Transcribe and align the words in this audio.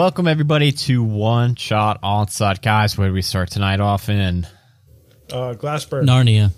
Welcome 0.00 0.28
everybody 0.28 0.72
to 0.72 1.02
One 1.02 1.56
Shot 1.56 1.98
Onslaught, 2.02 2.62
guys. 2.62 2.96
Where 2.96 3.08
do 3.08 3.12
we 3.12 3.20
start 3.20 3.50
tonight 3.50 3.80
off 3.80 4.08
in? 4.08 4.46
Uh, 5.30 5.52
Glassburg. 5.52 6.04
Narnia. 6.04 6.52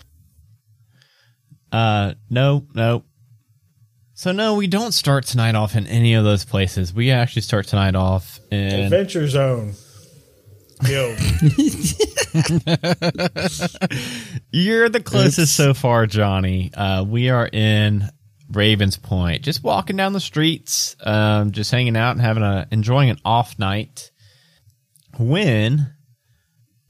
Uh, 1.72 2.14
no, 2.30 2.68
no. 2.72 3.02
So 4.14 4.30
no, 4.30 4.54
we 4.54 4.68
don't 4.68 4.92
start 4.92 5.26
tonight 5.26 5.56
off 5.56 5.74
in 5.74 5.88
any 5.88 6.14
of 6.14 6.22
those 6.22 6.44
places. 6.44 6.94
We 6.94 7.10
actually 7.10 7.42
start 7.42 7.66
tonight 7.66 7.96
off 7.96 8.38
in 8.52 8.84
Adventure 8.84 9.26
Zone. 9.26 9.74
Yo, 10.88 11.08
You're 14.52 14.88
the 14.88 15.02
closest 15.04 15.56
so 15.56 15.74
far, 15.74 16.06
Johnny. 16.06 16.70
Uh, 16.72 17.02
we 17.02 17.28
are 17.30 17.48
in 17.52 18.08
Ravens 18.52 18.96
Point, 18.96 19.42
just 19.42 19.64
walking 19.64 19.96
down 19.96 20.12
the 20.12 20.20
streets, 20.20 20.96
um, 21.04 21.52
just 21.52 21.70
hanging 21.70 21.96
out 21.96 22.12
and 22.12 22.20
having 22.20 22.42
a 22.42 22.66
enjoying 22.70 23.10
an 23.10 23.18
off 23.24 23.58
night. 23.58 24.10
When 25.18 25.94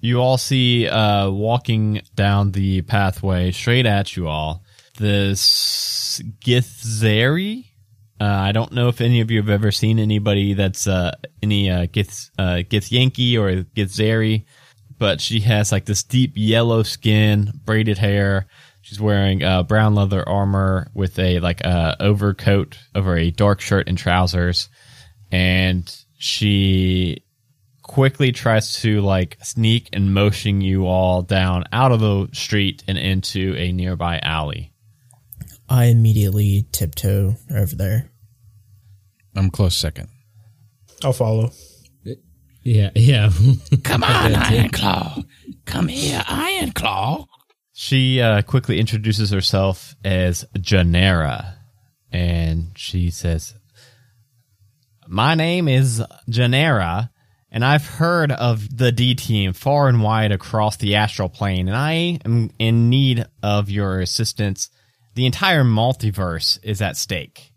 you 0.00 0.20
all 0.20 0.38
see 0.38 0.88
uh, 0.88 1.30
walking 1.30 2.02
down 2.14 2.52
the 2.52 2.82
pathway 2.82 3.50
straight 3.52 3.86
at 3.86 4.16
you 4.16 4.28
all 4.28 4.62
this 4.98 6.20
Githzerai. 6.44 7.66
Uh, 8.20 8.24
I 8.24 8.52
don't 8.52 8.72
know 8.72 8.88
if 8.88 9.00
any 9.00 9.20
of 9.20 9.30
you 9.30 9.38
have 9.38 9.50
ever 9.50 9.72
seen 9.72 9.98
anybody 9.98 10.54
that's 10.54 10.86
uh, 10.86 11.12
any 11.42 11.70
uh, 11.70 11.86
Gith 11.86 12.30
uh, 12.38 12.62
Githyanki 12.68 13.36
or 13.36 13.64
Githzerai 13.64 14.44
but 15.02 15.20
she 15.20 15.40
has 15.40 15.72
like 15.72 15.84
this 15.84 16.04
deep 16.04 16.30
yellow 16.36 16.84
skin, 16.84 17.50
braided 17.64 17.98
hair. 17.98 18.46
She's 18.82 19.00
wearing 19.00 19.42
uh, 19.42 19.62
brown 19.62 19.94
leather 19.94 20.28
armor 20.28 20.88
with 20.92 21.18
a 21.18 21.38
like 21.40 21.64
uh, 21.64 21.96
overcoat 22.00 22.78
over 22.94 23.16
a 23.16 23.30
dark 23.30 23.60
shirt 23.60 23.88
and 23.88 23.96
trousers, 23.96 24.68
and 25.30 25.90
she 26.18 27.24
quickly 27.82 28.32
tries 28.32 28.80
to 28.80 29.00
like 29.00 29.38
sneak 29.42 29.88
and 29.92 30.12
motion 30.12 30.60
you 30.60 30.86
all 30.86 31.22
down 31.22 31.64
out 31.72 31.92
of 31.92 32.00
the 32.00 32.28
street 32.32 32.82
and 32.88 32.98
into 32.98 33.54
a 33.56 33.72
nearby 33.72 34.18
alley. 34.22 34.72
I 35.68 35.86
immediately 35.86 36.66
tiptoe 36.72 37.36
over 37.54 37.74
there. 37.76 38.10
I'm 39.34 39.50
close 39.50 39.76
second. 39.76 40.08
I'll 41.04 41.12
follow. 41.12 41.50
Yeah, 42.62 42.90
yeah. 42.94 43.30
Come 43.84 44.04
on, 44.04 44.34
Iron 44.34 44.68
Claw. 44.68 45.22
Come 45.64 45.88
here, 45.88 46.22
Iron 46.28 46.72
Claw. 46.72 47.26
She 47.82 48.20
uh, 48.20 48.42
quickly 48.42 48.78
introduces 48.78 49.30
herself 49.30 49.96
as 50.04 50.44
Janera, 50.56 51.54
and 52.12 52.70
she 52.76 53.10
says, 53.10 53.56
"My 55.08 55.34
name 55.34 55.66
is 55.66 56.00
Janera, 56.30 57.10
and 57.50 57.64
I've 57.64 57.84
heard 57.84 58.30
of 58.30 58.78
the 58.78 58.92
D 58.92 59.16
team 59.16 59.52
far 59.52 59.88
and 59.88 60.00
wide 60.00 60.30
across 60.30 60.76
the 60.76 60.94
astral 60.94 61.28
plane, 61.28 61.66
and 61.66 61.76
I 61.76 62.20
am 62.24 62.52
in 62.60 62.88
need 62.88 63.26
of 63.42 63.68
your 63.68 63.98
assistance. 63.98 64.70
The 65.16 65.26
entire 65.26 65.64
multiverse 65.64 66.60
is 66.62 66.80
at 66.80 66.96
stake. 66.96 67.52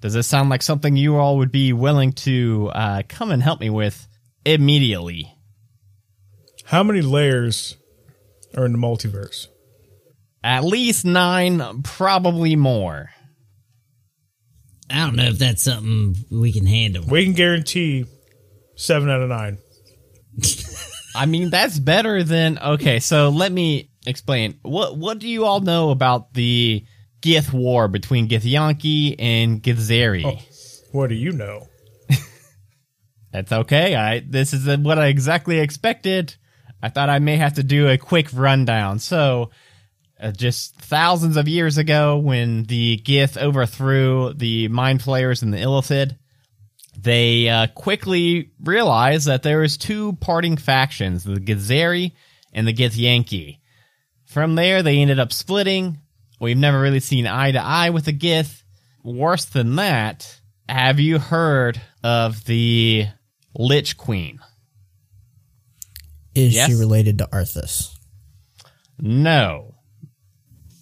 Does 0.00 0.14
this 0.14 0.26
sound 0.26 0.50
like 0.50 0.62
something 0.62 0.96
you 0.96 1.18
all 1.18 1.36
would 1.36 1.52
be 1.52 1.72
willing 1.72 2.14
to 2.14 2.68
uh, 2.74 3.02
come 3.08 3.30
and 3.30 3.40
help 3.40 3.60
me 3.60 3.70
with 3.70 4.08
immediately?" 4.44 5.32
How 6.64 6.82
many 6.82 7.00
layers 7.00 7.76
are 8.56 8.66
in 8.66 8.72
the 8.72 8.78
multiverse? 8.78 9.46
At 10.44 10.64
least 10.64 11.04
nine, 11.04 11.82
probably 11.82 12.56
more. 12.56 13.10
I 14.90 15.06
don't 15.06 15.16
know 15.16 15.24
if 15.24 15.38
that's 15.38 15.62
something 15.62 16.16
we 16.30 16.52
can 16.52 16.66
handle. 16.66 17.04
We 17.06 17.24
can 17.24 17.32
guarantee 17.32 18.06
seven 18.76 19.08
out 19.08 19.22
of 19.22 19.28
nine. 19.28 19.58
I 21.14 21.26
mean, 21.26 21.50
that's 21.50 21.78
better 21.78 22.24
than 22.24 22.58
okay. 22.58 22.98
So 23.00 23.28
let 23.28 23.52
me 23.52 23.90
explain. 24.06 24.58
What 24.62 24.96
what 24.96 25.18
do 25.18 25.28
you 25.28 25.44
all 25.44 25.60
know 25.60 25.90
about 25.90 26.34
the 26.34 26.84
Gith 27.20 27.52
War 27.52 27.88
between 27.88 28.28
Githyanki 28.28 29.16
and 29.18 29.62
Githzerai? 29.62 30.24
Oh. 30.24 30.38
What 30.92 31.08
do 31.08 31.14
you 31.14 31.32
know? 31.32 31.68
That's 33.32 33.50
okay. 33.50 33.96
I 33.96 34.20
this 34.20 34.52
is 34.52 34.78
what 34.78 34.98
I 34.98 35.06
exactly 35.06 35.58
expected. 35.58 36.36
I 36.82 36.90
thought 36.90 37.08
I 37.08 37.18
may 37.18 37.36
have 37.36 37.54
to 37.54 37.62
do 37.62 37.88
a 37.88 37.96
quick 37.96 38.28
rundown. 38.32 38.98
So, 38.98 39.50
uh, 40.22 40.30
just 40.32 40.74
thousands 40.76 41.36
of 41.36 41.48
years 41.48 41.76
ago, 41.78 42.18
when 42.18 42.62
the 42.64 42.98
Gith 43.04 43.36
overthrew 43.36 44.32
the 44.34 44.68
Mind 44.68 45.02
Flayers 45.02 45.42
and 45.42 45.52
the 45.52 45.58
Illithid, 45.58 46.16
they 46.98 47.48
uh, 47.48 47.66
quickly 47.68 48.50
realized 48.62 49.26
that 49.26 49.42
there 49.42 49.58
was 49.58 49.76
two 49.76 50.12
parting 50.14 50.56
factions: 50.56 51.24
the 51.24 51.34
Githzerai 51.34 52.12
and 52.52 52.66
the 52.66 52.72
Githyanki. 52.72 53.58
From 54.26 54.54
there, 54.54 54.82
they 54.82 54.98
ended 54.98 55.18
up 55.18 55.32
splitting. 55.32 55.98
We've 56.40 56.56
never 56.56 56.80
really 56.80 57.00
seen 57.00 57.26
eye 57.26 57.52
to 57.52 57.62
eye 57.62 57.90
with 57.90 58.04
the 58.06 58.12
Gith. 58.12 58.62
Worse 59.04 59.46
than 59.46 59.76
that, 59.76 60.40
have 60.68 61.00
you 61.00 61.18
heard 61.18 61.80
of 62.04 62.44
the 62.44 63.06
Lich 63.56 63.96
Queen? 63.96 64.38
Is 66.34 66.54
Yes? 66.54 66.68
she 66.68 66.74
related 66.76 67.18
to 67.18 67.26
Arthas? 67.26 67.90
No. 68.98 69.71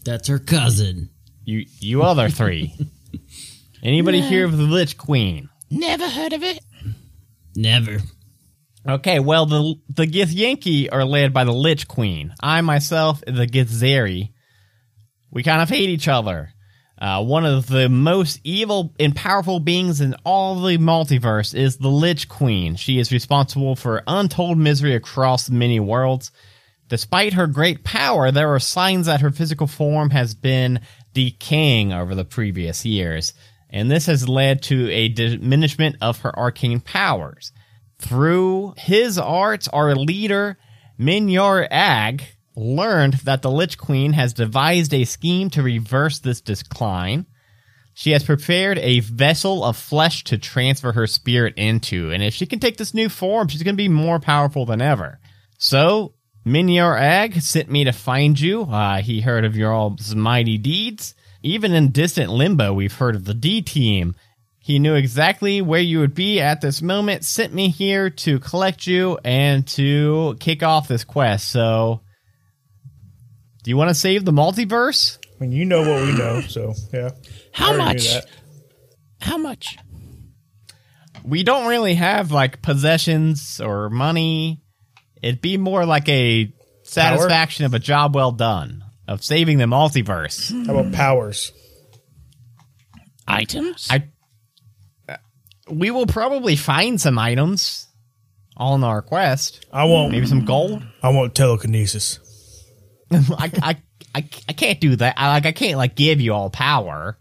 That's 0.04 0.28
her 0.28 0.38
cousin. 0.38 1.10
You 1.44 1.66
you 1.80 2.02
other 2.02 2.28
three. 2.28 2.74
Anybody 3.82 4.20
hear 4.20 4.44
of 4.44 4.56
the 4.56 4.64
Lich 4.64 4.96
Queen? 4.96 5.48
Never 5.70 6.08
heard 6.08 6.32
of 6.32 6.42
it. 6.42 6.60
Never. 7.56 7.98
Okay, 8.88 9.18
well 9.20 9.46
the 9.46 9.74
the 9.88 10.06
Githyanki 10.06 10.88
are 10.90 11.04
led 11.04 11.32
by 11.32 11.44
the 11.44 11.52
Lich 11.52 11.86
Queen. 11.88 12.34
I 12.42 12.60
myself, 12.60 13.20
the 13.26 13.46
Githzerai, 13.46 14.30
we 15.30 15.42
kind 15.42 15.62
of 15.62 15.68
hate 15.68 15.90
each 15.90 16.08
other. 16.08 16.50
Uh, 17.00 17.24
one 17.24 17.46
of 17.46 17.66
the 17.66 17.88
most 17.88 18.40
evil 18.44 18.94
and 19.00 19.16
powerful 19.16 19.58
beings 19.58 20.02
in 20.02 20.14
all 20.24 20.60
the 20.60 20.76
multiverse 20.76 21.54
is 21.54 21.78
the 21.78 21.88
Lich 21.88 22.28
Queen. 22.28 22.76
She 22.76 22.98
is 22.98 23.10
responsible 23.10 23.74
for 23.74 24.02
untold 24.06 24.58
misery 24.58 24.94
across 24.94 25.48
many 25.48 25.80
worlds. 25.80 26.30
Despite 26.90 27.34
her 27.34 27.46
great 27.46 27.84
power, 27.84 28.32
there 28.32 28.52
are 28.52 28.58
signs 28.58 29.06
that 29.06 29.20
her 29.20 29.30
physical 29.30 29.68
form 29.68 30.10
has 30.10 30.34
been 30.34 30.80
decaying 31.14 31.92
over 31.92 32.16
the 32.16 32.24
previous 32.24 32.84
years, 32.84 33.32
and 33.70 33.88
this 33.88 34.06
has 34.06 34.28
led 34.28 34.60
to 34.64 34.90
a 34.90 35.08
diminishment 35.08 35.96
of 36.02 36.18
her 36.18 36.36
arcane 36.36 36.80
powers. 36.80 37.52
Through 38.00 38.74
his 38.76 39.18
arts, 39.18 39.68
our 39.68 39.94
leader, 39.94 40.58
Menyar-Ag, 40.98 42.24
learned 42.56 43.14
that 43.14 43.42
the 43.42 43.52
Lich 43.52 43.78
Queen 43.78 44.14
has 44.14 44.32
devised 44.32 44.92
a 44.92 45.04
scheme 45.04 45.48
to 45.50 45.62
reverse 45.62 46.18
this 46.18 46.40
decline. 46.40 47.26
She 47.94 48.10
has 48.10 48.24
prepared 48.24 48.78
a 48.78 48.98
vessel 48.98 49.64
of 49.64 49.76
flesh 49.76 50.24
to 50.24 50.38
transfer 50.38 50.90
her 50.90 51.06
spirit 51.06 51.54
into, 51.56 52.10
and 52.10 52.20
if 52.20 52.34
she 52.34 52.46
can 52.46 52.58
take 52.58 52.78
this 52.78 52.94
new 52.94 53.08
form, 53.08 53.46
she's 53.46 53.62
going 53.62 53.76
to 53.76 53.82
be 53.82 53.88
more 53.88 54.18
powerful 54.18 54.66
than 54.66 54.82
ever. 54.82 55.20
So, 55.56 56.14
Menyar-Ag 56.46 57.40
sent 57.40 57.70
me 57.70 57.84
to 57.84 57.92
find 57.92 58.38
you. 58.38 58.62
Uh, 58.62 59.02
he 59.02 59.20
heard 59.20 59.44
of 59.44 59.56
your 59.56 59.72
all's 59.72 60.14
mighty 60.14 60.58
deeds. 60.58 61.14
Even 61.42 61.72
in 61.72 61.90
distant 61.90 62.30
limbo, 62.30 62.72
we've 62.72 62.94
heard 62.94 63.14
of 63.14 63.24
the 63.24 63.34
D 63.34 63.62
team. 63.62 64.14
He 64.58 64.78
knew 64.78 64.94
exactly 64.94 65.62
where 65.62 65.80
you 65.80 66.00
would 66.00 66.14
be 66.14 66.40
at 66.40 66.60
this 66.60 66.82
moment, 66.82 67.24
sent 67.24 67.54
me 67.54 67.70
here 67.70 68.10
to 68.10 68.38
collect 68.38 68.86
you 68.86 69.18
and 69.24 69.66
to 69.68 70.36
kick 70.38 70.62
off 70.62 70.86
this 70.86 71.02
quest. 71.02 71.48
So, 71.48 72.02
do 73.62 73.70
you 73.70 73.76
want 73.76 73.88
to 73.88 73.94
save 73.94 74.24
the 74.24 74.32
multiverse? 74.32 75.18
I 75.24 75.44
mean, 75.44 75.52
you 75.52 75.64
know 75.64 75.80
what 75.80 76.02
we 76.02 76.12
know, 76.12 76.42
so 76.42 76.74
yeah. 76.92 77.10
How 77.52 77.72
I 77.72 77.78
already 77.78 78.00
knew 78.00 78.14
much? 78.14 78.24
How 79.20 79.38
much? 79.38 79.78
We 81.24 81.42
don't 81.42 81.68
really 81.68 81.94
have 81.94 82.30
like 82.30 82.62
possessions 82.62 83.60
or 83.60 83.88
money. 83.90 84.62
It'd 85.22 85.40
be 85.40 85.56
more 85.56 85.84
like 85.84 86.08
a 86.08 86.52
satisfaction 86.82 87.64
of 87.64 87.74
a 87.74 87.78
job 87.78 88.14
well 88.14 88.32
done 88.32 88.84
of 89.06 89.22
saving 89.22 89.58
the 89.58 89.64
multiverse. 89.64 90.66
How 90.66 90.76
about 90.76 90.92
powers? 90.92 91.52
Items? 93.26 93.88
I 93.90 94.04
we 95.70 95.90
will 95.90 96.06
probably 96.06 96.56
find 96.56 97.00
some 97.00 97.18
items 97.18 97.86
on 98.56 98.84
our 98.84 99.02
quest. 99.02 99.66
I 99.72 99.84
want. 99.84 100.12
Maybe 100.12 100.26
some 100.26 100.44
gold. 100.44 100.82
I 101.02 101.10
want 101.10 101.34
telekinesis. 101.34 102.18
I, 103.10 103.50
I, 103.62 103.76
I, 104.14 104.28
I 104.48 104.52
can't 104.52 104.80
do 104.80 104.96
that. 104.96 105.14
I, 105.16 105.28
like 105.28 105.46
I 105.46 105.52
can't 105.52 105.78
like 105.78 105.94
give 105.94 106.20
you 106.20 106.34
all 106.34 106.50
power. 106.50 107.18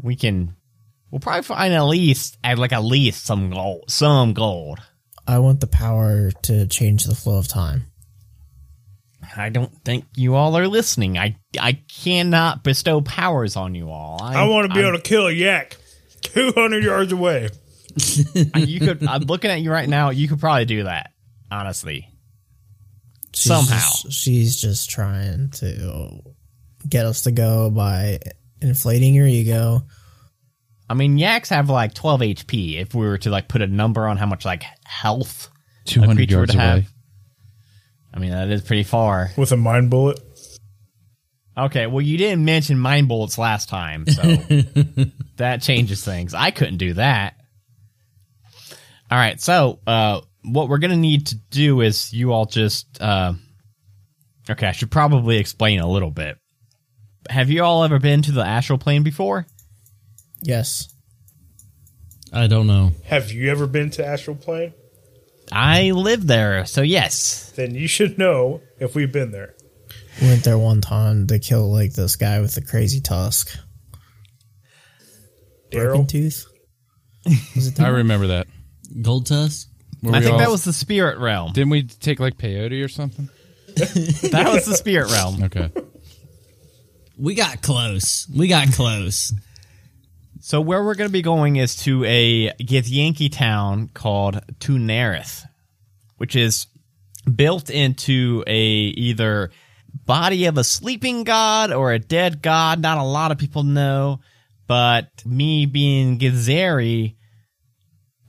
We 0.00 0.16
can. 0.16 0.54
We'll 1.10 1.20
probably 1.20 1.42
find 1.42 1.72
at 1.72 1.84
least 1.84 2.36
at 2.44 2.58
like 2.58 2.72
at 2.72 2.84
least 2.84 3.24
some 3.24 3.50
gold. 3.50 3.84
Some 3.88 4.34
gold. 4.34 4.78
I 5.28 5.38
want 5.40 5.60
the 5.60 5.66
power 5.66 6.30
to 6.42 6.66
change 6.66 7.04
the 7.04 7.14
flow 7.14 7.38
of 7.38 7.46
time. 7.46 7.84
I 9.36 9.50
don't 9.50 9.72
think 9.84 10.06
you 10.16 10.34
all 10.34 10.56
are 10.56 10.66
listening. 10.66 11.18
I 11.18 11.36
I 11.60 11.72
cannot 12.02 12.64
bestow 12.64 13.00
powers 13.02 13.54
on 13.56 13.74
you 13.74 13.90
all. 13.90 14.22
I 14.22 14.48
want 14.48 14.68
to 14.70 14.74
be 14.74 14.80
able 14.80 14.96
to 14.96 15.02
kill 15.02 15.26
a 15.26 15.32
yak 15.32 15.76
200 16.22 16.82
yards 16.82 17.12
away. 17.12 17.48
Uh, 18.54 18.60
you 18.60 18.78
could. 18.78 19.04
I'm 19.04 19.22
looking 19.22 19.50
at 19.50 19.60
you 19.60 19.72
right 19.72 19.88
now. 19.88 20.10
You 20.10 20.28
could 20.28 20.38
probably 20.38 20.66
do 20.66 20.84
that. 20.84 21.10
Honestly, 21.50 22.06
She's 23.34 23.46
Somehow. 23.50 23.76
just- 23.76 24.12
she's 24.12 24.60
just 24.60 24.88
trying 24.88 25.50
to 25.50 26.20
get 26.88 27.06
us 27.06 27.22
to 27.22 27.32
go 27.32 27.70
by 27.70 28.20
inflating 28.62 29.14
your 29.14 29.26
ego. 29.26 29.82
I 30.88 30.94
mean, 30.94 31.18
yaks 31.18 31.50
have 31.50 31.68
like 31.68 31.94
12 31.94 32.20
HP. 32.20 32.80
If 32.80 32.94
we 32.94 33.06
were 33.06 33.18
to 33.18 33.30
like 33.30 33.48
put 33.48 33.60
a 33.60 33.66
number 33.66 34.06
on 34.06 34.16
how 34.16 34.26
much 34.26 34.44
like 34.44 34.64
health 34.84 35.50
a 35.86 35.88
200 35.90 36.16
creature 36.16 36.36
yards 36.36 36.54
would 36.54 36.60
have, 36.60 36.78
away. 36.78 36.86
I 38.14 38.18
mean 38.18 38.30
that 38.30 38.48
is 38.50 38.62
pretty 38.62 38.84
far. 38.84 39.30
With 39.36 39.52
a 39.52 39.56
mind 39.56 39.90
bullet. 39.90 40.20
Okay, 41.56 41.86
well 41.86 42.00
you 42.00 42.16
didn't 42.16 42.44
mention 42.44 42.78
mind 42.78 43.08
bullets 43.08 43.36
last 43.36 43.68
time, 43.68 44.06
so 44.06 44.22
that 45.36 45.60
changes 45.60 46.04
things. 46.04 46.32
I 46.32 46.50
couldn't 46.50 46.78
do 46.78 46.94
that. 46.94 47.34
All 49.10 49.18
right, 49.18 49.40
so 49.40 49.80
uh, 49.86 50.20
what 50.42 50.68
we're 50.68 50.78
gonna 50.78 50.96
need 50.96 51.28
to 51.28 51.36
do 51.50 51.80
is 51.80 52.12
you 52.12 52.32
all 52.32 52.46
just 52.46 53.00
uh, 53.00 53.34
okay. 54.48 54.68
I 54.68 54.72
should 54.72 54.90
probably 54.90 55.38
explain 55.38 55.80
a 55.80 55.90
little 55.90 56.10
bit. 56.10 56.38
Have 57.28 57.50
you 57.50 57.62
all 57.62 57.84
ever 57.84 57.98
been 57.98 58.22
to 58.22 58.32
the 58.32 58.42
astral 58.44 58.78
plane 58.78 59.02
before? 59.02 59.46
Yes. 60.42 60.88
I 62.32 62.46
don't 62.46 62.66
know. 62.66 62.92
Have 63.04 63.32
you 63.32 63.50
ever 63.50 63.66
been 63.66 63.90
to 63.90 64.06
Astral 64.06 64.36
Plane? 64.36 64.74
I 65.50 65.92
live 65.92 66.26
there, 66.26 66.66
so 66.66 66.82
yes. 66.82 67.52
Then 67.56 67.74
you 67.74 67.88
should 67.88 68.18
know 68.18 68.60
if 68.78 68.94
we've 68.94 69.10
been 69.12 69.30
there. 69.32 69.54
We 70.20 70.26
went 70.28 70.44
there 70.44 70.58
one 70.58 70.80
time 70.82 71.26
to 71.28 71.38
kill 71.38 71.72
like 71.72 71.94
this 71.94 72.16
guy 72.16 72.40
with 72.40 72.54
the 72.54 72.60
crazy 72.62 73.00
tusk. 73.00 73.56
Broken 75.70 76.02
Daryl? 76.04 76.08
tooth? 76.08 76.46
Was 77.54 77.68
it 77.68 77.80
I 77.80 77.88
remember 77.88 78.28
that. 78.28 78.46
Gold 79.02 79.26
tusk? 79.26 79.68
Were 80.02 80.14
I 80.14 80.20
think 80.20 80.32
all- 80.34 80.38
that 80.38 80.50
was 80.50 80.64
the 80.64 80.72
spirit 80.72 81.18
realm. 81.18 81.52
Didn't 81.52 81.70
we 81.70 81.82
take 81.84 82.20
like 82.20 82.36
peyote 82.36 82.84
or 82.84 82.88
something? 82.88 83.28
That 83.78 84.50
was 84.52 84.64
the 84.66 84.74
spirit 84.74 85.10
realm. 85.12 85.44
Okay. 85.44 85.70
We 87.16 87.34
got 87.36 87.62
close. 87.62 88.28
We 88.34 88.48
got 88.48 88.72
close. 88.72 89.32
So 90.48 90.62
where 90.62 90.82
we're 90.82 90.94
going 90.94 91.10
to 91.10 91.12
be 91.12 91.20
going 91.20 91.56
is 91.56 91.76
to 91.82 92.04
a 92.04 92.48
Githyanki 92.52 93.30
town 93.30 93.90
called 93.92 94.40
Tu'narath, 94.60 95.44
which 96.16 96.34
is 96.34 96.68
built 97.30 97.68
into 97.68 98.44
a 98.46 98.58
either 98.58 99.50
body 100.06 100.46
of 100.46 100.56
a 100.56 100.64
sleeping 100.64 101.24
god 101.24 101.70
or 101.70 101.92
a 101.92 101.98
dead 101.98 102.40
god. 102.40 102.80
Not 102.80 102.96
a 102.96 103.02
lot 103.02 103.30
of 103.30 103.36
people 103.36 103.62
know, 103.62 104.20
but 104.66 105.10
me 105.26 105.66
being 105.66 106.18
Githzerai, 106.18 107.14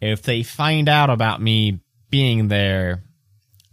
if 0.01 0.21
they 0.21 0.43
find 0.43 0.89
out 0.89 1.09
about 1.09 1.41
me 1.41 1.79
being 2.09 2.49
there, 2.49 3.01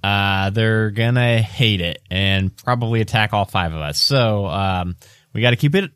uh, 0.04 0.50
they're 0.50 0.92
gonna 0.92 1.42
hate 1.42 1.80
it 1.80 2.00
and 2.12 2.56
probably 2.56 3.00
attack 3.00 3.32
all 3.32 3.44
five 3.44 3.72
of 3.72 3.80
us. 3.80 4.00
So 4.00 4.46
um, 4.46 4.94
we 5.32 5.40
got 5.40 5.50
to 5.50 5.56
keep 5.56 5.74
it 5.74 5.90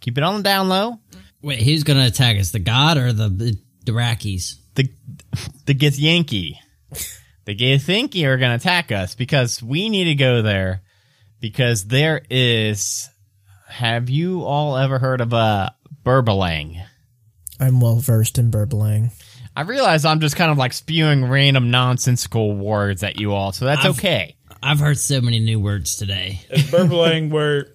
keep 0.00 0.18
it 0.18 0.24
on 0.24 0.36
the 0.36 0.42
down 0.42 0.68
low. 0.68 0.98
Wait, 1.44 1.62
who's 1.62 1.84
gonna 1.84 2.06
attack 2.06 2.38
us? 2.38 2.50
The 2.50 2.58
god 2.58 2.96
or 2.96 3.12
the 3.12 3.28
the 3.28 3.58
Iraqis? 3.84 4.54
the 4.74 4.88
the 5.66 5.74
Githyanki. 5.74 6.56
The 7.44 7.54
Githyanki 7.54 8.24
are 8.24 8.38
going 8.38 8.50
to 8.50 8.56
attack 8.56 8.90
us 8.90 9.14
because 9.14 9.62
we 9.62 9.90
need 9.90 10.04
to 10.04 10.14
go 10.14 10.40
there 10.42 10.82
because 11.40 11.84
there 11.84 12.22
is. 12.30 13.08
Have 13.68 14.08
you 14.08 14.42
all 14.44 14.76
ever 14.76 14.98
heard 14.98 15.20
of 15.20 15.32
a 15.32 15.74
Berbalang? 16.04 16.82
I'm 17.60 17.80
well 17.80 17.96
versed 17.96 18.38
in 18.38 18.50
Burbling. 18.50 19.10
I 19.56 19.62
realize 19.62 20.04
I'm 20.04 20.20
just 20.20 20.36
kind 20.36 20.50
of 20.50 20.58
like 20.58 20.72
spewing 20.72 21.24
random 21.28 21.70
nonsensical 21.70 22.56
words 22.56 23.02
at 23.02 23.20
you 23.20 23.32
all, 23.32 23.52
so 23.52 23.66
that's 23.66 23.84
I've- 23.84 23.90
okay. 23.98 24.36
I've 24.62 24.80
heard 24.80 24.96
so 24.98 25.20
many 25.20 25.38
new 25.40 25.60
words 25.60 25.96
today. 25.96 26.40
Is 26.50 26.70
burbling 26.70 27.28
where 27.28 27.66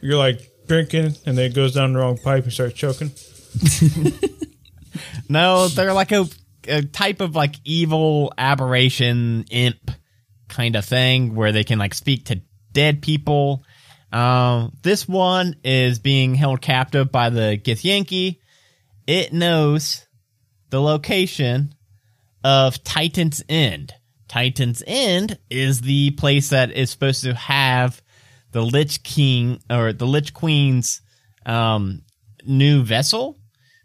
you're 0.00 0.16
like 0.16 0.48
drinking 0.66 1.14
and 1.26 1.38
then 1.38 1.50
it 1.50 1.54
goes 1.54 1.74
down 1.74 1.92
the 1.92 1.98
wrong 1.98 2.18
pipe 2.18 2.44
and 2.44 2.52
starts 2.52 2.74
choking? 2.74 3.10
No, 5.28 5.68
they're 5.68 5.92
like 5.92 6.12
a, 6.12 6.26
a 6.68 6.82
type 6.82 7.20
of 7.20 7.34
like 7.34 7.56
evil 7.64 8.32
aberration 8.36 9.44
imp 9.50 9.90
kind 10.48 10.76
of 10.76 10.84
thing 10.84 11.34
where 11.34 11.52
they 11.52 11.64
can 11.64 11.78
like 11.78 11.94
speak 11.94 12.26
to 12.26 12.40
dead 12.72 13.02
people. 13.02 13.64
Um, 14.12 14.72
this 14.82 15.08
one 15.08 15.56
is 15.64 15.98
being 15.98 16.34
held 16.34 16.60
captive 16.60 17.10
by 17.10 17.30
the 17.30 17.60
Githyanki. 17.62 18.38
It 19.06 19.32
knows 19.32 20.06
the 20.70 20.80
location 20.80 21.74
of 22.44 22.82
Titan's 22.84 23.42
End. 23.48 23.94
Titan's 24.28 24.82
End 24.86 25.38
is 25.50 25.80
the 25.80 26.12
place 26.12 26.50
that 26.50 26.72
is 26.72 26.90
supposed 26.90 27.22
to 27.24 27.34
have 27.34 28.00
the 28.56 28.64
Lich 28.64 29.02
King 29.02 29.60
or 29.68 29.92
the 29.92 30.06
Lich 30.06 30.32
Queen's 30.32 31.02
um, 31.44 32.00
new 32.46 32.82
vessel. 32.82 33.36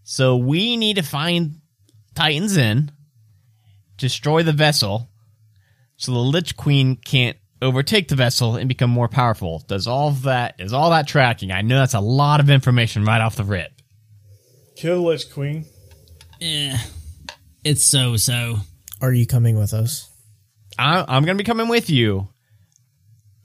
So 0.06 0.38
we 0.38 0.78
need 0.78 0.96
to 0.96 1.02
find 1.02 1.60
Titan's 2.16 2.56
End, 2.56 2.94
destroy 3.98 4.44
the 4.44 4.54
vessel, 4.54 5.10
so 5.98 6.14
the 6.14 6.20
Lich 6.20 6.56
Queen 6.56 6.96
can't 6.96 7.36
overtake 7.62 8.08
the 8.08 8.16
vessel 8.16 8.56
and 8.56 8.70
become 8.70 8.90
more 8.90 9.10
powerful. 9.10 9.62
Does 9.68 9.88
all 9.88 10.08
of 10.08 10.22
that 10.22 10.56
is 10.58 10.72
all 10.72 10.92
that 10.92 11.06
tracking? 11.06 11.52
I 11.52 11.64
know 11.64 11.76
that's 11.76 11.94
a 11.94 12.00
lot 12.00 12.40
of 12.40 12.50
information 12.50 13.04
right 13.04 13.20
off 13.20 13.36
the 13.36 13.44
rip. 13.44 13.74
Kill 14.78 15.02
the 15.04 15.10
Lich 15.10 15.30
Queen. 15.34 15.66
Eh, 16.40 16.78
it's 17.66 17.84
so 17.84 18.16
so. 18.16 18.60
Are 19.02 19.12
you 19.12 19.28
coming 19.28 19.58
with 19.58 19.74
us? 19.74 20.10
I, 20.80 21.02
I'm 21.02 21.26
going 21.26 21.38
to 21.38 21.44
be 21.44 21.46
coming 21.46 21.68
with 21.68 21.90
you. 21.90 22.30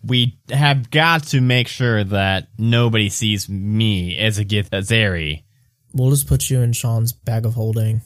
We 0.07 0.39
have 0.51 0.91
got 0.91 1.25
to 1.29 1.41
make 1.41 1.69
sure 1.69 2.05
that 2.05 2.49
nobody 2.59 3.09
sees 3.09 3.49
me 3.49 4.17
as 4.19 4.39
a 4.39 4.45
Githzerai. 4.45 5.43
We'll 5.93 6.11
just 6.11 6.29
put 6.29 6.49
you 6.51 6.61
in 6.61 6.73
Sean's 6.73 7.13
bag 7.13 7.47
of 7.47 7.55
holding 7.55 8.03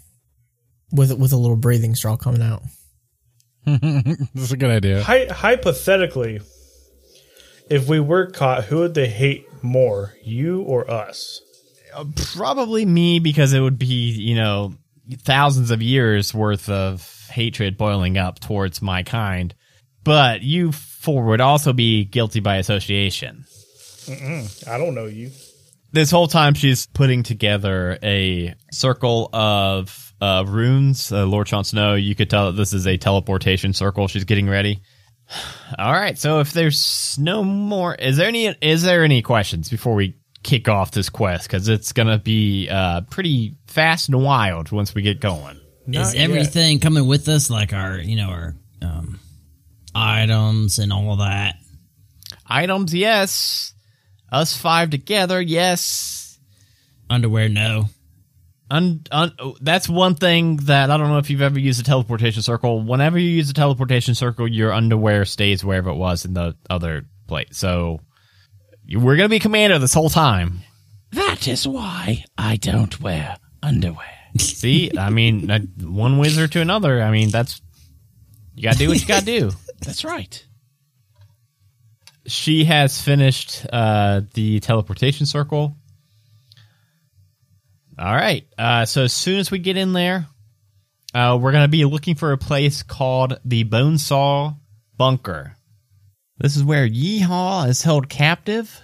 with 0.92 1.12
with 1.12 1.32
a 1.32 1.36
little 1.36 1.56
breathing 1.56 1.94
straw 1.94 2.16
coming 2.16 2.42
out. 2.42 2.62
That's 3.64 4.52
a 4.52 4.56
good 4.56 4.70
idea. 4.70 5.02
Hy- 5.02 5.26
hypothetically, 5.26 6.40
if 7.68 7.88
we 7.88 8.00
were 8.00 8.26
caught, 8.26 8.64
who 8.64 8.78
would 8.78 8.94
they 8.94 9.08
hate 9.08 9.46
more, 9.62 10.14
you 10.22 10.62
or 10.62 10.90
us? 10.90 11.40
Uh, 11.94 12.04
probably 12.34 12.86
me 12.86 13.18
because 13.18 13.52
it 13.52 13.60
would 13.60 13.78
be, 13.78 13.86
you 13.86 14.34
know, 14.34 14.74
thousands 15.18 15.70
of 15.70 15.82
years 15.82 16.32
worth 16.32 16.68
of 16.68 17.28
hatred 17.30 17.76
boiling 17.76 18.16
up 18.16 18.40
towards 18.40 18.80
my 18.80 19.02
kind. 19.02 19.54
But 20.04 20.42
you 20.42 20.72
four 21.00 21.24
would 21.24 21.40
also 21.40 21.72
be 21.72 22.04
guilty 22.04 22.40
by 22.40 22.56
association. 22.56 23.44
I 24.08 24.78
don't 24.78 24.94
know 24.94 25.06
you. 25.06 25.30
This 25.92 26.10
whole 26.10 26.28
time 26.28 26.54
she's 26.54 26.86
putting 26.86 27.22
together 27.22 27.98
a 28.02 28.54
circle 28.70 29.28
of 29.32 30.14
uh, 30.20 30.44
runes. 30.46 31.10
Uh, 31.10 31.26
Lord 31.26 31.46
Jon 31.46 31.64
Snow, 31.64 31.94
you 31.94 32.14
could 32.14 32.30
tell 32.30 32.46
that 32.46 32.56
this 32.56 32.72
is 32.72 32.86
a 32.86 32.96
teleportation 32.96 33.72
circle 33.72 34.06
she's 34.08 34.24
getting 34.24 34.48
ready. 34.48 34.82
All 35.78 35.92
right, 35.92 36.18
so 36.18 36.40
if 36.40 36.52
there's 36.52 37.18
no 37.18 37.42
more, 37.42 37.94
is 37.94 38.16
there 38.18 38.28
any 38.28 38.46
is 38.46 38.82
there 38.82 39.02
any 39.02 39.22
questions 39.22 39.68
before 39.68 39.94
we 39.94 40.16
kick 40.42 40.68
off 40.68 40.90
this 40.90 41.08
quest? 41.08 41.44
Because 41.44 41.68
it's 41.68 41.92
gonna 41.92 42.18
be 42.18 42.68
uh, 42.68 43.00
pretty 43.02 43.56
fast 43.66 44.08
and 44.08 44.22
wild 44.22 44.70
once 44.70 44.94
we 44.94 45.02
get 45.02 45.20
going. 45.20 45.58
Not 45.86 46.08
Is 46.08 46.14
yet. 46.14 46.30
everything 46.30 46.78
coming 46.78 47.06
with 47.06 47.28
us? 47.28 47.50
Like 47.50 47.72
our, 47.72 47.98
you 47.98 48.16
know, 48.16 48.28
our 48.28 48.54
um, 48.82 49.18
items 49.94 50.78
and 50.78 50.92
all 50.92 51.16
that. 51.16 51.56
Items, 52.46 52.94
yes. 52.94 53.74
Us 54.30 54.56
five 54.56 54.90
together, 54.90 55.40
yes. 55.40 56.38
Underwear, 57.08 57.48
no. 57.48 57.86
Un, 58.70 59.00
un, 59.10 59.32
that's 59.60 59.88
one 59.88 60.14
thing 60.14 60.56
that 60.58 60.90
I 60.90 60.96
don't 60.96 61.08
know 61.08 61.18
if 61.18 61.28
you've 61.28 61.42
ever 61.42 61.58
used 61.58 61.80
a 61.80 61.84
teleportation 61.84 62.42
circle. 62.42 62.82
Whenever 62.82 63.18
you 63.18 63.28
use 63.28 63.50
a 63.50 63.54
teleportation 63.54 64.14
circle, 64.14 64.46
your 64.46 64.72
underwear 64.72 65.24
stays 65.24 65.64
wherever 65.64 65.90
it 65.90 65.96
was 65.96 66.24
in 66.24 66.34
the 66.34 66.56
other 66.68 67.04
place. 67.26 67.48
So 67.50 68.00
we're 68.88 69.16
gonna 69.16 69.28
be 69.28 69.40
commander 69.40 69.80
this 69.80 69.94
whole 69.94 70.08
time. 70.08 70.60
That 71.12 71.48
is 71.48 71.66
why 71.66 72.24
I 72.38 72.56
don't 72.56 73.00
wear 73.00 73.36
underwear. 73.60 74.06
See, 74.38 74.92
I 74.96 75.10
mean, 75.10 75.50
uh, 75.50 75.58
one 75.80 76.18
wizard 76.18 76.52
to 76.52 76.60
another. 76.60 77.02
I 77.02 77.10
mean, 77.10 77.30
that's 77.30 77.60
you 78.54 78.62
gotta 78.62 78.78
do 78.78 78.88
what 78.88 79.00
you 79.00 79.06
gotta 79.06 79.24
do. 79.26 79.50
That's 79.80 80.04
right. 80.04 80.44
She 82.26 82.64
has 82.64 83.00
finished 83.00 83.66
uh, 83.72 84.22
the 84.34 84.60
teleportation 84.60 85.26
circle. 85.26 85.76
All 87.98 88.14
right. 88.14 88.46
Uh, 88.56 88.84
so 88.84 89.04
as 89.04 89.12
soon 89.12 89.38
as 89.38 89.50
we 89.50 89.58
get 89.58 89.76
in 89.76 89.92
there, 89.92 90.26
uh, 91.14 91.38
we're 91.40 91.52
going 91.52 91.64
to 91.64 91.68
be 91.68 91.84
looking 91.84 92.14
for 92.14 92.32
a 92.32 92.38
place 92.38 92.82
called 92.82 93.40
the 93.44 93.64
Bonesaw 93.64 94.56
Bunker. 94.96 95.56
This 96.38 96.56
is 96.56 96.64
where 96.64 96.88
Yeehaw 96.88 97.68
is 97.68 97.82
held 97.82 98.08
captive. 98.08 98.80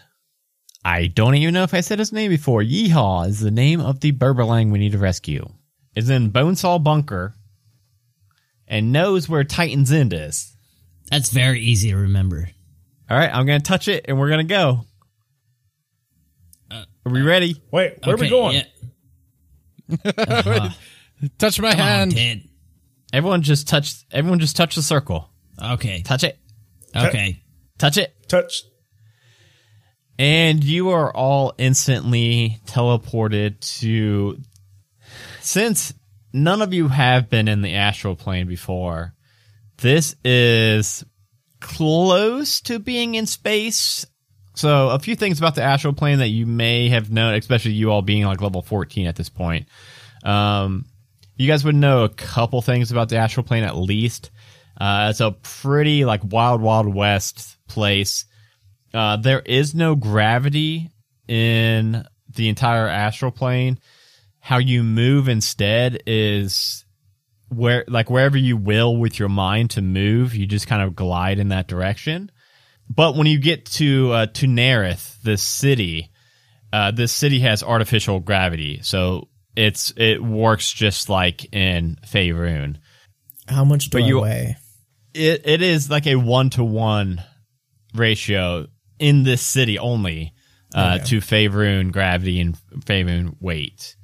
I 0.84 1.06
don't 1.06 1.34
even 1.34 1.54
know 1.54 1.62
if 1.62 1.74
I 1.74 1.80
said 1.80 1.98
his 1.98 2.12
name 2.12 2.30
before. 2.30 2.62
Yeehaw 2.62 3.28
is 3.28 3.40
the 3.40 3.50
name 3.50 3.80
of 3.80 4.00
the 4.00 4.12
Berbalang 4.12 4.70
we 4.70 4.78
need 4.78 4.92
to 4.92 4.98
rescue. 4.98 5.48
is 5.94 6.10
in 6.10 6.30
Bonesaw 6.30 6.82
Bunker 6.82 7.34
and 8.68 8.92
knows 8.92 9.28
where 9.28 9.44
Titan's 9.44 9.92
End 9.92 10.12
is. 10.12 10.55
That's 11.10 11.30
very 11.30 11.60
easy 11.60 11.90
to 11.90 11.96
remember. 11.96 12.48
All 13.08 13.16
right, 13.16 13.32
I'm 13.32 13.46
going 13.46 13.60
to 13.60 13.66
touch 13.66 13.88
it 13.88 14.06
and 14.08 14.18
we're 14.18 14.28
going 14.28 14.46
to 14.46 14.52
go. 14.52 14.84
Are 16.70 17.12
we 17.12 17.22
ready? 17.22 17.62
Wait, 17.70 17.98
where 18.04 18.16
are 18.16 18.18
we 18.18 18.28
going? 18.28 18.56
yeah. 18.56 19.96
Uh-huh. 20.04 20.68
Touch 21.38 21.60
my 21.60 21.70
Come 21.70 21.80
on, 21.80 22.10
hand. 22.10 22.48
Everyone 23.12 23.42
just 23.42 23.68
touch 23.68 24.04
everyone 24.10 24.40
just 24.40 24.56
touch 24.56 24.74
the 24.74 24.82
circle. 24.82 25.30
Okay. 25.62 26.02
Touch 26.02 26.24
it. 26.24 26.38
Okay. 26.94 27.42
Touch 27.78 27.96
it. 27.96 28.14
Touch. 28.28 28.64
And 30.18 30.64
you 30.64 30.90
are 30.90 31.14
all 31.14 31.54
instantly 31.58 32.60
teleported 32.66 33.60
to. 33.80 34.38
Since 35.40 35.94
none 36.32 36.60
of 36.60 36.74
you 36.74 36.88
have 36.88 37.30
been 37.30 37.48
in 37.48 37.62
the 37.62 37.74
astral 37.76 38.16
plane 38.16 38.48
before, 38.48 39.14
this 39.78 40.16
is 40.24 41.04
close 41.60 42.60
to 42.62 42.78
being 42.78 43.14
in 43.14 43.26
space. 43.26 44.06
So, 44.54 44.88
a 44.88 44.98
few 44.98 45.16
things 45.16 45.38
about 45.38 45.54
the 45.54 45.62
astral 45.62 45.92
plane 45.92 46.18
that 46.18 46.28
you 46.28 46.46
may 46.46 46.88
have 46.88 47.10
known, 47.10 47.34
especially 47.34 47.72
you 47.72 47.90
all 47.90 48.02
being 48.02 48.24
like 48.24 48.40
level 48.40 48.62
14 48.62 49.06
at 49.06 49.16
this 49.16 49.28
point. 49.28 49.68
Um, 50.24 50.86
you 51.36 51.46
guys 51.46 51.64
would 51.64 51.74
know 51.74 52.04
a 52.04 52.08
couple 52.08 52.62
things 52.62 52.90
about 52.90 53.10
the 53.10 53.16
astral 53.16 53.44
plane 53.44 53.64
at 53.64 53.76
least. 53.76 54.30
Uh, 54.80 55.08
it's 55.10 55.20
a 55.20 55.32
pretty 55.32 56.04
like 56.04 56.22
wild, 56.24 56.62
wild 56.62 56.92
west 56.92 57.58
place. 57.68 58.24
Uh, 58.94 59.16
there 59.16 59.40
is 59.40 59.74
no 59.74 59.94
gravity 59.94 60.90
in 61.28 62.04
the 62.34 62.48
entire 62.48 62.88
astral 62.88 63.30
plane. 63.30 63.78
How 64.40 64.58
you 64.58 64.82
move 64.82 65.28
instead 65.28 66.02
is 66.06 66.85
where, 67.48 67.84
like 67.88 68.10
wherever 68.10 68.36
you 68.36 68.56
will 68.56 68.96
with 68.96 69.18
your 69.18 69.28
mind 69.28 69.70
to 69.70 69.82
move, 69.82 70.34
you 70.34 70.46
just 70.46 70.66
kind 70.66 70.82
of 70.82 70.94
glide 70.96 71.38
in 71.38 71.48
that 71.48 71.68
direction. 71.68 72.30
But 72.88 73.16
when 73.16 73.26
you 73.26 73.38
get 73.38 73.66
to 73.72 74.12
uh, 74.12 74.26
to 74.26 74.46
Nerith, 74.46 75.20
this 75.22 75.42
city, 75.42 76.10
uh, 76.72 76.90
this 76.92 77.12
city 77.12 77.40
has 77.40 77.62
artificial 77.62 78.20
gravity, 78.20 78.80
so 78.82 79.28
it's 79.56 79.92
it 79.96 80.22
works 80.22 80.72
just 80.72 81.08
like 81.08 81.52
in 81.54 81.96
Faerun. 82.06 82.76
How 83.48 83.64
much 83.64 83.90
do 83.90 83.98
But 83.98 84.04
I 84.04 84.06
you- 84.06 84.20
weigh? 84.20 84.56
It 85.14 85.42
it 85.46 85.62
is 85.62 85.88
like 85.90 86.06
a 86.06 86.16
one 86.16 86.50
to 86.50 86.62
one 86.64 87.22
ratio 87.94 88.66
in 88.98 89.22
this 89.22 89.42
city 89.42 89.78
only 89.78 90.32
uh, 90.74 90.96
Okay. 90.96 91.04
to 91.06 91.18
Faerun 91.20 91.90
gravity 91.92 92.40
and 92.40 92.56
Faerun 92.84 93.34
weight. 93.40 93.96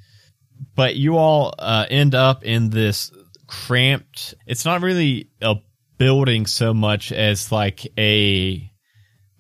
But 0.75 0.97
you 0.97 1.17
all 1.19 1.55
uh, 1.59 1.87
end 1.91 2.15
up 2.15 2.45
in 2.45 2.71
this 2.71 3.11
cramped. 3.53 4.35
It's 4.47 4.65
not 4.65 4.81
really 4.81 5.29
a 5.43 5.57
building 5.99 6.47
so 6.47 6.73
much 6.73 7.13
as 7.13 7.53
like 7.53 7.87
a 7.99 8.71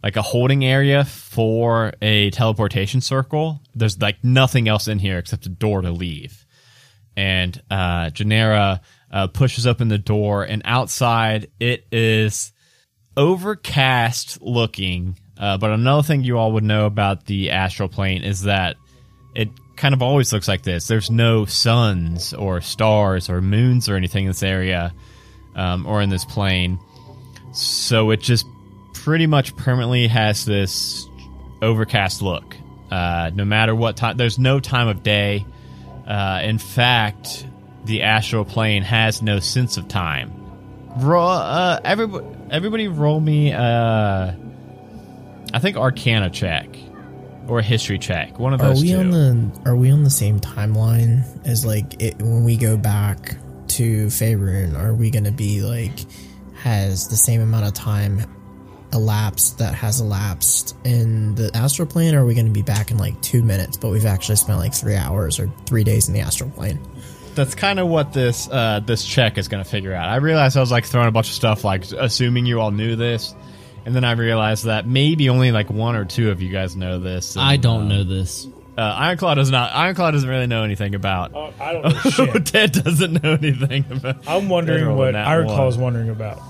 like 0.02 0.16
a 0.16 0.22
holding 0.22 0.64
area 0.64 1.04
for 1.04 1.94
a 2.02 2.30
teleportation 2.30 3.00
circle. 3.00 3.62
There's 3.74 4.00
like 4.00 4.22
nothing 4.22 4.68
else 4.68 4.86
in 4.86 4.98
here 4.98 5.16
except 5.16 5.46
a 5.46 5.48
door 5.48 5.80
to 5.80 5.90
leave. 5.90 6.44
And 7.16 7.60
uh, 7.70 8.10
Janera 8.10 8.80
uh, 9.10 9.28
pushes 9.28 9.66
open 9.66 9.88
the 9.88 9.98
door, 9.98 10.44
and 10.44 10.62
outside 10.64 11.50
it 11.58 11.86
is 11.90 12.52
overcast 13.16 14.42
looking. 14.42 15.18
Uh, 15.38 15.56
but 15.56 15.70
another 15.70 16.02
thing 16.02 16.22
you 16.22 16.38
all 16.38 16.52
would 16.52 16.64
know 16.64 16.84
about 16.84 17.24
the 17.26 17.50
astral 17.50 17.88
plane 17.88 18.24
is 18.24 18.42
that 18.42 18.76
it 19.34 19.48
kind 19.82 19.94
of 19.94 20.00
always 20.00 20.32
looks 20.32 20.46
like 20.46 20.62
this. 20.62 20.86
There's 20.86 21.10
no 21.10 21.44
suns 21.44 22.32
or 22.32 22.60
stars 22.60 23.28
or 23.28 23.42
moons 23.42 23.88
or 23.88 23.96
anything 23.96 24.26
in 24.26 24.30
this 24.30 24.44
area 24.44 24.94
um, 25.56 25.86
or 25.86 26.00
in 26.00 26.08
this 26.08 26.24
plane. 26.24 26.78
So 27.52 28.10
it 28.12 28.20
just 28.20 28.46
pretty 28.94 29.26
much 29.26 29.56
permanently 29.56 30.06
has 30.06 30.44
this 30.44 31.08
overcast 31.60 32.22
look. 32.22 32.56
Uh, 32.92 33.32
no 33.34 33.44
matter 33.44 33.74
what 33.74 33.96
time, 33.96 34.16
there's 34.16 34.38
no 34.38 34.60
time 34.60 34.86
of 34.86 35.02
day. 35.02 35.44
Uh, 36.06 36.42
in 36.44 36.58
fact, 36.58 37.44
the 37.84 38.02
astral 38.02 38.44
plane 38.44 38.84
has 38.84 39.20
no 39.20 39.40
sense 39.40 39.78
of 39.78 39.88
time. 39.88 40.32
Roll, 40.98 41.26
uh, 41.26 41.80
everybody, 41.84 42.26
everybody, 42.52 42.86
roll 42.86 43.18
me. 43.18 43.52
Uh, 43.52 44.32
I 45.52 45.58
think 45.58 45.76
Arcana 45.76 46.30
check 46.30 46.68
or 47.48 47.58
a 47.58 47.62
history 47.62 47.98
check. 47.98 48.38
One 48.38 48.52
of 48.52 48.60
those. 48.60 48.80
Are 48.80 48.82
we 48.82 48.92
two. 48.92 48.98
on 48.98 49.10
the 49.10 49.60
Are 49.66 49.76
we 49.76 49.90
on 49.90 50.04
the 50.04 50.10
same 50.10 50.40
timeline 50.40 51.24
as 51.46 51.64
like 51.64 52.02
it, 52.02 52.16
when 52.18 52.44
we 52.44 52.56
go 52.56 52.76
back 52.76 53.36
to 53.68 54.06
Faerun? 54.06 54.78
Are 54.78 54.94
we 54.94 55.10
going 55.10 55.24
to 55.24 55.32
be 55.32 55.62
like 55.62 55.92
has 56.62 57.08
the 57.08 57.16
same 57.16 57.40
amount 57.40 57.66
of 57.66 57.74
time 57.74 58.24
elapsed 58.92 59.58
that 59.58 59.74
has 59.74 60.00
elapsed 60.00 60.76
in 60.84 61.34
the 61.34 61.50
astral 61.54 61.88
plane? 61.88 62.14
Or 62.14 62.22
are 62.22 62.26
we 62.26 62.34
going 62.34 62.46
to 62.46 62.52
be 62.52 62.62
back 62.62 62.90
in 62.90 62.98
like 62.98 63.20
two 63.22 63.42
minutes, 63.42 63.76
but 63.76 63.90
we've 63.90 64.06
actually 64.06 64.36
spent 64.36 64.58
like 64.58 64.74
three 64.74 64.96
hours 64.96 65.38
or 65.38 65.52
three 65.66 65.84
days 65.84 66.08
in 66.08 66.14
the 66.14 66.20
astral 66.20 66.50
plane? 66.50 66.80
That's 67.34 67.54
kind 67.54 67.80
of 67.80 67.88
what 67.88 68.12
this 68.12 68.48
uh, 68.50 68.80
this 68.84 69.04
check 69.04 69.38
is 69.38 69.48
going 69.48 69.64
to 69.64 69.68
figure 69.68 69.94
out. 69.94 70.08
I 70.08 70.16
realized 70.16 70.56
I 70.56 70.60
was 70.60 70.70
like 70.70 70.84
throwing 70.84 71.08
a 71.08 71.12
bunch 71.12 71.28
of 71.28 71.34
stuff, 71.34 71.64
like 71.64 71.90
assuming 71.92 72.44
you 72.44 72.60
all 72.60 72.70
knew 72.70 72.94
this, 72.94 73.34
and 73.84 73.94
then 73.94 74.04
I 74.04 74.12
realized 74.12 74.64
that 74.64 74.86
maybe 74.86 75.28
only 75.28 75.52
like 75.52 75.70
one 75.70 75.96
or 75.96 76.04
two 76.04 76.30
of 76.30 76.40
you 76.40 76.50
guys 76.50 76.76
know 76.76 76.98
this. 76.98 77.36
and, 77.36 77.44
I 77.44 77.56
don't 77.56 77.84
uh, 77.84 77.96
know 77.96 78.04
this. 78.04 78.46
Uh, 78.76 78.98
Ironclaw 78.98 79.34
does 79.36 79.50
not. 79.50 79.72
Ironclaw 79.72 80.12
doesn't 80.12 80.28
really 80.28 80.46
know 80.46 80.62
anything 80.64 80.94
about. 80.94 81.32
Oh, 81.34 81.52
I 81.60 81.72
don't 81.72 81.82
know 81.84 81.90
shit. 82.10 82.46
Ted 82.46 82.72
doesn't 82.72 83.22
know 83.22 83.32
anything 83.32 83.84
about. 83.90 84.26
I'm 84.26 84.48
wondering 84.48 84.96
what 84.96 85.12
nat 85.12 85.26
Ironclaw's 85.26 85.76
one. 85.76 85.94
wondering 85.94 86.08
about. 86.10 86.40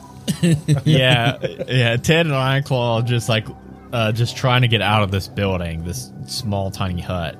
yeah, 0.84 1.38
yeah. 1.66 1.96
Ted 1.96 2.26
and 2.26 2.34
Ironclaw 2.34 3.00
are 3.00 3.02
just 3.02 3.28
like 3.28 3.46
uh, 3.92 4.12
just 4.12 4.36
trying 4.36 4.62
to 4.62 4.68
get 4.68 4.82
out 4.82 5.02
of 5.02 5.10
this 5.10 5.26
building, 5.26 5.84
this 5.84 6.12
small 6.26 6.70
tiny 6.70 7.00
hut. 7.00 7.36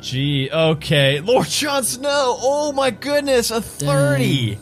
Gee, 0.00 0.50
okay, 0.52 1.20
Lord 1.20 1.46
Jon 1.48 1.82
Snow. 1.82 2.36
Oh 2.38 2.72
my 2.72 2.90
goodness, 2.90 3.50
a 3.50 3.60
thirty. 3.60 4.58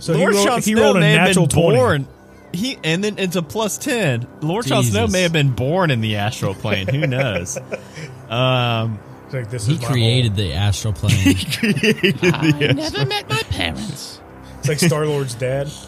So 0.00 0.14
Lord 0.14 0.32
he 0.32 0.36
rolled, 0.38 0.48
Jon 0.48 0.62
he 0.62 0.72
Snow 0.72 0.82
rolled 0.82 0.96
a 0.96 1.00
may 1.00 1.12
have 1.12 1.28
natural 1.28 1.46
been 1.46 1.62
20. 1.62 2.06
Born. 2.54 2.64
He 2.64 2.78
and 2.84 3.02
then 3.04 3.18
it's 3.18 3.36
a 3.36 3.42
plus 3.42 3.78
ten. 3.78 4.26
Lord 4.40 4.66
Jon 4.66 4.84
Snow 4.84 5.06
may 5.06 5.22
have 5.22 5.32
been 5.32 5.50
born 5.52 5.90
in 5.90 6.00
the 6.00 6.16
astral 6.16 6.54
plane. 6.54 6.86
Who 6.88 7.06
knows? 7.06 7.56
um, 8.28 8.98
like, 9.32 9.50
this 9.50 9.66
He 9.66 9.74
is 9.74 9.84
created 9.84 10.36
the 10.36 10.52
astral 10.52 10.92
plane. 10.96 11.34
created 11.34 12.18
the 12.18 12.30
I 12.34 12.72
never 12.72 13.04
met 13.06 13.28
my 13.28 13.42
parents. 13.50 14.20
It's 14.60 14.68
like 14.68 14.78
Star 14.78 15.06
Lord's 15.06 15.34
dad. 15.34 15.70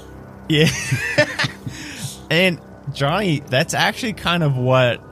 Yeah. 0.48 0.68
and 2.30 2.60
Johnny, 2.92 3.40
that's 3.40 3.74
actually 3.74 4.12
kind 4.12 4.44
of 4.44 4.56
what 4.56 5.02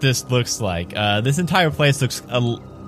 this 0.00 0.30
looks 0.30 0.58
like. 0.58 0.94
Uh, 0.96 1.20
this 1.20 1.38
entire 1.38 1.70
place 1.70 2.00
looks 2.00 2.22
a, 2.30 2.38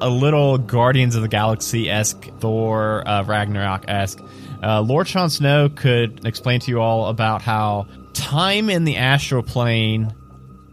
a 0.01 0.09
little 0.09 0.57
Guardians 0.57 1.17
of 1.17 1.23
the 1.23 1.29
Galaxy 1.29 1.91
esque, 1.91 2.31
Thor, 2.39 3.07
uh, 3.07 3.25
Ragnarok 3.25 3.85
esque. 3.89 4.19
Uh, 4.63 4.81
Lord 4.81 5.07
Jon 5.07 5.31
Snow 5.31 5.69
could 5.69 6.25
explain 6.27 6.61
to 6.61 6.71
you 6.71 6.81
all 6.81 7.07
about 7.07 7.43
how 7.43 7.87
time 8.15 8.71
in 8.71 8.85
the 8.85 8.97
astral 8.97 9.43
plane 9.43 10.15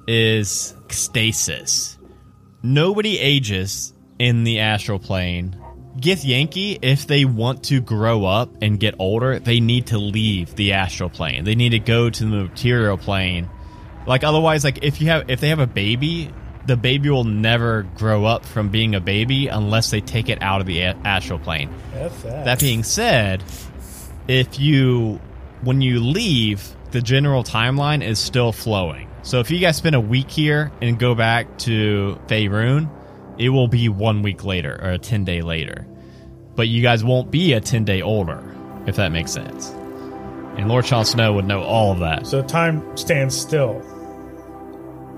is 0.08 0.76
stasis. 0.90 1.98
Nobody 2.62 3.20
ages 3.20 3.94
in 4.20 4.44
the 4.44 4.60
astral 4.60 5.00
plane. 5.00 5.60
Githyanki, 5.98 6.80
if 6.82 7.06
they 7.06 7.26
want 7.26 7.66
to 7.66 7.80
grow 7.80 8.26
up 8.26 8.50
and 8.62 8.80
get 8.80 8.96
older, 8.98 9.40
they 9.40 9.60
need 9.60 9.88
to 9.88 9.98
leave 9.98 10.56
the 10.56 10.74
astral 10.74 11.10
plane. 11.10 11.44
They 11.44 11.56
need 11.56 11.70
to 11.70 11.80
go 11.80 12.10
to 12.10 12.24
the 12.24 12.30
material 12.44 12.98
plane. 12.98 13.50
Like 14.08 14.24
otherwise, 14.24 14.64
like 14.64 14.84
if 14.84 15.02
you 15.02 15.08
have 15.08 15.30
if 15.30 15.40
they 15.40 15.50
have 15.50 15.60
a 15.60 15.68
baby, 15.68 16.34
the 16.66 16.78
baby 16.78 17.10
will 17.10 17.24
never 17.26 17.84
grow 17.96 18.26
up 18.26 18.46
from 18.46 18.70
being 18.70 18.96
a 18.96 19.00
baby 19.00 19.48
unless 19.48 19.92
they 19.92 20.02
take 20.02 20.30
it 20.30 20.42
out 20.42 20.62
of 20.62 20.68
the 20.68 20.82
astral 20.82 21.40
plane. 21.40 21.70
That 22.24 22.60
being 22.60 22.84
said, 22.84 23.44
if 24.28 24.60
you 24.60 25.20
when 25.62 25.82
you 25.82 26.00
leave, 26.00 26.76
the 26.92 27.02
general 27.02 27.44
timeline 27.44 28.06
is 28.06 28.20
still 28.20 28.52
flowing. 28.52 29.10
So 29.24 29.40
if 29.40 29.50
you 29.50 29.60
guys 29.60 29.78
spend 29.78 29.96
a 29.96 30.02
week 30.02 30.30
here 30.30 30.72
and 30.82 31.00
go 31.00 31.16
back 31.16 31.58
to 31.60 32.20
Faerun, 32.28 32.90
it 33.38 33.50
will 33.50 33.68
be 33.68 33.90
one 33.90 34.22
week 34.22 34.44
later 34.44 34.80
or 34.82 34.92
a 34.92 34.98
ten 34.98 35.24
day 35.24 35.42
later. 35.42 35.88
But 36.56 36.68
you 36.68 36.82
guys 36.82 37.04
won't 37.04 37.32
be 37.32 37.54
a 37.54 37.62
ten 37.62 37.86
day 37.86 38.02
older, 38.02 38.44
if 38.86 38.98
that 38.98 39.12
makes 39.12 39.32
sense. 39.32 39.70
And 40.58 40.68
Lord 40.68 40.86
Jon 40.86 41.06
Snow 41.06 41.34
would 41.34 41.46
know 41.46 41.64
all 41.64 41.92
of 41.92 42.00
that. 42.00 42.28
So 42.28 42.44
time 42.44 42.96
stands 42.96 43.36
still 43.36 43.82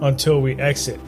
until 0.02 0.42
we 0.42 0.56
exit. 0.56 1.00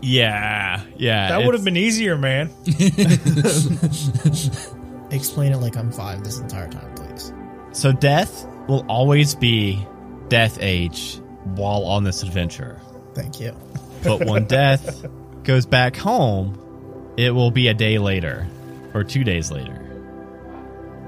Yeah, 0.00 0.82
yeah. 0.96 1.28
That 1.28 1.44
would 1.44 1.54
have 1.54 1.64
been 1.64 1.76
easier, 1.76 2.16
man. 2.16 2.50
Explain 5.10 5.52
it 5.52 5.58
like 5.58 5.76
I'm 5.76 5.90
five 5.92 6.22
this 6.24 6.38
entire 6.38 6.68
time, 6.70 6.94
please. 6.94 7.32
So 7.72 7.92
death 7.92 8.46
will 8.68 8.84
always 8.88 9.34
be 9.34 9.86
death 10.28 10.58
age 10.60 11.20
while 11.44 11.84
on 11.84 12.04
this 12.04 12.22
adventure. 12.22 12.80
Thank 13.14 13.40
you. 13.40 13.54
But 14.02 14.24
when 14.26 14.44
death 14.46 15.04
goes 15.42 15.66
back 15.66 15.96
home, 15.96 17.12
it 17.16 17.30
will 17.32 17.50
be 17.50 17.68
a 17.68 17.74
day 17.74 17.98
later. 17.98 18.46
or 18.94 19.04
two 19.04 19.22
days 19.24 19.50
later. 19.50 19.86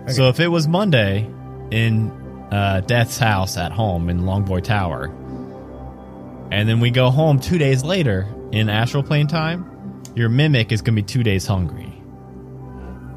So 0.09 0.28
if 0.28 0.40
it 0.40 0.49
was 0.49 0.66
Monday 0.68 1.28
in 1.71 2.11
uh, 2.50 2.80
Death's 2.80 3.18
house 3.18 3.56
at 3.56 3.73
home 3.73 4.09
in 4.09 4.21
Longboy 4.23 4.62
Tower, 4.64 5.06
and 6.50 6.68
then 6.68 6.80
we 6.80 6.90
go 6.90 7.11
home 7.11 7.40
two 7.40 7.59
days 7.59 7.82
later 7.85 8.28
in 8.52 8.68
astral 8.68 9.02
plane 9.02 9.26
time, 9.26 10.02
your 10.14 10.28
mimic 10.28 10.71
is 10.73 10.82
going 10.82 10.94
to 10.97 11.02
be 11.02 11.06
two 11.06 11.23
days 11.23 11.47
hungry. 11.47 11.91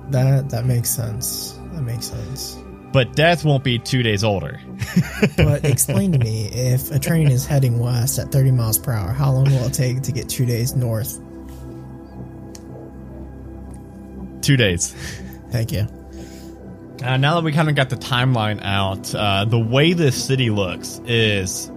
That 0.09 0.49
that 0.49 0.65
makes 0.65 0.89
sense. 0.89 1.59
That 1.73 1.81
makes 1.81 2.07
sense. 2.07 2.57
But 2.91 3.13
Death 3.13 3.43
won't 3.43 3.63
be 3.63 3.77
two 3.77 4.03
days 4.03 4.23
older. 4.23 4.59
But 5.37 5.65
explain 5.65 6.11
to 6.13 6.17
me, 6.17 6.45
if 6.45 6.91
a 6.91 6.99
train 6.99 7.29
is 7.29 7.45
heading 7.45 7.79
west 7.79 8.19
at 8.19 8.31
30 8.31 8.51
miles 8.51 8.77
per 8.77 8.91
hour, 8.91 9.11
how 9.11 9.31
long 9.31 9.45
will 9.45 9.65
it 9.65 9.73
take 9.73 10.01
to 10.03 10.11
get 10.11 10.29
two 10.29 10.45
days 10.45 10.75
north? 10.75 11.19
two 14.45 14.55
days. 14.55 14.93
Thank 15.49 15.71
you. 15.71 15.87
Uh, 17.03 17.17
now 17.17 17.35
that 17.35 17.43
we 17.43 17.51
kind 17.51 17.67
of 17.67 17.75
got 17.75 17.89
the 17.89 17.97
timeline 17.97 18.63
out, 18.63 19.13
uh, 19.13 19.45
the 19.45 19.59
way 19.59 19.93
this 19.93 20.23
city 20.23 20.49
looks 20.49 21.01
is 21.05 21.69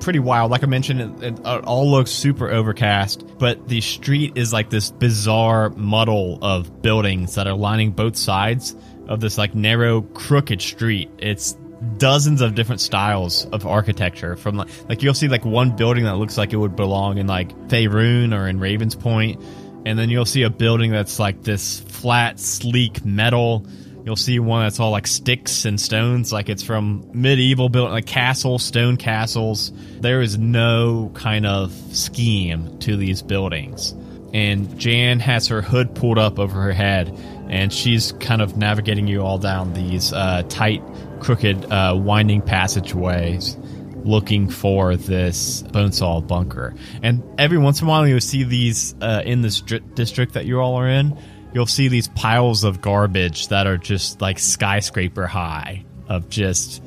pretty 0.00 0.18
wild. 0.18 0.50
Like 0.50 0.62
I 0.62 0.66
mentioned, 0.66 1.00
it, 1.22 1.34
it 1.34 1.46
uh, 1.46 1.60
all 1.64 1.90
looks 1.90 2.10
super 2.10 2.50
overcast, 2.50 3.38
but 3.38 3.68
the 3.68 3.80
street 3.80 4.36
is 4.36 4.52
like 4.52 4.70
this 4.70 4.90
bizarre 4.90 5.70
muddle 5.70 6.38
of 6.42 6.82
buildings 6.82 7.34
that 7.34 7.46
are 7.46 7.54
lining 7.54 7.92
both 7.92 8.16
sides 8.16 8.76
of 9.08 9.20
this 9.20 9.38
like 9.38 9.54
narrow, 9.54 10.02
crooked 10.02 10.60
street. 10.62 11.10
It's 11.18 11.56
dozens 11.98 12.40
of 12.40 12.54
different 12.54 12.80
styles 12.80 13.46
of 13.46 13.66
architecture 13.66 14.36
from 14.36 14.56
like, 14.56 14.68
like 14.88 15.02
you'll 15.02 15.14
see 15.14 15.28
like 15.28 15.44
one 15.44 15.76
building 15.76 16.04
that 16.04 16.16
looks 16.16 16.38
like 16.38 16.52
it 16.52 16.56
would 16.56 16.76
belong 16.76 17.18
in 17.18 17.26
like 17.26 17.54
Faerun 17.68 18.38
or 18.38 18.48
in 18.48 18.58
Ravens 18.60 18.94
Point, 18.94 19.42
and 19.84 19.98
then 19.98 20.08
you'll 20.10 20.24
see 20.24 20.42
a 20.42 20.50
building 20.50 20.90
that's 20.90 21.18
like 21.18 21.42
this 21.42 21.80
flat, 21.80 22.40
sleek 22.40 23.04
metal. 23.04 23.66
You'll 24.04 24.16
see 24.16 24.38
one 24.38 24.64
that's 24.64 24.80
all 24.80 24.90
like 24.90 25.06
sticks 25.06 25.64
and 25.64 25.80
stones, 25.80 26.30
like 26.30 26.50
it's 26.50 26.62
from 26.62 27.08
medieval 27.14 27.70
built 27.70 27.90
like 27.90 28.04
castle, 28.04 28.58
stone 28.58 28.98
castles. 28.98 29.72
There 30.00 30.20
is 30.20 30.36
no 30.36 31.10
kind 31.14 31.46
of 31.46 31.72
scheme 31.72 32.78
to 32.80 32.96
these 32.96 33.22
buildings. 33.22 33.94
And 34.34 34.78
Jan 34.78 35.20
has 35.20 35.48
her 35.48 35.62
hood 35.62 35.94
pulled 35.94 36.18
up 36.18 36.38
over 36.38 36.60
her 36.60 36.72
head, 36.72 37.08
and 37.48 37.72
she's 37.72 38.12
kind 38.12 38.42
of 38.42 38.58
navigating 38.58 39.06
you 39.06 39.22
all 39.22 39.38
down 39.38 39.72
these 39.72 40.12
uh, 40.12 40.42
tight, 40.48 40.82
crooked, 41.20 41.64
uh, 41.72 41.94
winding 41.96 42.42
passageways 42.42 43.56
looking 44.04 44.50
for 44.50 44.96
this 44.96 45.62
bonesaw 45.62 46.26
bunker. 46.26 46.74
And 47.02 47.22
every 47.38 47.58
once 47.58 47.80
in 47.80 47.86
a 47.86 47.90
while, 47.90 48.06
you'll 48.06 48.20
see 48.20 48.44
these 48.44 48.94
uh, 49.00 49.22
in 49.24 49.40
this 49.40 49.62
district 49.62 50.34
that 50.34 50.44
you 50.44 50.60
all 50.60 50.74
are 50.76 50.88
in. 50.88 51.18
You'll 51.54 51.66
see 51.66 51.88
these 51.88 52.08
piles 52.08 52.64
of 52.64 52.80
garbage 52.82 53.48
that 53.48 53.66
are 53.66 53.76
just 53.78 54.20
like 54.20 54.38
skyscraper 54.38 55.26
high 55.26 55.84
of 56.08 56.28
just 56.28 56.82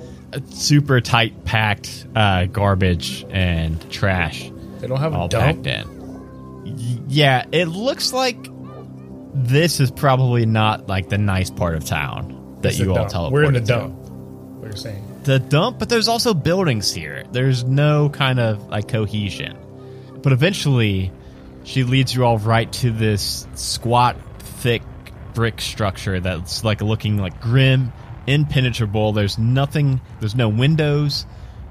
super 0.51 0.99
tight 1.01 1.45
packed 1.45 2.05
uh, 2.15 2.45
garbage 2.45 3.25
and 3.29 3.89
trash 3.89 4.51
They 4.79 4.87
don't 4.87 4.99
have 4.99 5.13
a 5.13 5.17
all 5.17 5.27
dump. 5.29 5.63
packed 5.63 5.67
in. 5.67 7.05
Yeah, 7.07 7.45
it 7.51 7.65
looks 7.65 8.11
like 8.13 8.37
this 9.33 9.79
is 9.79 9.89
probably 9.91 10.45
not 10.45 10.87
like 10.87 11.09
the 11.09 11.17
nice 11.17 11.49
part 11.49 11.75
of 11.75 11.85
town 11.85 12.57
that 12.61 12.69
It's 12.69 12.79
you 12.79 12.89
all 12.89 12.95
dump. 12.97 13.09
tell. 13.09 13.31
We're 13.31 13.45
in 13.45 13.53
the 13.53 13.61
dump. 13.61 13.93
What 13.95 14.65
you're 14.67 14.75
saying? 14.75 15.03
the 15.23 15.39
dump, 15.39 15.77
but 15.77 15.89
there's 15.89 16.07
also 16.07 16.33
buildings 16.33 16.93
here. 16.93 17.23
There's 17.33 17.63
no 17.65 18.09
kind 18.09 18.39
of 18.39 18.67
like 18.69 18.87
cohesion. 18.87 19.57
But 20.21 20.31
eventually, 20.33 21.11
she 21.65 21.83
leads 21.83 22.15
you 22.15 22.23
all 22.25 22.37
right 22.37 22.71
to 22.73 22.91
this 22.91 23.45
squat, 23.55 24.15
thick 24.57 24.81
brick 25.33 25.61
structure 25.61 26.19
that's 26.19 26.63
like 26.63 26.81
looking 26.81 27.17
like 27.17 27.39
grim, 27.41 27.93
impenetrable. 28.25 29.13
There's 29.13 29.37
nothing, 29.37 30.01
there's 30.19 30.35
no 30.35 30.49
windows, 30.49 31.25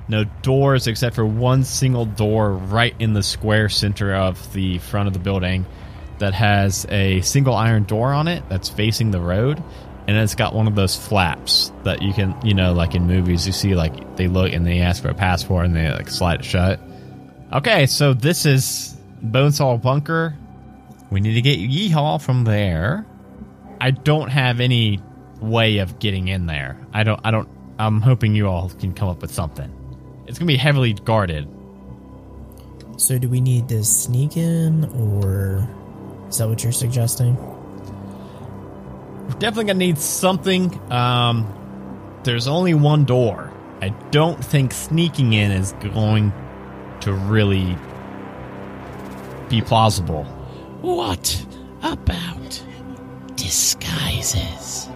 no 0.08 0.24
doors 0.42 0.86
except 0.86 1.16
for 1.16 1.26
one 1.26 1.64
single 1.64 2.06
door 2.06 2.52
right 2.52 2.94
in 2.98 3.12
the 3.12 3.22
square 3.22 3.68
center 3.68 4.14
of 4.14 4.52
the 4.52 4.78
front 4.78 5.08
of 5.08 5.12
the 5.12 5.18
building 5.18 5.66
that 6.18 6.32
has 6.32 6.86
a 6.88 7.20
single 7.22 7.54
iron 7.54 7.84
door 7.84 8.12
on 8.12 8.28
it 8.28 8.42
that's 8.48 8.68
facing 8.68 9.10
the 9.10 9.20
road 9.20 9.62
and 10.06 10.16
it's 10.16 10.34
got 10.34 10.54
one 10.54 10.66
of 10.66 10.74
those 10.74 10.96
flaps 10.96 11.72
that 11.82 12.00
you 12.00 12.12
can 12.12 12.34
you 12.42 12.54
know 12.54 12.72
like 12.72 12.94
in 12.94 13.06
movies 13.06 13.46
you 13.46 13.52
see 13.52 13.74
like 13.74 14.16
they 14.16 14.28
look 14.28 14.52
and 14.52 14.66
they 14.66 14.80
ask 14.80 15.02
for 15.02 15.08
a 15.08 15.14
passport 15.14 15.66
and 15.66 15.76
they 15.76 15.90
like 15.90 16.08
slide 16.08 16.40
it 16.40 16.44
shut 16.44 16.80
okay 17.52 17.86
so 17.86 18.14
this 18.14 18.46
is 18.46 18.96
bonesaw 19.22 19.80
bunker 19.80 20.34
we 21.10 21.20
need 21.20 21.34
to 21.34 21.42
get 21.42 21.58
yeehaw 21.58 22.20
from 22.20 22.44
there 22.44 23.06
i 23.80 23.90
don't 23.90 24.28
have 24.30 24.60
any 24.60 25.00
way 25.40 25.78
of 25.78 25.98
getting 25.98 26.28
in 26.28 26.46
there 26.46 26.78
i 26.92 27.02
don't 27.02 27.20
i 27.24 27.30
don't 27.30 27.48
i'm 27.78 28.00
hoping 28.00 28.34
you 28.34 28.48
all 28.48 28.68
can 28.70 28.92
come 28.92 29.08
up 29.08 29.20
with 29.22 29.32
something 29.32 29.70
it's 30.26 30.38
gonna 30.38 30.46
be 30.46 30.56
heavily 30.56 30.92
guarded 30.92 31.48
So, 32.98 33.18
do 33.18 33.28
we 33.28 33.42
need 33.42 33.68
to 33.68 33.84
sneak 33.84 34.38
in, 34.38 34.84
or 34.96 35.68
is 36.30 36.38
that 36.38 36.48
what 36.48 36.62
you're 36.62 36.72
suggesting? 36.72 37.36
We're 39.26 39.38
definitely 39.38 39.64
gonna 39.64 39.78
need 39.80 39.98
something. 39.98 40.80
Um, 40.90 41.46
there's 42.24 42.48
only 42.48 42.72
one 42.72 43.04
door. 43.04 43.52
I 43.82 43.90
don't 44.10 44.42
think 44.42 44.72
sneaking 44.72 45.34
in 45.34 45.50
is 45.50 45.72
going 45.92 46.32
to 47.02 47.12
really 47.12 47.76
be 49.50 49.60
plausible. 49.60 50.24
What 50.86 51.44
about 51.82 52.62
disguises? 53.34 54.88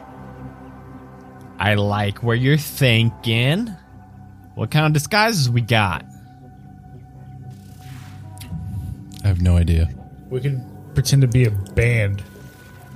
I 1.59 1.75
like 1.75 2.23
where 2.23 2.37
you're 2.37 2.57
thinking. 2.59 3.67
What 4.55 4.71
kind 4.71 4.87
of 4.87 4.93
disguises 4.93 5.51
we 5.51 5.63
got? 5.63 6.05
I 9.25 9.27
have 9.29 9.43
no 9.43 9.57
idea. 9.57 9.89
We 10.31 10.41
can 10.41 10.65
pretend 10.95 11.23
to 11.23 11.29
be 11.29 11.47
a 11.47 11.51
band. 11.51 12.23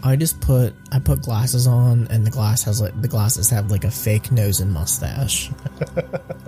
I 0.04 0.14
just 0.14 0.40
put 0.40 0.72
I 0.92 1.00
put 1.00 1.20
glasses 1.22 1.66
on, 1.66 2.06
and 2.12 2.24
the 2.24 2.30
glass 2.30 2.62
has 2.62 2.80
like 2.80 2.98
the 3.02 3.08
glasses 3.08 3.50
have 3.50 3.72
like 3.72 3.82
a 3.82 3.90
fake 3.90 4.30
nose 4.30 4.60
and 4.60 4.72
mustache. 4.72 5.50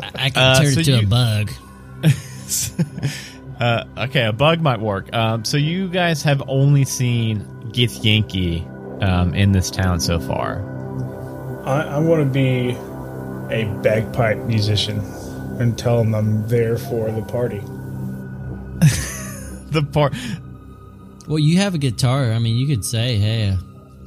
I, 0.01 0.11
I 0.15 0.31
can 0.31 0.43
Uh, 0.43 0.61
turn 0.63 0.73
so 0.75 0.81
it 0.81 0.85
to 0.85 0.93
you- 0.93 0.99
a 1.01 1.07
bug. 1.07 1.51
Uh, 3.61 3.85
okay, 3.97 4.25
a 4.27 4.33
bug 4.33 4.61
might 4.61 4.81
work. 4.81 5.13
Um, 5.15 5.45
so 5.45 5.57
you 5.57 5.89
guys 5.89 6.23
have 6.23 6.43
only 6.47 6.85
seen 6.85 7.41
Githyanki 7.73 9.03
um, 9.03 9.35
in 9.35 9.53
this 9.53 9.71
town 9.71 10.01
so 10.01 10.21
far. 10.21 10.61
I, 11.65 11.83
I'm 11.97 12.07
going 12.07 12.27
to 12.27 12.33
be 12.33 12.77
a 13.55 13.65
bagpipe 13.83 14.39
musician 14.39 15.01
and 15.59 15.79
tell 15.79 15.99
them 15.99 16.15
I'm 16.15 16.47
there 16.49 16.77
for 16.77 17.11
the 17.11 17.23
party. 17.23 17.63
The 19.69 19.83
part. 19.83 20.15
Well, 21.27 21.41
you 21.41 21.59
have 21.59 21.75
a 21.75 21.79
guitar. 21.79 22.33
I 22.33 22.39
mean, 22.39 22.57
you 22.57 22.69
could 22.69 22.85
say, 22.85 23.17
"Hey, 23.19 23.49
uh, 23.51 23.57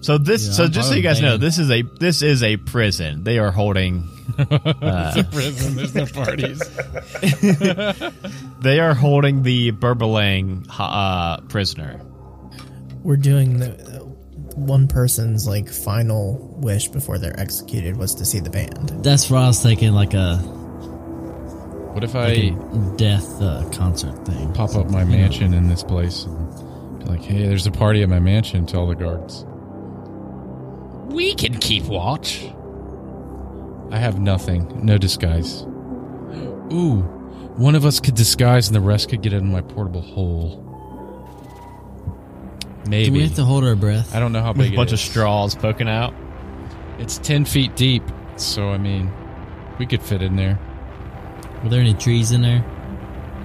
So 0.02 0.18
this, 0.18 0.48
Yeah, 0.48 0.54
so 0.54 0.64
I'm 0.66 0.72
just 0.72 0.90
so 0.90 0.96
you 0.96 1.02
guys 1.02 1.22
know, 1.22 1.38
this 1.38 1.60
is 1.60 1.70
a 1.70 1.82
this 1.82 2.22
is 2.22 2.44
a 2.44 2.58
prison. 2.58 3.24
They 3.24 3.40
are 3.40 3.52
holding 3.52 4.08
it's 4.40 5.18
a 5.18 5.28
prison. 5.32 5.76
There's 5.76 5.96
no 5.96 6.06
parties. 6.06 6.62
They 8.62 8.82
are 8.82 8.94
holding 8.94 9.44
the 9.44 9.72
Berbalang 9.72 10.68
uh, 10.78 11.40
prisoner. 11.48 12.02
We're 13.04 13.16
doing 13.16 13.60
the 13.60 13.70
one 14.56 14.90
person's 14.90 15.48
like 15.48 15.70
final 15.70 16.38
wish 16.62 16.90
before 16.90 17.18
they're 17.18 17.40
executed 17.40 17.96
was 17.96 18.16
to 18.16 18.26
see 18.26 18.42
the 18.42 18.50
band. 18.50 18.90
that's 19.04 19.30
what 19.30 19.42
I 19.44 19.48
was 19.48 19.64
thinking, 19.64 19.94
like 19.94 20.14
a, 20.14 20.36
What 21.94 22.04
if 22.04 22.14
like 22.16 22.26
I 22.26 22.32
a 22.32 22.96
death 22.98 23.42
uh, 23.42 23.70
concert 23.72 24.26
thing." 24.26 24.52
pop 24.54 24.76
up 24.76 24.90
my 24.90 25.06
mansion 25.06 25.54
in 25.54 25.70
this 25.70 25.84
place 25.84 26.26
and 26.26 27.00
be 27.00 27.06
like, 27.06 27.22
hey, 27.22 27.48
there's 27.48 27.66
a 27.66 27.72
party 27.72 28.04
at 28.04 28.10
my 28.10 28.20
mansion, 28.20 28.66
tell 28.66 28.88
the 28.88 28.96
guards. 28.96 29.46
We 31.10 31.34
can 31.36 31.58
keep 31.58 31.84
watch. 31.86 32.46
I 33.92 33.98
have 33.98 34.20
nothing. 34.20 34.86
No 34.86 34.98
disguise. 34.98 35.64
Ooh, 36.72 37.02
one 37.58 37.76
of 37.76 37.86
us 37.86 38.00
could 38.00 38.16
disguise 38.16 38.68
and 38.68 38.76
the 38.76 38.82
rest 38.82 39.10
could 39.10 39.22
get 39.22 39.34
in 39.34 39.52
my 39.52 39.62
portable 39.62 40.02
hole. 40.02 40.66
Do 42.86 43.12
we 43.12 43.22
have 43.22 43.36
to 43.36 43.44
hold 43.44 43.64
our 43.66 43.76
breath? 43.76 44.16
I 44.16 44.20
don't 44.20 44.32
know 44.32 44.42
how 44.42 44.54
With 44.54 44.68
big 44.68 44.74
a 44.74 44.76
bunch 44.76 44.92
it 44.92 44.94
of 44.94 45.00
straws 45.00 45.56
poking 45.56 45.90
out. 45.90 46.14
It's 46.98 47.18
10 47.20 47.46
feet 47.46 47.76
deep, 47.76 48.04
so 48.36 48.70
I 48.70 48.78
mean, 48.78 49.12
we 49.78 49.86
could 49.86 50.02
fit 50.02 50.22
in 50.22 50.36
there. 50.36 50.60
Were 51.64 51.70
there 51.70 51.82
any 51.82 51.94
trees 51.94 52.32
in 52.32 52.42
there? 52.42 52.64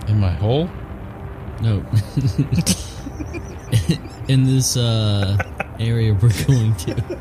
In 0.09 0.20
my 0.20 0.31
hole? 0.31 0.70
No. 1.61 1.79
in 4.29 4.44
this 4.44 4.77
uh, 4.77 5.37
area 5.79 6.14
we're 6.14 6.44
going 6.46 6.74
to. 6.77 7.18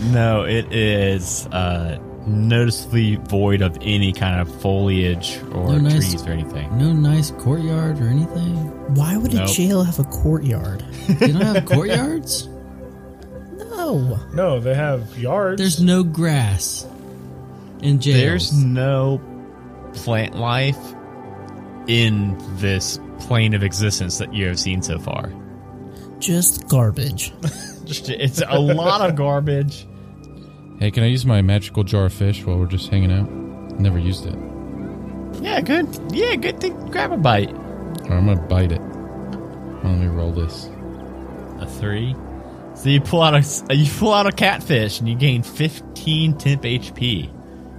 No, 0.00 0.44
it 0.44 0.72
is 0.72 1.46
uh, 1.48 1.98
noticeably 2.26 3.16
void 3.16 3.60
of 3.62 3.76
any 3.80 4.12
kind 4.12 4.40
of 4.40 4.60
foliage 4.62 5.38
or 5.52 5.68
No 5.72 5.78
nice- 5.78 5.94
trees 6.10 6.26
or 6.26 6.30
anything. 6.30 6.76
No 6.78 6.92
nice 6.92 7.30
courtyard 7.32 8.00
or 8.00 8.08
anything. 8.08 8.56
Why 8.94 9.16
would 9.16 9.32
Nope. 9.34 9.48
a 9.48 9.52
jail 9.52 9.82
have 9.84 9.98
a 9.98 10.04
courtyard? 10.04 10.82
They 11.08 11.32
don't 11.32 11.42
have 11.42 11.66
courtyards. 11.66 12.48
No. 13.58 14.18
No, 14.32 14.60
they 14.60 14.74
have 14.74 15.18
yards. 15.18 15.60
There's 15.60 15.80
no 15.80 16.02
grass 16.02 16.86
in 17.82 18.00
jails. 18.00 18.20
There's 18.20 18.64
no 18.64 19.20
plant 19.94 20.36
life 20.36 20.78
in 21.86 22.36
this 22.56 22.98
plane 23.20 23.54
of 23.54 23.62
existence 23.62 24.18
that 24.18 24.32
you 24.34 24.46
have 24.46 24.58
seen 24.58 24.82
so 24.82 24.98
far. 24.98 25.32
Just 26.18 26.68
garbage. 26.68 27.32
Just 27.84 28.08
it's 28.10 28.42
a 28.46 28.58
lot 28.58 29.08
of 29.08 29.16
garbage. 29.16 29.86
Hey, 30.80 30.90
can 30.90 31.02
I 31.02 31.08
use 31.08 31.26
my 31.26 31.42
magical 31.42 31.84
jar 31.84 32.06
of 32.06 32.12
fish 32.14 32.42
while 32.46 32.56
we're 32.56 32.64
just 32.64 32.88
hanging 32.88 33.12
out? 33.12 33.30
Never 33.78 33.98
used 33.98 34.24
it. 34.24 34.34
Yeah, 35.42 35.60
good. 35.60 35.86
Yeah, 36.10 36.36
good 36.36 36.58
to 36.62 36.70
grab 36.70 37.12
a 37.12 37.18
bite. 37.18 37.50
I'm 37.50 38.24
gonna 38.26 38.40
bite 38.40 38.72
it. 38.72 38.80
Well, 38.80 39.92
let 39.92 39.98
me 39.98 40.06
roll 40.06 40.32
this. 40.32 40.70
A 41.58 41.66
three. 41.66 42.16
So 42.74 42.88
you 42.88 43.02
pull 43.02 43.20
out 43.20 43.34
a 43.34 43.76
you 43.76 43.90
pull 43.92 44.14
out 44.14 44.26
a 44.26 44.32
catfish 44.32 45.00
and 45.00 45.08
you 45.08 45.16
gain 45.16 45.42
15 45.42 46.38
temp 46.38 46.62
HP 46.62 47.30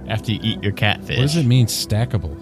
after 0.08 0.30
you 0.30 0.38
eat 0.40 0.62
your 0.62 0.72
catfish. 0.72 1.16
What 1.16 1.22
does 1.22 1.36
it 1.36 1.46
mean, 1.46 1.66
stackable? 1.66 2.38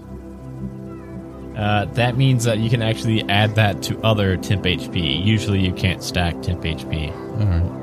Uh, 1.56 1.86
that 1.94 2.18
means 2.18 2.44
that 2.44 2.58
you 2.58 2.68
can 2.68 2.82
actually 2.82 3.22
add 3.30 3.54
that 3.54 3.82
to 3.84 3.98
other 4.02 4.36
temp 4.36 4.64
HP. 4.64 5.24
Usually, 5.24 5.60
you 5.60 5.72
can't 5.72 6.02
stack 6.02 6.42
temp 6.42 6.62
HP. 6.62 7.10
All 7.40 7.46
right. 7.46 7.79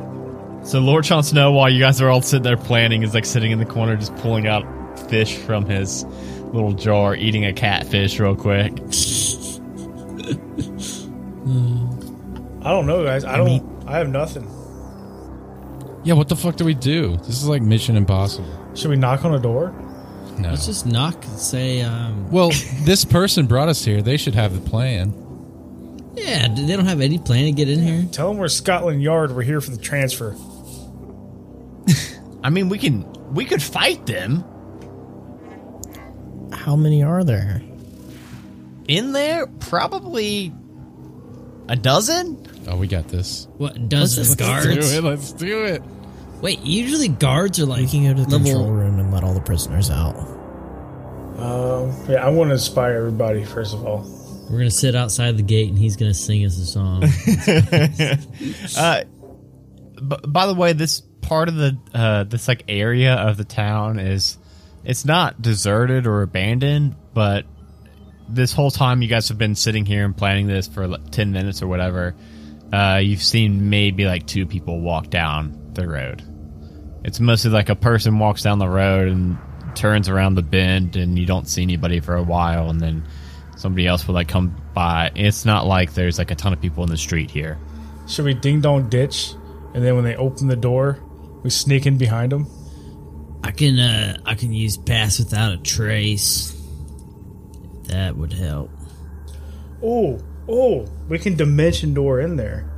So 0.64 0.80
Lord 0.80 1.06
Jon 1.06 1.24
Snow, 1.24 1.52
while 1.52 1.70
you 1.70 1.80
guys 1.80 2.02
are 2.02 2.10
all 2.10 2.22
sitting 2.22 2.44
there 2.44 2.58
planning, 2.58 3.04
is 3.04 3.14
like 3.14 3.26
sitting 3.26 3.52
in 3.52 3.60
the 3.60 3.66
corner, 3.66 3.96
just 3.96 4.16
pulling 4.18 4.48
out 4.48 4.66
fish 5.10 5.38
from 5.38 5.66
his 5.66 6.04
little 6.54 6.74
jar, 6.74 7.16
eating 7.16 7.46
a 7.46 7.54
catfish 7.54 8.20
real 8.20 8.36
quick. 8.36 8.74
I 12.64 12.72
don't 12.72 12.86
know, 12.86 13.04
guys. 13.06 13.24
I 13.24 13.38
don't. 13.38 13.64
I 13.88 13.98
have 13.98 14.10
nothing. 14.10 14.44
Yeah, 16.04 16.16
what 16.16 16.28
the 16.28 16.36
fuck 16.36 16.58
do 16.58 16.66
we 16.66 16.74
do? 16.74 17.16
This 17.18 17.42
is 17.42 17.48
like 17.48 17.62
Mission 17.62 17.96
Impossible. 17.96 18.50
Should 18.76 18.90
we 18.90 18.98
knock 18.98 19.24
on 19.24 19.34
a 19.34 19.40
door? 19.40 19.74
No. 20.38 20.50
Let's 20.50 20.66
just 20.66 20.86
knock 20.86 21.16
and 21.26 21.40
say, 21.40 21.82
um, 21.82 22.30
well, 22.30 22.52
this 22.84 23.06
person 23.06 23.48
brought 23.48 23.70
us 23.70 23.84
here. 23.84 24.02
They 24.02 24.18
should 24.18 24.36
have 24.36 24.54
the 24.54 24.70
plan. 24.70 25.14
Yeah, 26.18 26.48
they 26.54 26.76
don't 26.76 26.86
have 26.86 27.02
any 27.02 27.18
plan 27.18 27.46
to 27.46 27.52
get 27.52 27.70
in 27.70 27.82
here. 27.82 28.08
Tell 28.12 28.30
them 28.30 28.38
we're 28.38 28.48
Scotland 28.48 29.02
Yard. 29.02 29.36
We're 29.36 29.44
here 29.44 29.62
for 29.62 29.72
the 29.72 29.78
transfer. 29.78 30.36
I 32.44 32.50
mean, 32.50 32.70
we 32.70 32.78
can 32.78 33.06
we 33.34 33.46
could 33.46 33.62
fight 33.62 34.06
them 34.06 34.44
How 36.52 36.76
many 36.76 37.04
are 37.04 37.24
there? 37.24 37.62
in 38.88 39.12
there. 39.12 39.48
Probably 39.48 40.54
a 41.68 41.76
dozen. 41.76 42.46
Oh, 42.68 42.78
we 42.78 42.88
got 42.88 43.08
this. 43.10 43.48
What 43.58 43.90
does 43.90 44.18
Let's 44.18 44.36
guards? 44.36 44.66
Let's 44.66 44.92
do 44.92 44.98
it. 44.98 45.04
Let's 45.04 45.32
do 45.34 45.66
it. 45.66 45.84
Wait, 46.42 46.60
usually 46.62 47.08
guards 47.08 47.60
are 47.60 47.66
like 47.66 47.82
We 47.82 47.88
can 47.88 48.04
go 48.04 48.14
to 48.14 48.30
the 48.30 48.38
control 48.38 48.72
room 48.72 49.00
and 49.00 49.12
let 49.12 49.24
all 49.24 49.34
the 49.34 49.42
prisoners 49.42 49.90
out. 49.90 50.16
Um, 51.38 51.94
yeah, 52.08 52.26
I 52.26 52.30
want 52.30 52.50
to 52.50 52.54
inspire 52.54 52.94
everybody 52.98 53.44
first 53.44 53.74
of 53.74 53.86
all. 53.86 54.06
We're 54.50 54.60
gonna 54.60 54.72
sit 54.72 54.96
outside 54.96 55.38
the 55.38 55.44
gate 55.44 55.70
and 55.70 55.78
he's 55.78 55.98
gonna 55.98 56.14
sing 56.14 56.46
us 56.46 56.58
a 56.58 56.66
song. 56.66 57.04
Uh, 58.78 59.04
by 60.00 60.46
the 60.46 60.54
way, 60.54 60.74
this 60.74 61.02
part 61.22 61.50
of 61.50 61.56
the 61.56 61.78
uh, 61.94 62.24
this 62.24 62.48
like 62.48 62.64
area 62.68 63.16
of 63.16 63.38
the 63.38 63.44
town 63.44 64.00
is 64.00 64.38
it's 64.84 65.06
not 65.06 65.42
deserted 65.42 66.08
or 66.08 66.22
abandoned, 66.22 66.96
but 67.14 67.46
this 68.30 68.54
whole 68.54 68.72
time 68.72 69.02
you 69.02 69.08
guys 69.08 69.30
have 69.30 69.38
been 69.38 69.56
sitting 69.56 69.86
here 69.86 70.06
and 70.06 70.16
planning 70.16 70.48
this 70.48 70.68
for 70.68 70.88
like, 70.88 71.12
ten 71.12 71.32
minutes 71.32 71.62
or 71.62 71.68
whatever. 71.68 72.16
Uh, 72.72 73.00
you've 73.02 73.24
seen 73.24 73.70
maybe 73.70 74.06
like 74.06 74.28
two 74.28 74.46
people 74.46 74.80
walk 74.80 75.10
down 75.10 75.72
the 75.74 75.88
road. 75.88 76.24
It's 77.04 77.20
mostly 77.20 77.52
like 77.52 77.70
a 77.70 77.76
person 77.76 78.20
walks 78.20 78.44
down 78.44 78.60
the 78.60 78.68
road 78.70 79.08
and 79.08 79.38
turns 79.76 80.10
around 80.10 80.36
the 80.36 80.42
bend, 80.42 80.96
and 80.96 81.18
you 81.18 81.26
don't 81.26 81.48
see 81.48 81.64
anybody 81.64 82.00
for 82.00 82.16
a 82.16 82.24
while, 82.24 82.70
and 82.70 82.80
then 82.80 83.06
somebody 83.58 83.86
else 83.88 84.08
will 84.08 84.16
like 84.16 84.30
come 84.30 84.56
by. 84.74 85.12
It's 85.16 85.44
not 85.44 85.66
like 85.66 85.94
there's 85.94 86.18
like 86.18 86.32
a 86.32 86.36
ton 86.36 86.54
of 86.54 86.62
people 86.62 86.84
in 86.84 86.90
the 86.90 86.98
street 86.98 87.30
here. 87.30 87.58
Should 88.08 88.26
we 88.26 88.34
ding 88.34 88.62
dong 88.62 88.88
ditch, 88.90 89.34
and 89.74 89.84
then 89.84 89.96
when 89.96 90.06
they 90.06 90.16
open 90.16 90.48
the 90.48 90.56
door, 90.56 91.00
we 91.44 91.50
sneak 91.50 91.86
in 91.86 91.98
behind 91.98 92.32
them? 92.32 92.48
I 93.44 93.52
can 93.52 93.78
uh 93.80 94.18
I 94.26 94.36
can 94.36 94.54
use 94.54 94.78
pass 94.78 95.20
without 95.20 95.52
a 95.52 95.58
trace. 95.58 96.54
That 97.88 98.16
would 98.16 98.34
help. 98.34 98.70
Oh, 99.84 100.20
oh, 100.48 100.88
we 101.08 101.20
can 101.20 101.36
dimension 101.36 101.94
door 101.94 102.20
in 102.20 102.36
there. 102.36 102.70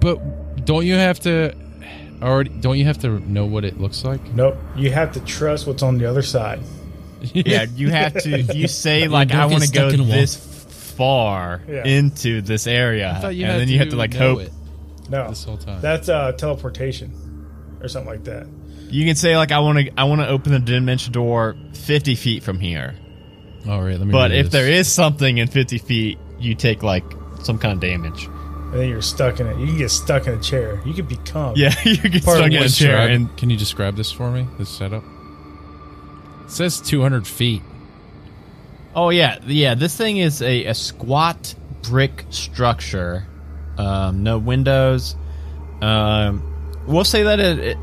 But 0.00 0.64
don't 0.64 0.86
you 0.86 0.94
have 0.94 1.20
to 1.20 1.54
already? 2.22 2.50
Don't 2.50 2.78
you 2.78 2.84
have 2.84 2.98
to 2.98 3.20
know 3.30 3.46
what 3.46 3.64
it 3.64 3.80
looks 3.80 4.04
like? 4.04 4.22
Nope, 4.34 4.56
you 4.76 4.90
have 4.90 5.12
to 5.12 5.20
trust 5.20 5.66
what's 5.66 5.82
on 5.82 5.98
the 5.98 6.06
other 6.06 6.22
side. 6.22 6.60
yeah, 7.34 7.66
you 7.74 7.90
have 7.90 8.14
to. 8.22 8.40
You 8.42 8.68
say 8.68 9.08
like, 9.08 9.32
I 9.32 9.46
want 9.46 9.62
to 9.64 9.70
go 9.70 9.88
in 9.88 10.00
a 10.00 10.02
wall. 10.02 10.12
this 10.12 10.36
far 10.96 11.62
Yeah. 11.68 11.84
into 11.84 12.40
this 12.40 12.66
area, 12.66 13.18
thought 13.20 13.34
you 13.34 13.44
and 13.44 13.52
had 13.52 13.60
then 13.62 13.68
you 13.68 13.78
have 13.78 13.88
to 13.90 13.96
like 13.96 14.12
know 14.14 14.36
hope. 14.36 14.40
it 14.42 14.52
No, 15.10 15.28
this 15.28 15.44
whole 15.44 15.56
time. 15.56 15.80
that's 15.80 16.08
uh, 16.08 16.32
teleportation 16.32 17.12
or 17.80 17.88
something 17.88 18.10
like 18.10 18.24
that. 18.24 18.46
You 18.90 19.04
can 19.04 19.16
say 19.16 19.36
like, 19.36 19.50
I 19.50 19.58
want 19.60 19.78
to. 19.78 19.90
I 19.98 20.04
want 20.04 20.20
to 20.20 20.28
open 20.28 20.52
the 20.52 20.58
dimension 20.60 21.12
door 21.12 21.56
fifty 21.72 22.14
feet 22.14 22.42
from 22.42 22.60
here. 22.60 22.94
All 23.68 23.82
right, 23.82 23.98
let 23.98 24.06
me. 24.06 24.12
But 24.12 24.30
if 24.32 24.46
this. 24.46 24.52
there 24.52 24.68
is 24.70 24.86
something 24.92 25.38
in 25.38 25.48
fifty 25.48 25.78
feet, 25.78 26.18
you 26.38 26.54
take 26.54 26.82
like 26.82 27.04
some 27.42 27.58
kind 27.58 27.72
of 27.74 27.80
damage. 27.80 28.26
And 28.26 28.74
then 28.74 28.88
you're 28.88 29.02
stuck 29.02 29.40
in 29.40 29.46
it. 29.46 29.56
You 29.58 29.66
can 29.66 29.78
get 29.78 29.90
stuck 29.90 30.26
in 30.26 30.34
a 30.34 30.40
chair. 30.40 30.80
You 30.84 30.94
could 30.94 31.08
become. 31.08 31.54
Yeah, 31.56 31.74
you 31.84 31.96
get 31.96 32.24
Part 32.24 32.36
stuck 32.38 32.46
in 32.48 32.54
a 32.54 32.60
what 32.60 32.70
chair, 32.72 32.96
Describe- 32.96 33.10
and 33.10 33.36
can 33.36 33.50
you 33.50 33.56
describe 33.56 33.96
this 33.96 34.12
for 34.12 34.30
me? 34.30 34.46
This 34.58 34.68
setup. 34.68 35.02
It 36.44 36.50
says 36.50 36.80
200 36.80 37.26
feet. 37.26 37.62
Oh 38.94 39.10
yeah, 39.10 39.38
yeah. 39.46 39.74
This 39.74 39.96
thing 39.96 40.18
is 40.18 40.40
a, 40.40 40.66
a 40.66 40.74
squat 40.74 41.54
brick 41.82 42.24
structure. 42.30 43.26
Um, 43.76 44.22
no 44.22 44.38
windows. 44.38 45.16
Um, 45.80 46.84
we'll 46.86 47.04
say 47.04 47.24
that 47.24 47.40
it, 47.40 47.58
it. 47.58 47.78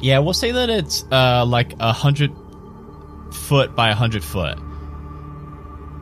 Yeah, 0.00 0.20
we'll 0.20 0.34
say 0.34 0.52
that 0.52 0.70
it's 0.70 1.04
uh 1.10 1.44
like 1.46 1.72
a 1.80 1.92
hundred 1.92 2.30
foot 3.32 3.74
by 3.74 3.90
a 3.90 3.94
hundred 3.94 4.22
foot. 4.22 4.58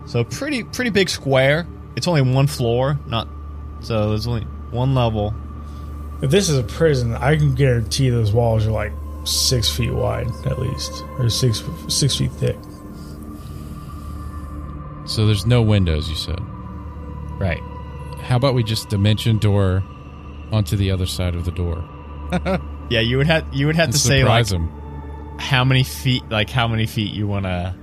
So 0.06 0.24
pretty 0.24 0.64
pretty 0.64 0.90
big 0.90 1.08
square. 1.08 1.66
It's 1.96 2.06
only 2.08 2.22
one 2.22 2.46
floor, 2.46 2.98
not 3.06 3.28
so 3.80 4.10
there's 4.10 4.26
only 4.26 4.42
one 4.70 4.94
level. 4.94 5.34
If 6.22 6.30
this 6.30 6.48
is 6.48 6.58
a 6.58 6.62
prison, 6.62 7.14
I 7.14 7.36
can 7.36 7.54
guarantee 7.54 8.10
those 8.10 8.32
walls 8.32 8.66
are 8.66 8.70
like 8.70 8.92
six 9.24 9.68
feet 9.74 9.92
wide 9.92 10.28
at 10.46 10.58
least, 10.58 11.04
or 11.18 11.28
six 11.30 11.62
six 11.88 12.16
feet 12.16 12.32
thick. 12.32 12.56
So 15.06 15.26
there's 15.26 15.46
no 15.46 15.62
windows. 15.62 16.08
You 16.08 16.16
said. 16.16 16.40
Right. 17.38 17.60
How 18.20 18.36
about 18.36 18.54
we 18.54 18.62
just 18.62 18.88
dimension 18.88 19.38
door 19.38 19.82
onto 20.52 20.76
the 20.76 20.90
other 20.90 21.06
side 21.06 21.34
of 21.34 21.44
the 21.44 21.50
door 21.50 21.82
Yeah, 22.90 23.00
you 23.00 23.16
would 23.16 23.26
have 23.26 23.44
you 23.52 23.66
would 23.66 23.74
have 23.76 23.86
and 23.86 23.92
to 23.94 23.98
say 23.98 24.22
like 24.22 24.46
surprise 24.46 24.50
them? 24.50 25.36
how 25.38 25.64
many 25.64 25.82
feet 25.82 26.22
like 26.30 26.48
how 26.50 26.68
many 26.68 26.86
feet 26.86 27.12
you 27.12 27.26
want 27.26 27.46
to 27.46 27.74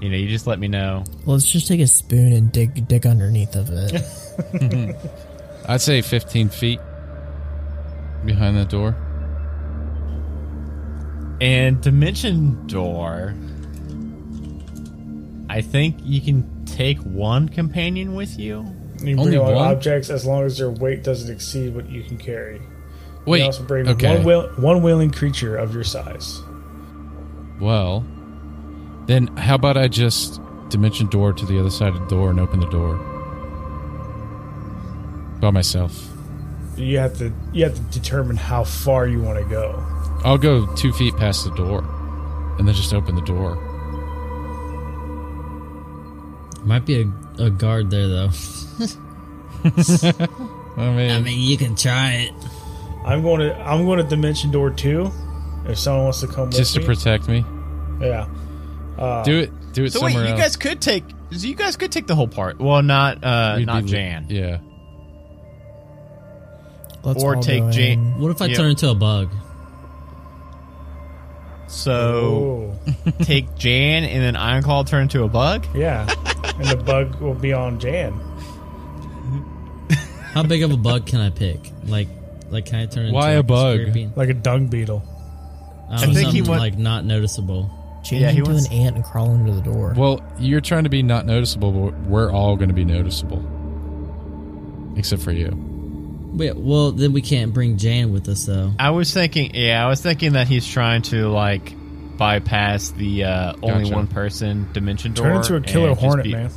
you 0.00 0.08
know 0.10 0.16
you 0.16 0.28
just 0.28 0.46
let 0.46 0.58
me 0.60 0.68
know 0.68 1.02
Let's 1.24 1.50
just 1.50 1.66
take 1.66 1.80
a 1.80 1.86
spoon 1.88 2.32
and 2.34 2.52
dig 2.52 2.86
dig 2.86 3.04
underneath 3.06 3.56
of 3.56 3.68
it. 3.72 4.96
I'd 5.68 5.80
say 5.80 6.02
15 6.02 6.50
feet 6.50 6.78
behind 8.24 8.56
that 8.58 8.68
door. 8.68 8.94
And 11.40 11.80
dimension 11.82 12.66
door 12.66 13.34
i 15.48 15.60
think 15.60 15.96
you 16.02 16.20
can 16.20 16.64
take 16.64 16.98
one 17.00 17.48
companion 17.48 18.14
with 18.14 18.38
you 18.38 18.64
You 19.02 19.18
Only 19.18 19.36
bring 19.36 19.54
one? 19.54 19.54
objects 19.68 20.08
as 20.10 20.24
long 20.24 20.44
as 20.44 20.56
their 20.58 20.70
weight 20.70 21.04
doesn't 21.04 21.30
exceed 21.30 21.74
what 21.74 21.86
you 21.90 22.02
can 22.02 22.16
carry. 22.16 22.56
You 22.56 22.62
Wait. 23.26 23.38
can 23.40 23.46
also 23.46 23.62
bring 23.64 23.88
okay. 23.88 24.16
one, 24.16 24.24
will, 24.24 24.48
one 24.56 24.82
willing 24.82 25.10
creature 25.10 25.54
of 25.56 25.74
your 25.74 25.84
size. 25.84 26.40
Well, 27.60 28.04
then 29.06 29.26
how 29.36 29.56
about 29.56 29.76
I 29.76 29.88
just 29.88 30.40
dimension 30.70 31.08
door 31.08 31.34
to 31.34 31.44
the 31.44 31.60
other 31.60 31.68
side 31.70 31.92
of 31.92 32.00
the 32.00 32.06
door 32.06 32.30
and 32.30 32.40
open 32.40 32.60
the 32.60 32.70
door 32.70 32.96
by 35.40 35.50
myself? 35.50 36.08
You 36.76 36.98
have 36.98 37.16
to 37.18 37.32
you 37.52 37.64
have 37.64 37.74
to 37.74 37.82
determine 37.98 38.36
how 38.36 38.64
far 38.64 39.06
you 39.06 39.20
want 39.20 39.38
to 39.38 39.44
go. 39.44 39.82
I'll 40.26 40.38
go 40.38 40.66
two 40.74 40.92
feet 40.92 41.16
past 41.16 41.44
the 41.44 41.50
door 41.54 41.84
and 42.58 42.66
then 42.66 42.74
just 42.74 42.92
open 42.92 43.14
the 43.14 43.20
door. 43.22 43.54
Might 46.64 46.84
be 46.84 47.02
a, 47.02 47.44
a 47.44 47.50
guard 47.50 47.90
there 47.90 48.08
though. 48.08 48.30
I 49.64 50.90
mean, 50.94 51.10
I 51.10 51.20
mean, 51.20 51.40
you 51.40 51.56
can 51.56 51.76
try 51.76 52.12
it. 52.14 52.32
I'm 53.04 53.22
going 53.22 53.40
to 53.40 53.56
I'm 53.60 53.84
going 53.86 53.98
to 53.98 54.04
dimension 54.04 54.50
door 54.50 54.70
two. 54.70 55.10
If 55.66 55.78
someone 55.78 56.04
wants 56.04 56.20
to 56.20 56.26
come 56.26 56.50
just 56.50 56.74
to 56.74 56.80
me, 56.80 56.86
protect 56.86 57.28
me. 57.28 57.44
yeah. 58.00 58.26
Uh, 58.98 59.22
Do 59.24 59.38
it. 59.38 59.52
Do 59.72 59.84
it 59.84 59.92
so 59.92 60.02
wait 60.02 60.12
somewhere 60.12 60.24
you 60.28 60.32
else. 60.34 60.40
guys 60.42 60.56
could 60.56 60.80
take 60.80 61.04
you 61.30 61.54
guys 61.54 61.76
could 61.76 61.92
take 61.92 62.06
the 62.06 62.14
whole 62.14 62.28
part 62.28 62.58
well 62.60 62.82
not 62.82 63.22
uh 63.22 63.54
We'd 63.58 63.66
not 63.66 63.82
be- 63.84 63.90
jan 63.90 64.26
Yeah. 64.30 64.58
Let's 67.04 67.22
or 67.22 67.36
take 67.36 67.62
go 67.62 67.70
Jane. 67.72 68.18
What 68.20 68.30
if 68.30 68.40
I 68.42 68.46
Yeah. 68.46 68.56
turn 68.56 68.70
into 68.70 68.88
a 68.88 68.94
bug? 68.94 69.30
So 71.68 72.74
take 73.22 73.54
Jan 73.56 74.04
and 74.04 74.22
then 74.22 74.34
Ironclaw 74.34 74.86
turn 74.86 75.02
into 75.02 75.24
a 75.24 75.28
bug. 75.28 75.66
yeah. 75.74 76.06
and 76.58 76.68
the 76.68 76.76
bug 76.76 77.16
will 77.20 77.34
be 77.34 77.52
on 77.52 77.78
Jan. 77.80 78.12
How 80.32 80.42
big 80.42 80.62
of 80.62 80.70
a 80.70 80.76
bug 80.76 81.06
can 81.06 81.20
I 81.20 81.30
pick? 81.30 81.58
Like, 81.86 82.08
like 82.50 82.66
can 82.66 82.76
I 82.80 82.86
turn 82.86 83.04
into 83.06 83.14
Why 83.14 83.32
a 83.32 83.42
bug? 83.42 83.80
scorpion? 83.80 84.12
Like 84.16 84.28
a 84.28 84.34
dung 84.34 84.66
beetle. 84.66 85.02
Um, 85.88 85.98
think 85.98 86.14
he 86.14 86.22
something, 86.24 86.44
went- 86.50 86.60
like 86.60 86.78
not 86.78 87.04
noticeable. 87.04 87.70
Change 88.04 88.22
Yeah, 88.22 88.30
he 88.30 88.38
into 88.38 88.50
wants- 88.50 88.66
an 88.68 88.72
ant 88.72 88.96
and 88.96 89.04
crawl 89.04 89.30
under 89.30 89.52
the 89.52 89.60
door. 89.62 89.94
Well, 89.96 90.20
you're 90.38 90.60
trying 90.60 90.84
to 90.84 90.90
be 90.90 91.02
not 91.02 91.26
noticeable, 91.26 91.72
but 91.72 92.00
we're 92.02 92.30
all 92.30 92.54
going 92.56 92.68
to 92.68 92.74
be 92.74 92.84
noticeable, 92.84 93.42
except 94.96 95.22
for 95.22 95.32
you. 95.32 95.48
Wait, 96.34 96.56
well 96.56 96.92
then 96.92 97.12
we 97.12 97.22
can't 97.22 97.52
bring 97.54 97.76
Jan 97.78 98.12
with 98.12 98.28
us 98.28 98.44
though. 98.46 98.72
I 98.78 98.90
was 98.90 99.12
thinking, 99.12 99.54
yeah, 99.54 99.84
I 99.84 99.88
was 99.88 100.00
thinking 100.00 100.32
that 100.34 100.48
he's 100.48 100.66
trying 100.66 101.02
to 101.02 101.28
like 101.28 101.74
bypass 102.18 102.90
the 102.90 103.24
uh, 103.24 103.52
only 103.62 103.84
Gotcha. 103.84 103.94
one 103.94 104.06
person 104.06 104.68
dimension 104.72 105.12
door. 105.12 105.26
Turn 105.26 105.36
into 105.36 105.56
a 105.56 105.60
killer 105.60 105.94
hornet, 105.94 106.24
be- 106.24 106.32
man. 106.32 106.50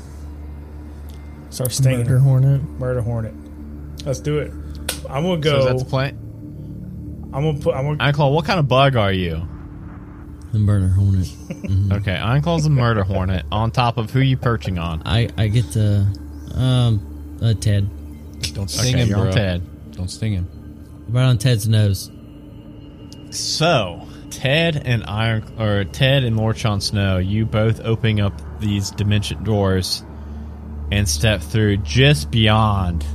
Start 1.49 1.71
stinging. 1.71 1.99
Murder 1.99 2.19
hornet. 2.19 2.61
Murder. 2.61 3.01
hornet. 3.01 3.33
hornet. 3.33 4.05
Let's 4.05 4.19
do 4.19 4.39
it. 4.39 4.51
I'm 5.09 5.23
gonna 5.23 5.35
So 5.35 5.37
go. 5.41 5.65
that's 5.65 5.83
the 5.83 5.89
plan. 5.89 6.15
I'm 7.33 7.43
gonna 7.43 7.59
put. 7.59 7.75
I'm 7.75 7.85
gonna. 7.85 7.97
Ironclaw, 8.11 8.33
what 8.33 8.45
kind 8.45 8.59
of 8.59 8.67
bug 8.67 8.95
are 8.95 9.11
you? 9.13 9.47
The 10.51 10.59
murder 10.59 10.87
hornet. 10.89 11.27
Okay, 11.91 12.15
Ironclaw's 12.15 12.65
a 12.65 12.69
murder 12.69 13.03
hornet. 13.03 13.45
On 13.51 13.71
top 13.71 13.97
of 13.97 14.11
who 14.11 14.19
you 14.19 14.37
perching 14.37 14.77
on? 14.77 15.01
I 15.05 15.29
I 15.37 15.47
get 15.47 15.65
to 15.71 16.05
um 16.53 17.37
uh, 17.41 17.53
Ted 17.55 17.89
Don't 18.53 18.69
sting 18.69 18.95
Okay, 18.95 19.03
him, 19.03 19.09
you're 19.09 19.17
bro. 19.17 19.27
on 19.27 19.33
Ted. 19.33 19.91
Don't 19.91 20.07
sting 20.09 20.33
him. 20.33 20.47
right 21.09 21.25
on 21.25 21.37
Ted's 21.37 21.67
nose. 21.67 22.11
So 23.31 24.07
Ted 24.31 24.81
and 24.85 25.03
Iron 25.05 25.43
or 25.59 25.83
Ted 25.85 26.23
and 26.23 26.37
Lord 26.37 26.57
Sean 26.57 26.81
Snow, 26.81 27.17
you 27.17 27.45
both 27.45 27.79
opening 27.81 28.19
up 28.21 28.33
these 28.59 28.91
dimension 28.91 29.43
doors 29.43 30.03
and 30.91 31.07
step 31.07 31.41
through 31.41 31.77
just 31.77 32.31
beyond 32.31 33.05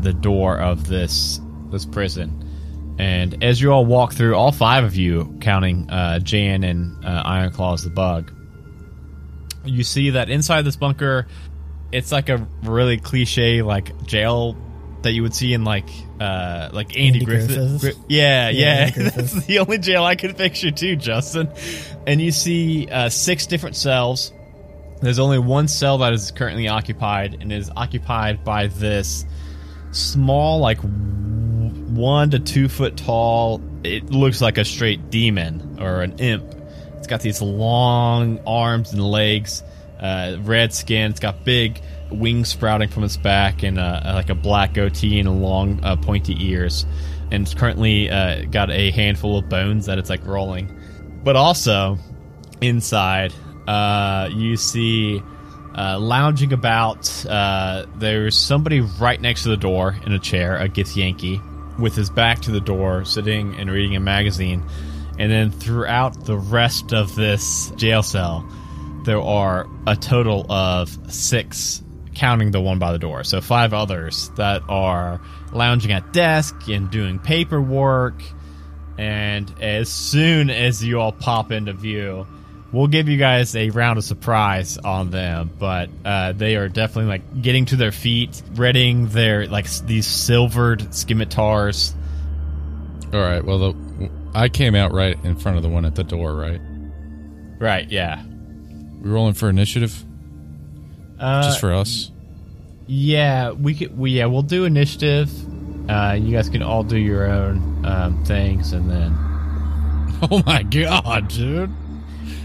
the 0.00 0.12
door 0.12 0.58
of 0.58 0.86
this 0.86 1.40
this 1.70 1.84
prison. 1.84 2.44
And 2.98 3.44
as 3.44 3.60
you 3.60 3.70
all 3.72 3.84
walk 3.84 4.12
through, 4.12 4.34
all 4.34 4.50
five 4.52 4.82
of 4.84 4.96
you, 4.96 5.36
counting 5.40 5.88
uh, 5.90 6.18
Jan 6.20 6.64
and 6.64 7.04
uh, 7.04 7.22
Ironclaw 7.24 7.74
as 7.74 7.84
the 7.84 7.90
bug, 7.90 8.32
you 9.64 9.84
see 9.84 10.10
that 10.10 10.30
inside 10.30 10.62
this 10.62 10.76
bunker, 10.76 11.26
it's 11.92 12.10
like 12.10 12.28
a 12.28 12.46
really 12.64 12.98
cliche 12.98 13.62
like 13.62 14.04
jail 14.06 14.56
that 15.02 15.12
you 15.12 15.22
would 15.22 15.34
see 15.34 15.52
in 15.52 15.64
like 15.64 15.88
uh 16.20 16.70
like 16.72 16.96
Andy, 16.96 17.20
Andy 17.20 17.24
Griffith. 17.24 17.56
Griffith? 17.56 17.80
Gri- 17.80 18.04
yeah, 18.08 18.50
Yeah, 18.50 18.90
yeah. 18.96 19.10
That's 19.10 19.44
the 19.46 19.60
only 19.60 19.78
jail 19.78 20.04
I 20.04 20.16
could 20.16 20.36
picture 20.36 20.70
too, 20.70 20.96
Justin. 20.96 21.48
And 22.06 22.20
you 22.20 22.32
see 22.32 22.88
uh, 22.90 23.08
six 23.08 23.46
different 23.46 23.76
cells. 23.76 24.32
There's 25.00 25.18
only 25.20 25.38
one 25.38 25.68
cell 25.68 25.98
that 25.98 26.12
is 26.12 26.32
currently 26.32 26.66
occupied, 26.68 27.38
and 27.40 27.52
is 27.52 27.70
occupied 27.76 28.42
by 28.42 28.66
this 28.66 29.24
small, 29.92 30.58
like 30.58 30.78
one 30.80 32.30
to 32.30 32.38
two 32.38 32.68
foot 32.68 32.96
tall. 32.96 33.60
It 33.84 34.10
looks 34.10 34.40
like 34.40 34.58
a 34.58 34.64
straight 34.64 35.10
demon 35.10 35.78
or 35.80 36.02
an 36.02 36.18
imp. 36.18 36.54
It's 36.96 37.06
got 37.06 37.20
these 37.20 37.40
long 37.40 38.40
arms 38.44 38.92
and 38.92 39.02
legs, 39.02 39.62
uh, 40.00 40.38
red 40.40 40.74
skin. 40.74 41.12
It's 41.12 41.20
got 41.20 41.44
big 41.44 41.80
wings 42.10 42.48
sprouting 42.48 42.88
from 42.88 43.04
its 43.04 43.16
back, 43.16 43.62
and 43.62 43.78
uh, 43.78 44.12
like 44.14 44.30
a 44.30 44.34
black 44.34 44.74
goatee 44.74 45.20
and 45.20 45.42
long, 45.42 45.82
uh, 45.82 45.96
pointy 45.96 46.36
ears. 46.38 46.86
And 47.30 47.42
it's 47.42 47.54
currently 47.54 48.10
uh, 48.10 48.44
got 48.46 48.70
a 48.70 48.90
handful 48.90 49.38
of 49.38 49.48
bones 49.48 49.86
that 49.86 49.98
it's 49.98 50.10
like 50.10 50.24
rolling. 50.24 50.74
But 51.22 51.36
also, 51.36 51.98
inside, 52.60 53.34
uh, 53.66 54.30
you 54.32 54.56
see 54.56 55.22
uh, 55.76 55.98
lounging 55.98 56.52
about. 56.52 57.26
Uh, 57.26 57.86
there's 57.96 58.36
somebody 58.36 58.80
right 58.80 59.20
next 59.20 59.42
to 59.44 59.50
the 59.50 59.56
door 59.56 59.96
in 60.06 60.12
a 60.12 60.18
chair, 60.18 60.56
a 60.56 60.68
Githyanki, 60.68 61.78
with 61.78 61.94
his 61.94 62.10
back 62.10 62.40
to 62.40 62.50
the 62.50 62.60
door, 62.60 63.04
sitting 63.04 63.54
and 63.56 63.70
reading 63.70 63.94
a 63.94 64.00
magazine. 64.00 64.64
And 65.18 65.30
then 65.30 65.50
throughout 65.50 66.24
the 66.24 66.36
rest 66.36 66.92
of 66.92 67.14
this 67.14 67.70
jail 67.76 68.02
cell, 68.02 68.48
there 69.04 69.20
are 69.20 69.68
a 69.86 69.96
total 69.96 70.50
of 70.50 70.96
six, 71.12 71.82
counting 72.18 72.50
the 72.50 72.60
one 72.60 72.78
by 72.78 72.92
the 72.92 72.98
door. 72.98 73.22
So 73.24 73.40
five 73.40 73.72
others 73.72 74.30
that 74.36 74.62
are 74.68 75.20
lounging 75.52 75.92
at 75.92 76.12
desk 76.12 76.68
and 76.68 76.90
doing 76.90 77.18
paperwork. 77.18 78.22
And 78.98 79.54
as 79.60 79.88
soon 79.88 80.50
as 80.50 80.84
you 80.84 81.00
all 81.00 81.12
pop 81.12 81.52
into 81.52 81.72
view, 81.72 82.26
we'll 82.72 82.88
give 82.88 83.08
you 83.08 83.16
guys 83.16 83.54
a 83.54 83.70
round 83.70 83.98
of 83.98 84.04
surprise 84.04 84.76
on 84.78 85.10
them. 85.10 85.50
But 85.56 85.90
uh, 86.04 86.32
they 86.32 86.56
are 86.56 86.68
definitely 86.68 87.08
like 87.08 87.40
getting 87.40 87.66
to 87.66 87.76
their 87.76 87.92
feet, 87.92 88.42
readying 88.54 89.06
their 89.08 89.46
like 89.46 89.70
these 89.86 90.06
silvered 90.06 90.92
scimitars. 90.92 91.94
All 93.12 93.20
right. 93.20 93.44
Well, 93.44 93.58
the, 93.58 94.10
I 94.34 94.48
came 94.48 94.74
out 94.74 94.92
right 94.92 95.16
in 95.24 95.36
front 95.36 95.56
of 95.56 95.62
the 95.62 95.68
one 95.68 95.84
at 95.84 95.94
the 95.94 96.04
door. 96.04 96.34
Right. 96.34 96.60
Right? 97.60 97.88
Yeah. 97.88 98.22
We 99.00 99.08
rolling 99.08 99.34
for 99.34 99.48
initiative, 99.48 100.04
Uh, 101.18 101.42
just 101.42 101.60
for 101.60 101.72
us. 101.72 102.10
Yeah, 102.86 103.52
we 103.52 103.74
could. 103.74 103.98
We 103.98 104.12
yeah, 104.12 104.26
we'll 104.26 104.42
do 104.42 104.64
initiative. 104.64 105.30
Uh, 105.90 106.16
you 106.20 106.32
guys 106.34 106.48
can 106.48 106.62
all 106.62 106.82
do 106.82 106.96
your 106.98 107.30
own 107.30 107.84
um, 107.84 108.24
things, 108.24 108.72
and 108.72 108.90
then 108.90 109.14
Oh 110.30 110.42
my 110.46 110.62
god, 110.64 111.28
dude! 111.28 111.70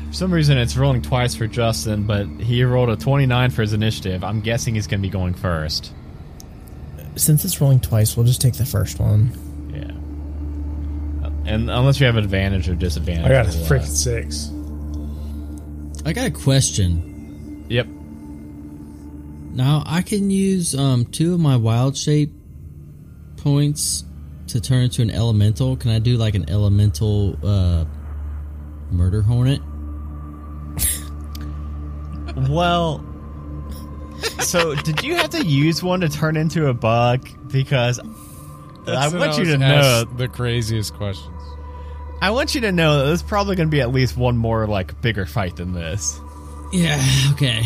for 0.08 0.14
some 0.14 0.32
reason 0.32 0.58
it's 0.58 0.78
rolling 0.78 1.02
twice 1.02 1.34
for 1.34 1.48
Justin, 1.48 2.06
but 2.06 2.28
he 2.28 2.64
rolled 2.64 2.90
a 2.90 2.96
twenty-nine 2.96 3.50
for 3.50 3.64
his 3.64 3.74
initiative. 3.74 4.24
I'm 4.24 4.42
guessing 4.42 4.76
he's 4.76 4.86
going 4.86 5.02
to 5.02 5.08
be 5.08 5.12
going 5.12 5.34
first. 5.34 5.92
Since 7.16 7.46
it's 7.46 7.60
rolling 7.60 7.80
twice, 7.80 8.16
we'll 8.16 8.26
just 8.26 8.42
take 8.42 8.54
the 8.54 8.66
first 8.66 9.00
one. 9.00 9.32
Yeah, 9.74 11.52
and 11.52 11.70
unless 11.72 12.00
you 12.00 12.06
have 12.06 12.18
advantage 12.18 12.70
or 12.70 12.76
disadvantage, 12.76 13.26
I 13.26 13.30
got 13.30 13.48
a 13.48 13.58
we'll, 13.58 13.66
uh, 13.66 13.70
freaking 13.70 13.88
six. 13.88 14.52
I 16.06 16.14
got 16.14 16.28
a 16.28 16.32
question. 16.32 17.13
Yep. 19.54 19.58
Now 19.58 19.84
I 19.86 20.02
can 20.02 20.30
use 20.30 20.76
um 20.76 21.06
two 21.06 21.34
of 21.34 21.40
my 21.40 21.56
wild 21.56 21.98
shape 21.98 22.32
points 23.38 24.04
to 24.48 24.60
turn 24.62 24.84
into 24.84 25.02
an 25.02 25.10
elemental. 25.12 25.76
Can 25.78 25.92
I 25.92 26.00
do 26.00 26.18
like 26.18 26.36
an 26.36 26.50
elemental 26.50 27.38
uh 27.44 27.86
murder 28.92 29.22
hornet? 29.22 29.62
Well, 32.36 33.06
so 34.40 34.74
did 34.74 35.04
you 35.04 35.16
have 35.16 35.30
to 35.32 35.46
use 35.46 35.84
one 35.84 36.02
to 36.02 36.10
turn 36.10 36.36
into 36.36 36.68
a 36.68 36.74
bug? 36.74 37.30
Because 37.52 38.00
I 38.88 39.08
want 39.16 39.38
you 39.38 39.46
to 39.46 39.58
know 39.58 40.04
the 40.06 40.28
craziest 40.28 40.96
questions. 40.96 41.30
I 42.22 42.32
want 42.32 42.56
you 42.56 42.62
to 42.62 42.72
know 42.72 43.00
that 43.00 43.06
there's 43.06 43.22
probably 43.22 43.56
going 43.56 43.68
to 43.68 43.72
be 43.72 43.82
at 43.82 43.92
least 43.92 44.18
one 44.18 44.38
more 44.38 44.66
like 44.66 45.00
bigger 45.02 45.26
fight 45.26 45.58
than 45.58 45.74
this. 45.74 46.20
Yeah, 46.72 47.06
okay. 47.34 47.64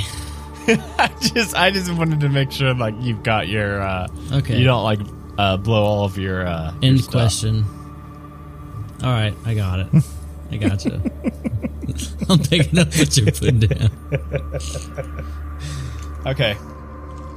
I 0.99 1.09
just 1.21 1.55
I 1.55 1.71
just 1.71 1.91
wanted 1.93 2.19
to 2.21 2.29
make 2.29 2.51
sure 2.51 2.73
like 2.73 2.95
you've 2.99 3.23
got 3.23 3.47
your 3.47 3.81
uh 3.81 4.07
Okay. 4.33 4.57
you 4.57 4.65
don't 4.65 4.83
like 4.83 4.99
uh 5.37 5.57
blow 5.57 5.83
all 5.83 6.03
of 6.05 6.17
your 6.17 6.45
uh 6.45 6.71
your 6.81 6.83
End 6.91 6.99
stuff. 7.01 7.11
question. 7.13 7.65
All 9.03 9.09
right, 9.11 9.33
I 9.45 9.53
got 9.53 9.79
it. 9.79 9.87
I 10.51 10.57
got 10.57 10.83
you. 10.85 10.93
I'm 12.29 12.39
picking 12.39 12.77
up 12.79 12.87
what 12.95 13.15
you're 13.17 13.25
putting 13.31 13.59
down. 13.59 13.89
Okay. 16.25 16.57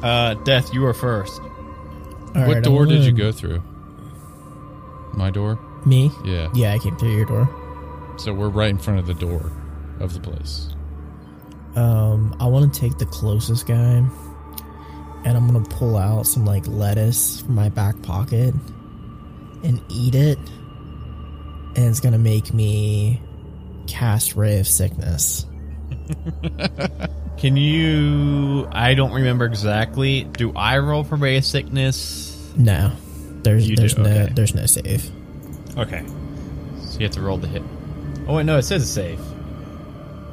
Uh 0.02 0.34
Death, 0.44 0.72
you 0.74 0.84
are 0.86 0.94
first. 0.94 1.40
All 1.40 2.46
what 2.46 2.54
right, 2.54 2.62
door 2.64 2.86
did 2.86 3.04
you 3.04 3.12
go 3.12 3.30
through? 3.30 3.62
My 5.14 5.30
door. 5.30 5.58
Me? 5.86 6.10
Yeah. 6.24 6.48
Yeah, 6.54 6.72
I 6.72 6.78
came 6.78 6.96
through 6.96 7.14
your 7.14 7.26
door. 7.26 7.48
So 8.18 8.32
we're 8.32 8.48
right 8.48 8.70
in 8.70 8.78
front 8.78 8.98
of 8.98 9.06
the 9.06 9.14
door 9.14 9.52
of 10.00 10.14
the 10.14 10.20
place. 10.20 10.70
Um, 11.76 12.36
I 12.40 12.46
want 12.46 12.72
to 12.72 12.80
take 12.80 12.98
the 12.98 13.06
closest 13.06 13.66
guy, 13.66 13.74
and 13.76 15.26
I'm 15.26 15.46
gonna 15.46 15.64
pull 15.64 15.96
out 15.96 16.26
some 16.26 16.44
like 16.44 16.66
lettuce 16.66 17.40
from 17.42 17.54
my 17.54 17.68
back 17.68 18.00
pocket 18.02 18.54
and 19.62 19.80
eat 19.88 20.14
it, 20.14 20.38
and 21.76 21.78
it's 21.78 22.00
gonna 22.00 22.18
make 22.18 22.52
me 22.52 23.20
cast 23.86 24.34
ray 24.36 24.58
of 24.58 24.66
sickness. 24.66 25.46
Can 27.38 27.56
you 27.56 28.68
I 28.72 28.94
don't 28.94 29.12
remember 29.12 29.44
exactly. 29.46 30.24
Do 30.24 30.52
I 30.54 30.78
roll 30.78 31.04
for 31.04 31.16
ray 31.16 31.36
of 31.38 31.44
sickness? 31.44 32.52
No, 32.56 32.92
there's 33.42 33.68
You 33.68 33.76
there's 33.76 33.94
do, 33.94 34.02
no 34.02 34.10
okay. 34.10 34.32
there's 34.34 34.54
no 34.54 34.66
save. 34.66 35.10
Okay. 35.78 36.04
So 36.84 36.98
you 36.98 37.04
have 37.06 37.12
to 37.12 37.20
roll 37.20 37.38
the 37.38 37.46
hit. 37.46 37.62
Oh 38.26 38.34
wait, 38.36 38.44
no, 38.46 38.58
it 38.58 38.62
says 38.62 38.82
a 38.82 38.86
save. 38.86 39.20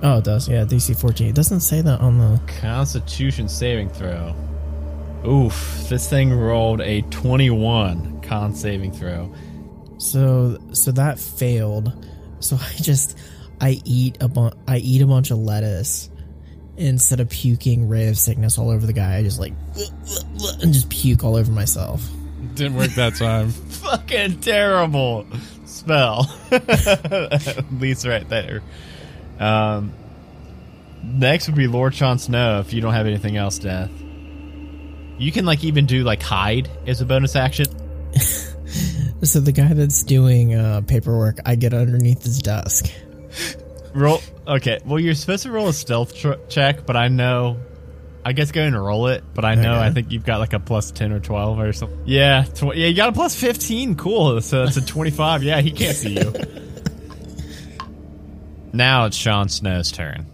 Oh, 0.03 0.17
it 0.19 0.23
does. 0.23 0.47
Yeah, 0.47 0.63
DC 0.63 0.99
14. 0.99 1.27
It 1.27 1.35
doesn't 1.35 1.61
say 1.61 1.81
that 1.81 1.99
on 1.99 2.17
the. 2.19 2.39
Constitution 2.59 3.47
saving 3.49 3.89
throw. 3.89 4.35
Oof, 5.25 5.87
this 5.89 6.09
thing 6.09 6.31
rolled 6.33 6.81
a 6.81 7.01
21 7.01 8.21
con 8.21 8.53
saving 8.53 8.91
throw. 8.91 9.33
So 9.97 10.57
so 10.73 10.91
that 10.91 11.19
failed. 11.19 12.05
So 12.39 12.55
I 12.61 12.73
just 12.75 13.17
I 13.59 13.81
eat 13.85 14.17
a 14.21 14.27
bu- 14.27 14.51
I 14.67 14.77
eat 14.77 15.01
a 15.01 15.07
bunch 15.07 15.31
of 15.31 15.39
lettuce 15.39 16.09
instead 16.77 17.19
of 17.19 17.29
puking 17.29 17.89
ray 17.89 18.07
of 18.07 18.17
sickness 18.19 18.57
all 18.59 18.69
over 18.69 18.85
the 18.85 18.93
guy. 18.93 19.17
I 19.17 19.23
just 19.23 19.39
like 19.39 19.53
and 20.61 20.73
just 20.73 20.89
puke 20.89 21.23
all 21.23 21.35
over 21.35 21.51
myself. 21.51 22.07
Didn't 22.53 22.75
work 22.75 22.91
that 22.91 23.15
time. 23.15 23.49
Fucking 23.67 24.39
terrible 24.41 25.25
spell. 25.65 26.31
At 26.51 27.65
least 27.79 28.05
right 28.05 28.27
there. 28.29 28.61
Um, 29.39 29.91
next 31.03 31.47
would 31.47 31.55
be 31.55 31.67
Lord 31.67 31.93
Jon 31.93 32.19
Snow 32.19 32.59
if 32.59 32.73
you 32.73 32.81
don't 32.81 32.93
have 32.93 33.05
anything 33.07 33.37
else, 33.37 33.57
Death. 33.59 33.91
You 35.19 35.31
can 35.31 35.45
like 35.45 35.63
even 35.63 35.85
do 35.85 36.03
like 36.03 36.21
hide 36.21 36.69
as 36.85 37.01
a 37.01 37.05
bonus 37.05 37.35
action. 37.35 37.65
So 39.23 39.39
the 39.39 39.51
guy 39.51 39.73
that's 39.73 40.03
doing 40.03 40.53
uh, 40.53 40.81
paperwork, 40.81 41.39
I 41.43 41.55
get 41.55 41.73
underneath 41.73 42.23
his 42.23 42.37
desk. 42.39 42.85
Roll. 43.95 44.21
Okay. 44.47 44.79
Well, 44.85 44.99
you're 44.99 45.15
supposed 45.15 45.41
to 45.43 45.51
roll 45.51 45.67
a 45.69 45.73
stealth 45.73 46.15
tr- 46.15 46.33
check, 46.49 46.85
but 46.85 46.95
I 46.95 47.07
know. 47.07 47.57
I 48.23 48.33
guess 48.33 48.51
go 48.51 48.61
ahead 48.61 48.73
and 48.73 48.83
roll 48.85 49.07
it, 49.07 49.23
but 49.33 49.43
I 49.43 49.55
know 49.55 49.71
Okay. 49.73 49.85
I 49.87 49.89
think 49.91 50.11
you've 50.11 50.23
got 50.25 50.39
like 50.39 50.53
a 50.53 50.59
plus 50.59 50.91
ten 50.91 51.11
or 51.11 51.19
twelve 51.19 51.59
or 51.59 51.73
something. 51.73 51.99
Yeah, 52.05 52.43
tw- 52.43 52.75
yeah, 52.75 52.87
you 52.87 52.93
got 52.95 53.09
a 53.09 53.13
plus 53.13 53.33
fifteen. 53.35 53.95
Cool. 53.95 54.39
So 54.41 54.65
that's 54.65 54.77
a 54.77 54.85
twenty-five. 54.85 55.41
Yeah, 55.41 55.61
he 55.61 55.71
can't 55.71 55.95
see 55.97 56.13
you. 56.19 56.33
now 58.77 59.05
it's 59.05 59.17
Sean 59.17 59.49
Snow's 59.49 59.91
turn. 59.91 60.25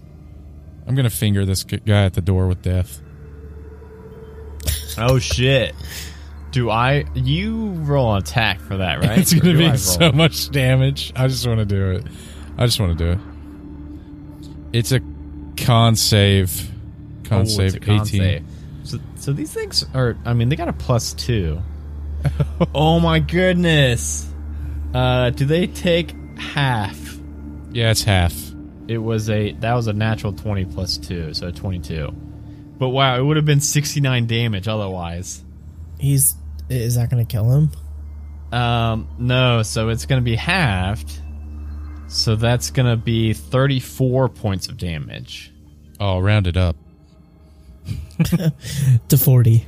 I'm 0.85 0.95
gonna 0.95 1.09
finger 1.09 1.45
this 1.45 1.63
guy 1.63 2.03
at 2.05 2.13
the 2.13 2.21
door 2.21 2.47
with 2.47 2.61
death. 2.61 3.01
Oh 4.95 5.17
shit! 5.17 5.73
Do 6.51 6.69
I? 6.69 7.05
You 7.15 7.69
roll 7.71 8.13
an 8.13 8.21
attack 8.21 8.59
for 8.59 8.77
that, 8.77 8.99
right? 8.99 9.17
It's 9.17 9.33
gonna 9.33 9.57
be 9.57 9.75
so 9.75 10.11
much 10.11 10.51
damage. 10.51 11.11
I 11.15 11.27
just 11.27 11.47
want 11.47 11.57
to 11.59 11.65
do 11.65 11.91
it. 11.93 12.05
I 12.59 12.67
just 12.67 12.79
want 12.79 12.95
to 12.95 13.03
do 13.03 13.11
it. 13.13 14.77
It's 14.77 14.91
a 14.91 15.01
con 15.57 15.95
save. 15.95 16.69
Con 17.23 17.41
Oh, 17.41 17.45
save 17.45 17.81
con 17.81 18.01
18. 18.01 18.05
save. 18.21 18.45
So, 18.83 18.99
so 19.15 19.33
these 19.33 19.51
things 19.51 19.83
are. 19.95 20.15
I 20.25 20.33
mean, 20.33 20.49
they 20.49 20.55
got 20.55 20.67
a 20.69 20.73
plus 20.73 21.13
two. 21.13 21.59
oh 22.75 22.99
my 22.99 23.17
goodness! 23.17 24.31
Uh, 24.93 25.31
do 25.31 25.45
they 25.45 25.65
take 25.65 26.13
half? 26.37 26.99
Yeah, 27.73 27.91
it's 27.91 28.03
half. 28.03 28.33
It 28.87 28.97
was 28.99 29.29
a 29.29 29.53
that 29.53 29.73
was 29.73 29.87
a 29.87 29.93
natural 29.93 30.33
twenty 30.33 30.65
plus 30.65 30.97
two, 30.97 31.33
so 31.33 31.51
twenty 31.51 31.79
two. 31.79 32.09
But 32.77 32.89
wow, 32.89 33.17
it 33.17 33.23
would 33.23 33.37
have 33.37 33.45
been 33.45 33.61
sixty 33.61 33.99
nine 34.01 34.27
damage 34.27 34.67
otherwise. 34.67 35.43
He's 35.99 36.35
is 36.69 36.95
that 36.95 37.09
going 37.09 37.25
to 37.25 37.31
kill 37.31 37.49
him? 37.51 37.71
Um, 38.51 39.07
no, 39.17 39.63
so 39.63 39.89
it's 39.89 40.05
going 40.05 40.21
to 40.21 40.23
be 40.25 40.35
halved. 40.35 41.11
So 42.07 42.35
that's 42.35 42.69
going 42.71 42.89
to 42.89 42.97
be 42.97 43.33
thirty 43.33 43.79
four 43.79 44.29
points 44.29 44.67
of 44.67 44.77
damage. 44.77 45.51
Oh, 45.99 46.19
round 46.19 46.47
it 46.47 46.57
up. 46.57 46.75
To 49.09 49.17
forty. 49.17 49.65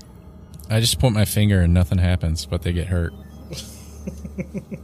I 0.69 0.79
just 0.79 0.99
point 0.99 1.13
my 1.15 1.25
finger 1.25 1.61
and 1.61 1.73
nothing 1.73 1.97
happens, 1.99 2.45
but 2.45 2.61
they 2.63 2.73
get 2.73 2.87
hurt. 2.87 3.13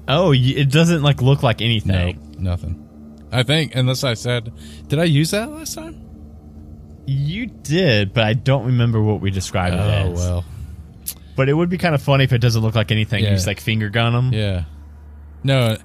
Oh, 0.07 0.31
it 0.34 0.71
doesn't 0.71 1.03
like 1.03 1.21
look 1.21 1.43
like 1.43 1.60
No, 1.60 1.65
anything. 1.65 2.36
nothing. 2.39 2.88
I 3.32 3.44
think, 3.44 3.76
unless 3.76 4.04
I 4.04 4.13
said, 4.13 4.52
did 4.88 5.00
I 5.00 5.06
use 5.06 5.32
that 5.32 5.50
last 5.50 5.76
time? 5.76 6.08
You 7.08 7.48
did, 7.48 8.13
but 8.13 8.24
I 8.26 8.34
don't 8.34 8.65
remember 8.65 9.02
what 9.02 9.22
we 9.22 9.32
described 9.32 9.76
it 9.76 9.80
oh, 9.80 10.12
as. 10.12 10.20
Oh 10.20 10.34
well, 10.34 10.46
But 11.36 11.50
it 11.50 11.54
would 11.54 11.70
be 11.70 11.78
kind 11.78 11.96
of 11.96 12.02
funny 12.02 12.24
if 12.24 12.34
it 12.34 12.39
doesn't 12.39 12.62
look 12.62 12.76
like 12.76 12.91
anything. 12.91 13.24
You 13.24 13.30
just 13.30 13.48
like 13.48 13.60
finger 13.60 13.89
gun 13.89 14.13
them. 14.13 14.34
yeah. 14.34 14.63
No, 15.44 15.60
uh, 15.60 15.78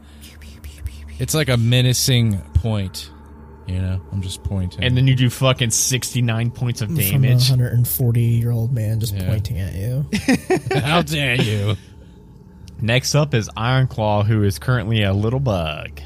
it's 1.18 1.34
like 1.34 1.48
a 1.48 1.56
menacing 1.56 2.38
point. 2.54 3.10
You 3.66 3.80
know, 3.80 4.00
I'm 4.12 4.22
just 4.22 4.44
pointing. 4.44 4.84
And 4.84 4.96
then 4.96 5.06
you 5.08 5.16
do 5.16 5.28
fucking 5.28 5.70
69 5.70 6.50
points 6.52 6.82
of 6.82 6.88
From 6.88 6.98
a 6.98 7.10
damage. 7.10 7.48
140 7.50 8.20
year 8.20 8.52
old 8.52 8.72
man 8.72 9.00
just 9.00 9.14
Yeah. 9.14 9.26
pointing 9.28 9.58
at 9.58 9.74
you. 9.74 10.06
how 10.80 11.02
dare 11.02 11.34
you? 11.34 11.74
Next 12.80 13.14
up 13.14 13.34
is 13.34 13.48
Ironclaw, 13.56 14.26
who 14.26 14.44
is 14.44 14.58
currently 14.58 15.02
a 15.02 15.12
little 15.12 15.40
bug. 15.40 16.00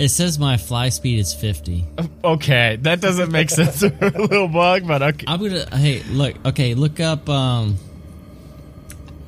It 0.00 0.08
says 0.08 0.38
my 0.38 0.56
fly 0.56 0.88
speed 0.88 1.18
is 1.18 1.34
50. 1.34 1.86
Okay, 2.24 2.78
that 2.80 3.02
doesn't 3.02 3.30
make 3.30 3.50
sense 3.50 3.82
a 3.82 3.88
little 3.88 4.48
bug, 4.48 4.86
but 4.88 5.02
okay. 5.02 5.26
I'm 5.28 5.38
gonna. 5.40 5.76
Hey, 5.76 6.02
look. 6.04 6.34
Okay, 6.46 6.72
look 6.74 7.00
up. 7.00 7.28
Um, 7.28 7.76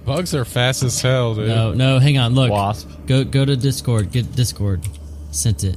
Bugs 0.07 0.35
are 0.35 0.47
fast 0.47 0.83
as 0.83 1.01
hell, 1.01 1.35
dude. 1.35 1.49
no, 1.49 1.75
no. 1.75 1.99
Hang 1.99 2.17
on. 2.17 2.35
Look. 2.35 2.51
Wasp. 2.51 2.89
Go, 3.07 3.23
go 3.23 3.45
to 3.45 3.55
Discord. 3.55 4.11
Get 4.13 4.35
Discord. 4.35 4.81
Sent 5.31 5.63
it. 5.63 5.77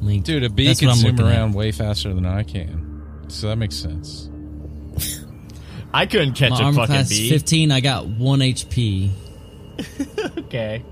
Link. 0.00 0.24
Dude, 0.24 0.44
a 0.44 0.48
bee 0.48 0.68
That's 0.68 0.78
can 0.78 0.88
what 0.88 0.92
I'm 0.94 0.98
zoom 1.00 1.16
looking 1.16 1.26
at. 1.26 1.36
around 1.36 1.52
way 1.54 1.72
faster 1.72 2.14
than 2.14 2.24
I 2.24 2.42
can. 2.44 3.24
So 3.28 3.48
that 3.48 3.56
makes 3.56 3.74
sense. 3.74 4.30
I 5.92 6.06
couldn't 6.06 6.34
catch 6.34 6.50
My 6.50 6.60
a 6.60 6.62
armor 6.64 6.76
fucking 6.82 6.94
class 6.94 7.08
bee. 7.08 7.30
15. 7.30 7.72
I 7.72 7.80
got 7.80 8.06
one 8.06 8.38
HP. 8.40 9.10
Okay. 10.46 10.84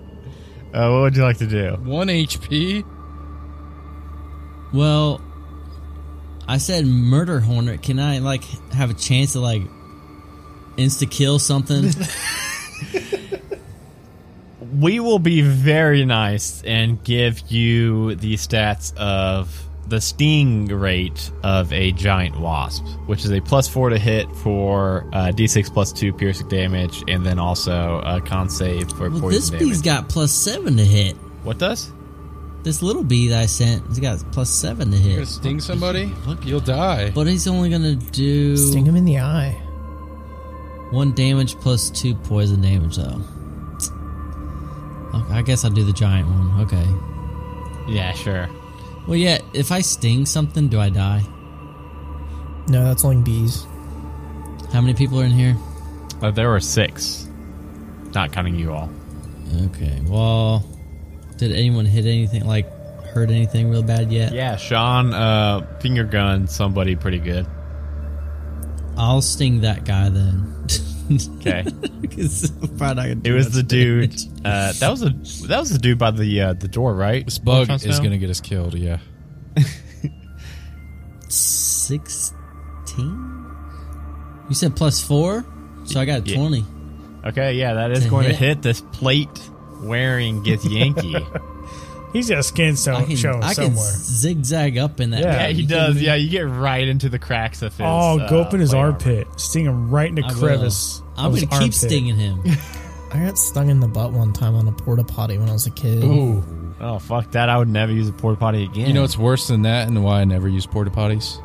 Uh, 0.74 0.90
what 0.90 1.00
would 1.02 1.16
you 1.16 1.22
like 1.22 1.38
to 1.38 1.46
do? 1.46 1.76
One 1.84 2.08
HP? 2.08 2.84
Well, 4.74 5.20
I 6.48 6.58
said 6.58 6.84
murder 6.84 7.40
hornet. 7.40 7.80
Can 7.82 7.98
I 7.98 8.18
like 8.18 8.44
have 8.72 8.90
a 8.90 8.94
chance 8.94 9.32
to 9.32 9.40
like 9.40 9.62
insta 10.76 11.10
kill 11.10 11.38
something? 11.38 11.90
We 14.80 14.98
will 14.98 15.20
be 15.20 15.40
very 15.40 16.04
nice 16.04 16.60
and 16.64 17.02
give 17.04 17.48
you 17.48 18.16
the 18.16 18.34
stats 18.34 18.96
of 18.96 19.56
the 19.86 20.00
sting 20.00 20.66
rate 20.66 21.30
of 21.44 21.72
a 21.72 21.92
giant 21.92 22.40
wasp, 22.40 22.84
which 23.06 23.24
is 23.24 23.30
a 23.30 23.40
plus 23.40 23.68
four 23.68 23.90
to 23.90 23.98
hit 23.98 24.26
for 24.36 25.06
uh, 25.12 25.30
d6 25.32 25.72
plus 25.72 25.92
two 25.92 26.12
piercing 26.12 26.48
damage, 26.48 27.04
and 27.06 27.24
then 27.24 27.38
also 27.38 28.00
a 28.04 28.20
con 28.20 28.50
save 28.50 28.88
for 28.90 29.10
well, 29.10 29.20
poison 29.20 29.30
this 29.30 29.50
damage. 29.50 29.66
bee's 29.68 29.82
got 29.82 30.08
plus 30.08 30.32
seven 30.32 30.76
to 30.76 30.84
hit. 30.84 31.14
what 31.44 31.58
does? 31.58 31.92
This 32.64 32.82
little 32.82 33.04
bee 33.04 33.28
that 33.28 33.40
I 33.42 33.46
sent, 33.46 33.86
he's 33.88 34.00
got 34.00 34.18
plus 34.18 34.24
plus 34.32 34.50
seven 34.50 34.90
to 34.90 34.96
You're 34.96 35.06
hit. 35.06 35.14
gonna 35.16 35.26
sting 35.26 35.60
somebody? 35.60 36.06
Look, 36.26 36.44
you'll 36.46 36.60
die. 36.60 37.10
But 37.14 37.26
he's 37.26 37.46
only 37.46 37.68
gonna 37.70 37.94
do 37.94 38.56
Sting 38.56 38.86
him 38.86 38.96
in 38.96 39.04
the 39.04 39.18
eye. 39.20 39.52
one 40.90 41.12
damage 41.12 41.56
plus 41.56 41.90
two 41.90 42.14
poison 42.14 42.62
damage 42.62 42.96
though. 42.96 43.20
Okay, 45.14 45.34
I 45.34 45.42
guess 45.42 45.64
I'll 45.64 45.70
do 45.70 45.84
the 45.84 45.92
giant 45.92 46.26
one. 46.28 46.60
Okay. 46.62 47.92
Yeah, 47.92 48.12
sure. 48.14 48.48
Well, 49.06 49.16
yeah. 49.16 49.38
If 49.52 49.70
I 49.70 49.80
sting 49.82 50.24
something, 50.26 50.68
do 50.68 50.80
I 50.80 50.88
die? 50.88 51.22
No, 52.68 52.82
that's 52.84 53.04
only 53.04 53.22
bees. 53.22 53.66
How 54.72 54.80
many 54.80 54.94
people 54.94 55.20
are 55.20 55.24
in 55.24 55.30
here? 55.30 55.56
Uh, 56.22 56.30
there 56.30 56.48
were 56.48 56.58
six, 56.60 57.28
not 58.14 58.32
counting 58.32 58.54
you 58.58 58.72
all. 58.72 58.88
Okay. 59.66 60.00
Well, 60.08 60.64
did 61.48 61.56
anyone 61.56 61.84
hit 61.86 62.04
anything 62.06 62.46
like 62.46 62.70
hurt 63.06 63.30
anything 63.30 63.70
real 63.70 63.82
bad 63.82 64.12
yet? 64.12 64.32
Yeah, 64.32 64.56
Sean 64.56 65.12
uh, 65.14 65.78
finger 65.80 66.04
gun 66.04 66.46
somebody 66.48 66.96
pretty 66.96 67.18
good. 67.18 67.46
I'll 68.96 69.22
sting 69.22 69.60
that 69.62 69.84
guy 69.84 70.08
then. 70.08 70.50
Okay. 71.36 71.62
Probably 72.78 72.78
not 72.78 72.96
gonna 72.96 73.14
do 73.16 73.32
It 73.32 73.36
was 73.36 73.50
the 73.52 73.62
dude. 73.62 74.10
damage. 74.12 74.24
Uh, 74.42 74.72
that 74.72 74.88
was 74.90 75.02
a 75.02 75.10
that 75.48 75.60
was 75.60 75.70
the 75.70 75.78
dude 75.78 75.98
by 75.98 76.10
the 76.10 76.40
uh, 76.40 76.52
the 76.54 76.66
door, 76.68 76.94
right? 76.94 77.22
This 77.24 77.36
bug 77.38 77.68
is 77.70 77.82
Snow? 77.82 78.02
gonna 78.02 78.16
get 78.16 78.30
us 78.30 78.40
killed, 78.40 78.74
yeah. 78.74 78.98
Sixteen. 81.28 82.34
You 84.48 84.54
said 84.54 84.76
plus 84.76 85.02
four, 85.02 85.44
so 85.84 86.00
I 86.00 86.04
got 86.04 86.26
Yeah. 86.26 86.36
twenty. 86.36 86.64
Okay, 87.26 87.54
yeah, 87.54 87.74
that 87.74 87.90
is 87.90 88.04
To 88.04 88.10
going 88.10 88.24
to 88.28 88.34
hit. 88.34 88.48
hit 88.56 88.62
this 88.62 88.82
plate 88.92 89.28
wearing 89.84 90.42
Githyanki. 90.42 91.40
He's 92.12 92.30
got 92.30 92.44
skin 92.44 92.70
I 92.70 92.74
so- 92.74 93.04
can, 93.04 93.16
showing 93.16 93.42
I 93.42 93.54
can 93.54 93.64
somewhere. 93.74 93.90
zigzag 93.92 94.78
up 94.78 95.00
in 95.00 95.10
that. 95.10 95.20
Yeah, 95.22 95.32
yeah, 95.34 95.48
he 95.48 95.62
You 95.62 95.66
does. 95.68 95.94
kidding? 95.94 96.06
Yeah, 96.06 96.14
you 96.14 96.30
get 96.30 96.42
right 96.42 96.86
into 96.86 97.08
the 97.08 97.18
cracks 97.18 97.60
of 97.62 97.72
his. 97.72 97.80
Oh, 97.84 98.24
go 98.28 98.38
uh, 98.38 98.42
up 98.44 98.54
in 98.54 98.60
his 98.60 98.70
plate 98.70 98.78
armor. 98.78 98.92
armpit. 98.92 99.26
Sting 99.40 99.64
him 99.66 99.90
right 99.90 100.08
in 100.08 100.14
the 100.14 100.22
I 100.24 100.28
will. 100.32 100.38
crevice. 100.38 101.02
I'm 101.16 101.30
gonna 101.32 101.40
keep 101.40 101.52
armpit. 101.52 101.74
stinging 101.74 102.14
him. 102.16 102.40
I 103.12 103.18
got 103.26 103.36
stung 103.38 103.68
in 103.68 103.80
the 103.80 103.88
butt 103.88 104.12
one 104.12 104.32
time 104.32 104.54
on 104.54 104.66
a 104.68 104.72
porta 104.72 105.02
potty 105.04 105.38
when 105.38 105.48
I 105.48 105.52
was 105.52 105.66
a 105.66 105.70
kid. 105.70 106.04
Ooh. 106.04 106.44
Oh 106.80 106.98
fuck 107.00 107.30
that! 107.32 107.48
I 107.48 107.56
would 107.58 107.68
never 107.68 107.92
use 107.92 108.08
a 108.08 108.12
porta 108.12 108.38
potty 108.38 108.64
again. 108.64 108.86
You 108.86 108.92
know 108.92 109.02
what's 109.02 109.18
worse 109.18 109.46
than 109.48 109.62
that 109.62 109.88
and 109.88 110.02
why 110.04 110.20
I 110.20 110.24
never 110.24 110.48
use 110.48 110.66
porta 110.66 110.90
potties? 110.90 111.40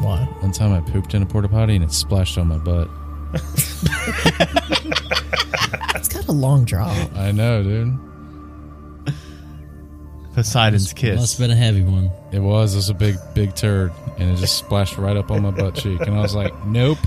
Why? 0.00 0.24
One 0.40 0.52
time 0.52 0.72
I 0.72 0.80
pooped 0.80 1.12
in 1.14 1.22
a 1.22 1.26
porta 1.26 1.48
potty 1.48 1.74
and 1.76 1.84
it 1.84 1.92
splashed 1.92 2.38
on 2.38 2.48
my 2.48 2.58
butt. 2.58 2.88
It's 6.28 6.34
got 6.34 6.34
a 6.34 6.36
long 6.36 6.64
drop. 6.64 7.16
I 7.16 7.32
know, 7.32 7.62
dude. 7.62 7.98
Poseidon's 10.34 10.92
kiss. 10.92 11.18
Must 11.18 11.38
have 11.38 11.48
been 11.48 11.56
a 11.56 11.60
heavy 11.60 11.82
one. 11.82 12.10
It 12.32 12.38
was. 12.40 12.74
It 12.74 12.78
was 12.78 12.90
a 12.90 12.94
big, 12.94 13.16
big 13.34 13.54
turd, 13.56 13.92
and 14.18 14.30
it 14.30 14.36
just 14.36 14.56
splashed 14.58 14.96
right 14.98 15.16
up 15.16 15.30
on 15.30 15.42
my 15.42 15.50
butt 15.50 15.74
cheek. 15.74 16.00
And 16.00 16.14
I 16.14 16.20
was 16.20 16.34
like, 16.34 16.52
"Nope, 16.66 16.98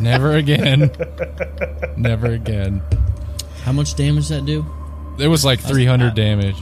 Never 0.00 0.32
again. 0.32 0.90
Never 1.96 2.26
again. 2.32 2.82
How 3.62 3.72
much 3.72 3.94
damage 3.94 4.28
that 4.28 4.44
do? 4.44 4.66
It 5.18 5.28
was 5.28 5.44
like 5.44 5.60
300 5.60 6.14
damage 6.14 6.56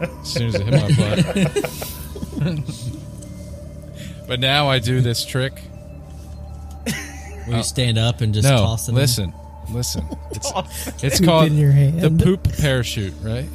as 0.00 0.32
soon 0.32 0.48
as 0.48 0.54
it 0.56 0.66
hit 0.66 0.72
my 0.72 0.88
butt. 2.54 2.64
but 4.26 4.40
now 4.40 4.68
I 4.68 4.80
do 4.80 5.00
this 5.00 5.24
trick. 5.24 5.60
Where 7.44 7.48
you 7.48 7.54
uh, 7.54 7.62
stand 7.62 7.98
up 7.98 8.20
and 8.20 8.34
just 8.34 8.48
no, 8.48 8.58
toss 8.58 8.88
it? 8.88 8.90
in? 8.90 8.96
listen, 8.96 9.32
listen. 9.70 10.06
It's, 10.34 11.04
it's 11.04 11.20
called 11.20 11.48
in 11.48 11.56
your 11.58 11.70
hand. 11.72 12.00
the 12.00 12.24
poop 12.24 12.48
parachute, 12.58 13.14
right? 13.22 13.46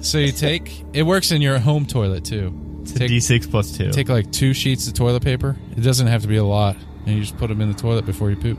so 0.00 0.18
you 0.18 0.32
take 0.32 0.84
it 0.94 1.02
works 1.02 1.32
in 1.32 1.42
your 1.42 1.58
home 1.58 1.86
toilet 1.86 2.24
too. 2.24 2.82
Take, 2.86 3.10
D6 3.10 3.50
plus 3.50 3.76
two. 3.76 3.90
take 3.90 4.08
like 4.08 4.30
two 4.32 4.54
sheets 4.54 4.86
of 4.88 4.94
toilet 4.94 5.22
paper. 5.22 5.56
It 5.76 5.80
doesn't 5.82 6.06
have 6.06 6.22
to 6.22 6.28
be 6.28 6.36
a 6.36 6.44
lot, 6.44 6.76
and 7.04 7.14
you 7.16 7.20
just 7.20 7.36
put 7.36 7.48
them 7.48 7.60
in 7.60 7.70
the 7.70 7.78
toilet 7.78 8.06
before 8.06 8.30
you 8.30 8.36
poop. 8.36 8.58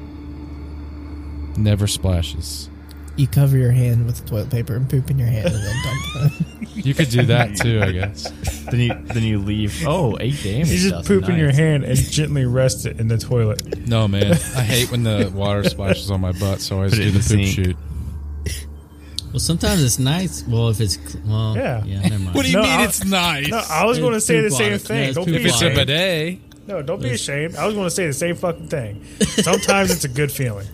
Never 1.57 1.87
splashes. 1.87 2.68
You 3.19 3.27
cover 3.27 3.57
your 3.57 3.71
hand 3.71 4.05
with 4.05 4.25
toilet 4.25 4.49
paper 4.49 4.75
and 4.75 4.89
poop 4.89 5.09
in 5.11 5.19
your 5.19 5.27
hand 5.27 5.47
and 5.47 5.55
then 5.55 5.75
dump 5.83 6.33
it. 6.77 6.85
You 6.85 6.93
could 6.93 7.09
do 7.09 7.23
that 7.25 7.55
too, 7.57 7.81
I 7.83 7.91
guess. 7.91 8.29
then 8.71 8.79
you 8.79 8.93
then 9.13 9.23
you 9.23 9.39
leave. 9.39 9.85
Oh, 9.85 10.17
eight 10.21 10.41
damage. 10.41 10.69
You 10.69 10.77
just 10.77 10.89
Dustin, 10.91 11.19
poop 11.21 11.29
in 11.29 11.37
your 11.37 11.51
hand 11.51 11.83
and 11.83 11.97
gently 11.97 12.45
rest 12.45 12.85
it 12.85 12.99
in 12.99 13.09
the 13.09 13.17
toilet. 13.17 13.87
No, 13.87 14.07
man. 14.07 14.31
I 14.33 14.61
hate 14.63 14.89
when 14.89 15.03
the 15.03 15.29
water 15.35 15.63
splashes 15.67 16.09
on 16.09 16.21
my 16.21 16.31
butt, 16.31 16.61
so 16.61 16.75
I 16.75 16.77
always 16.77 16.91
Put 16.93 16.99
it 16.99 17.03
do 17.03 17.07
in 17.09 17.13
the 17.15 17.19
the 17.19 17.35
poop 17.35 17.45
sink. 17.45 17.65
shoot. 17.65 17.77
Well, 19.33 19.39
sometimes 19.39 19.83
it's 19.83 19.99
nice. 19.99 20.47
Well, 20.47 20.69
if 20.69 20.79
it's 20.79 20.97
well, 21.25 21.55
Yeah. 21.57 21.83
yeah, 21.83 22.01
never 22.01 22.19
mind. 22.23 22.35
What 22.35 22.45
do 22.45 22.51
you 22.51 22.57
No, 22.57 22.63
mean 22.63 22.71
I- 22.79 22.85
it's 22.85 23.03
nice? 23.05 23.49
No, 23.49 23.61
I 23.69 23.85
was 23.85 23.99
going 23.99 24.13
to 24.13 24.21
say 24.21 24.39
the 24.41 24.49
poop 24.49 24.57
same 24.57 24.71
water. 24.71 24.77
thing. 24.85 24.97
Yeah, 24.97 25.05
it's 25.07 25.15
don't 25.15 25.25
poop 25.25 25.33
be 25.35 25.39
if 25.41 25.45
it's 25.47 25.61
a 25.61 25.65
ashamed. 25.67 25.75
bidet, 25.87 26.39
No, 26.67 26.81
don't 26.81 27.01
be 27.01 27.09
ashamed. 27.11 27.55
I 27.57 27.65
was 27.65 27.75
going 27.75 27.85
to 27.87 27.91
say 27.91 28.07
the 28.07 28.13
same 28.13 28.35
fucking 28.35 28.69
thing. 28.69 29.03
Sometimes 29.19 29.91
it's 29.91 30.05
a 30.05 30.09
good 30.09 30.31
feeling. 30.31 30.67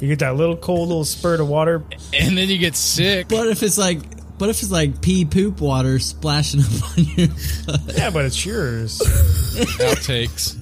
You 0.00 0.08
get 0.08 0.20
that 0.20 0.34
little 0.36 0.56
cold 0.56 0.88
little 0.88 1.04
spurt 1.04 1.40
of 1.40 1.48
water. 1.48 1.84
and 2.18 2.36
then 2.36 2.48
you 2.48 2.58
get 2.58 2.74
sick. 2.76 3.28
But 3.28 3.48
if 3.48 3.62
it's 3.62 3.76
like, 3.78 3.98
but 4.38 4.48
if 4.48 4.62
it's 4.62 4.70
like 4.70 5.02
pee 5.02 5.26
poop 5.26 5.60
water 5.60 5.98
splashing 5.98 6.60
up 6.64 6.98
on 6.98 7.04
you? 7.04 7.28
Yeah, 7.94 8.10
but 8.10 8.24
it's 8.24 8.44
yours. 8.44 8.98
Outtakes. 9.78 10.56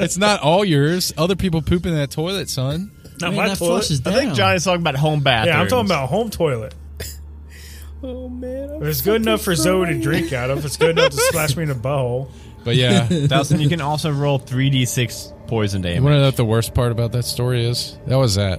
it's 0.00 0.18
not 0.18 0.40
all 0.40 0.64
yours. 0.64 1.12
Other 1.16 1.36
people 1.36 1.62
poop 1.62 1.86
in 1.86 1.94
that 1.94 2.10
toilet, 2.10 2.48
son. 2.48 2.90
Not 3.20 3.30
man, 3.30 3.36
my 3.36 3.48
that 3.48 3.58
toilet. 3.58 3.80
flushes 3.82 4.00
I 4.00 4.10
down. 4.10 4.18
think 4.18 4.34
Johnny's 4.34 4.64
talking 4.64 4.80
about 4.80 4.96
home 4.96 5.20
bathrooms. 5.20 5.54
Yeah, 5.54 5.60
I'm 5.60 5.68
talking 5.68 5.86
about 5.86 6.08
home 6.08 6.30
toilet. 6.30 6.74
oh 8.02 8.28
man. 8.28 8.82
If 8.82 8.88
it's 8.88 9.02
good 9.02 9.22
enough 9.22 9.42
for 9.42 9.54
Zoe 9.54 9.86
to 9.86 10.00
drink 10.00 10.32
out 10.32 10.50
of, 10.50 10.64
it's 10.64 10.76
good 10.76 10.90
enough 10.98 11.10
to 11.12 11.16
splash 11.18 11.56
me 11.56 11.62
in 11.62 11.68
the 11.68 11.74
butthole. 11.76 12.30
But 12.64 12.74
yeah, 12.76 13.08
Dustin, 13.26 13.60
you 13.60 13.68
can 13.68 13.80
also 13.80 14.10
roll 14.12 14.38
three 14.38 14.70
d6 14.70 15.31
poison 15.52 15.82
you 15.82 15.88
damage. 15.90 16.02
want 16.02 16.14
to 16.14 16.18
know 16.20 16.24
what 16.26 16.36
the 16.36 16.44
worst 16.46 16.72
part 16.74 16.92
about 16.92 17.12
that 17.12 17.24
story 17.24 17.66
is? 17.66 17.98
That 18.06 18.16
was 18.16 18.38
at 18.38 18.58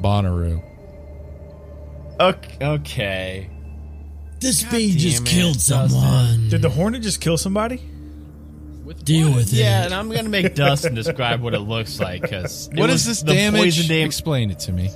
Bonnaroo. 0.00 0.62
Okay. 2.20 2.56
okay. 2.64 3.50
this 4.40 4.62
God 4.62 4.72
bee 4.72 4.96
just 4.96 5.22
it, 5.22 5.26
killed 5.28 5.54
Dustin. 5.54 5.88
someone. 5.90 6.48
Did 6.48 6.62
the 6.62 6.70
hornet 6.70 7.02
just 7.02 7.20
kill 7.20 7.36
somebody? 7.38 7.82
Deal 9.04 9.34
with 9.34 9.52
Yeah, 9.52 9.60
it. 9.60 9.64
Yeah, 9.64 9.84
and 9.86 9.94
I'm 9.94 10.10
gonna 10.10 10.28
make 10.28 10.54
Dustin 10.54 10.94
describe 10.94 11.40
what 11.42 11.54
it 11.54 11.60
looks 11.60 12.00
like 12.00 12.22
because 12.22 12.70
What 12.74 12.88
is 12.90 13.04
this 13.04 13.20
the 13.22 13.34
damage? 13.34 13.86
Dam- 13.88 14.06
Explain 14.06 14.50
it 14.50 14.58
to 14.60 14.72
me. 14.72 14.90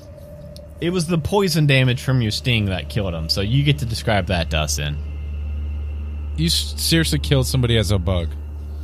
it 0.81 0.91
was 0.91 1.07
the 1.07 1.19
poison 1.19 1.67
damage 1.67 2.03
from 2.03 2.23
your 2.23 2.31
sting 2.31 2.67
that 2.67 2.89
killed 2.89 3.13
him. 3.15 3.29
So 3.29 3.41
you 3.43 3.63
get 3.65 3.79
to 3.81 3.85
describe 3.87 4.27
that, 4.29 4.49
Dustin. 4.49 4.97
You 6.37 6.49
seriously 6.49 7.19
killed 7.19 7.47
somebody 7.47 7.77
as 7.77 7.91
a 7.91 7.99
bug. 7.99 8.29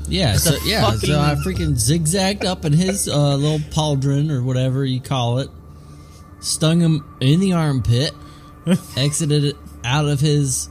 Yeah, 0.08 0.36
so, 0.36 0.56
yeah. 0.64 0.82
fucking- 0.84 1.00
So 1.10 1.20
I 1.20 1.34
freaking 1.36 1.76
zigzagged 1.76 2.44
up 2.44 2.64
in 2.64 2.72
his 2.72 3.08
uh, 3.08 3.34
little 3.36 3.58
pauldron 3.58 4.30
or 4.30 4.42
whatever 4.42 4.84
you 4.84 5.00
call 5.00 5.38
it, 5.38 5.48
stung 6.40 6.80
him 6.80 7.04
in 7.20 7.40
the 7.40 7.52
armpit, 7.52 8.12
exited 8.96 9.44
it 9.44 9.56
out 9.84 10.06
of 10.06 10.20
his 10.20 10.68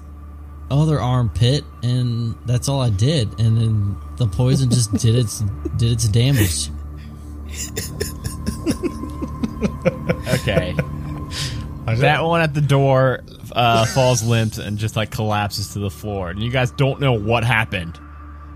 other 0.69 0.99
armpit, 0.99 1.63
and 1.83 2.35
that's 2.45 2.67
all 2.67 2.81
I 2.81 2.89
did. 2.89 3.39
And 3.39 3.57
then 3.57 3.97
the 4.17 4.27
poison 4.27 4.69
just 4.69 4.91
did 4.93 5.15
its 5.15 5.39
did 5.77 5.91
its 5.93 6.07
damage. 6.07 6.69
Okay. 10.27 10.75
that 11.85 12.23
one 12.23 12.41
at 12.41 12.53
the 12.53 12.61
door 12.61 13.21
uh, 13.53 13.85
falls 13.85 14.23
limp 14.23 14.57
and 14.57 14.77
just 14.77 14.95
like 14.95 15.09
collapses 15.11 15.73
to 15.73 15.79
the 15.79 15.89
floor, 15.89 16.29
and 16.29 16.41
you 16.43 16.51
guys 16.51 16.71
don't 16.71 16.99
know 16.99 17.13
what 17.13 17.43
happened. 17.43 17.97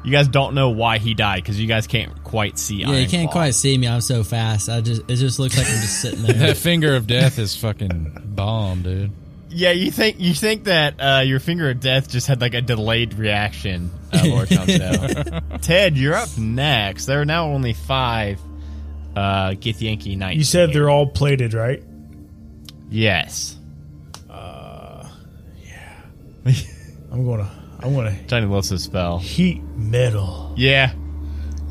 You 0.04 0.12
guys 0.12 0.28
don't 0.28 0.56
know 0.56 0.70
why 0.72 0.98
he 0.98 1.14
died 1.14 1.44
because 1.44 1.60
you 1.60 1.68
guys 1.68 1.86
can't 1.88 2.24
quite 2.24 2.58
see. 2.58 2.78
Yeah, 2.78 2.92
you 2.94 3.08
can't 3.08 3.30
Ironclaw. 3.30 3.32
quite 3.34 3.56
see 3.56 3.78
me. 3.78 3.88
I'm 3.88 4.02
so 4.02 4.24
fast. 4.24 4.68
I 4.70 4.82
just 4.82 5.02
it 5.08 5.16
just 5.18 5.38
looks 5.40 5.58
like 5.58 5.68
I'm 5.68 5.74
just 5.82 6.02
sitting 6.02 6.24
there. 6.24 6.34
That 6.48 6.58
finger 6.58 6.96
of 6.96 7.06
death 7.08 7.38
is 7.38 7.56
fucking 7.56 8.18
bomb, 8.26 8.82
dude. 8.82 9.12
Yeah, 9.50 9.72
you 9.72 9.92
think 9.92 10.20
you 10.20 10.34
think 10.34 10.64
that 10.64 10.96
uh, 11.00 11.22
your 11.26 11.40
finger 11.40 11.70
of 11.70 11.80
death 11.82 12.10
just 12.10 12.28
had 12.28 12.40
like 12.42 12.54
a 12.54 12.62
delayed 12.62 13.14
reaction, 13.16 13.92
uh, 14.14 14.24
Lord 14.26 14.48
Chumsdale. 14.48 15.44
Ted, 15.62 15.98
you're 15.98 16.16
up 16.16 16.36
next. 16.38 17.06
There 17.06 17.20
are 17.22 17.26
now 17.26 17.48
only 17.48 17.74
five 17.74 18.40
uh, 19.16 19.50
Githyanki 19.50 20.18
Knights. 20.18 20.38
You 20.38 20.44
said 20.46 20.72
they're 20.74 20.90
all 20.90 21.08
plated, 21.08 21.54
right? 21.54 21.84
yes. 22.90 23.58
Uh, 24.30 25.08
Yeah. 25.66 26.02
I'm 27.12 27.26
gonna, 27.26 27.50
I'm 27.84 27.94
gonna 27.96 28.16
Johnny 28.28 28.46
loves 28.46 28.70
his 28.70 28.84
spell. 28.84 29.20
heat 29.20 29.62
metal. 29.76 30.54
Yeah. 30.58 30.94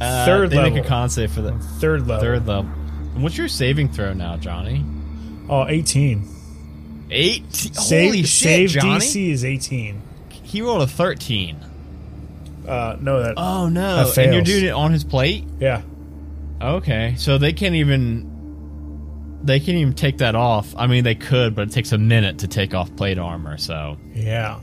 Uh, 0.01 0.25
Third 0.25 0.51
they 0.51 0.57
level. 0.57 0.73
make 0.73 0.85
a 0.85 0.89
con 0.89 1.09
save 1.11 1.31
for 1.33 1.43
the 1.43 1.53
Third 1.79 2.07
level. 2.07 2.23
third 2.23 2.47
level. 2.47 2.71
And 3.15 3.23
what's 3.23 3.37
your 3.37 3.49
saving 3.49 3.91
throw 3.93 4.13
now, 4.13 4.37
Johnny? 4.37 4.85
Oh, 5.49 5.67
18. 5.69 6.27
Eight. 7.11 7.53
Save, 7.55 8.07
Holy 8.09 8.23
shit, 8.23 8.29
save 8.29 8.71
Johnny! 8.71 9.05
DC 9.05 9.31
is 9.31 9.45
18. 9.45 10.01
He 10.31 10.63
rolled 10.63 10.83
a 10.83 10.87
thirteen. 10.87 11.57
Uh, 12.67 12.97
no, 13.01 13.23
that. 13.23 13.35
Oh 13.37 13.69
no! 13.69 14.05
That 14.05 14.19
And 14.19 14.33
you're 14.33 14.43
doing 14.43 14.65
it 14.65 14.71
on 14.71 14.93
his 14.93 15.05
plate. 15.05 15.45
yeah. 15.59 15.83
Okay, 16.63 17.15
so 17.17 17.39
they 17.39 17.53
can't 17.53 17.75
even 17.75 19.39
they 19.43 19.59
can't 19.61 19.79
even 19.79 19.95
take 19.95 20.19
that 20.19 20.35
off. 20.35 20.75
I 20.77 20.87
mean, 20.87 21.03
they 21.05 21.15
could, 21.15 21.55
but 21.55 21.69
it 21.69 21.73
takes 21.73 21.93
a 21.93 21.99
minute 21.99 22.39
to 22.41 22.49
take 22.49 22.75
off 22.75 22.95
plate 22.97 23.19
armor. 23.19 23.57
So 23.59 23.97
Yeah. 24.15 24.61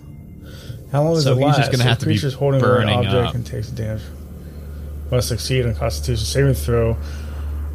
How 0.92 1.04
long 1.04 1.14
does 1.16 1.24
So 1.26 1.34
it 1.34 1.38
last? 1.46 1.58
just 1.58 1.72
gonna 1.72 1.84
have 1.84 2.00
to 2.00 2.06
be 2.06 2.14
creatures 2.14 2.34
holding 2.34 2.62
an 2.64 2.90
object 2.90 3.14
up. 3.16 3.36
and 3.36 3.46
takes 3.46 3.68
damage. 3.70 4.02
Must 5.12 5.28
succeed 5.28 5.66
on 5.66 5.76
Constitution 5.76 6.26
saving 6.26 6.54
throw, 6.54 6.98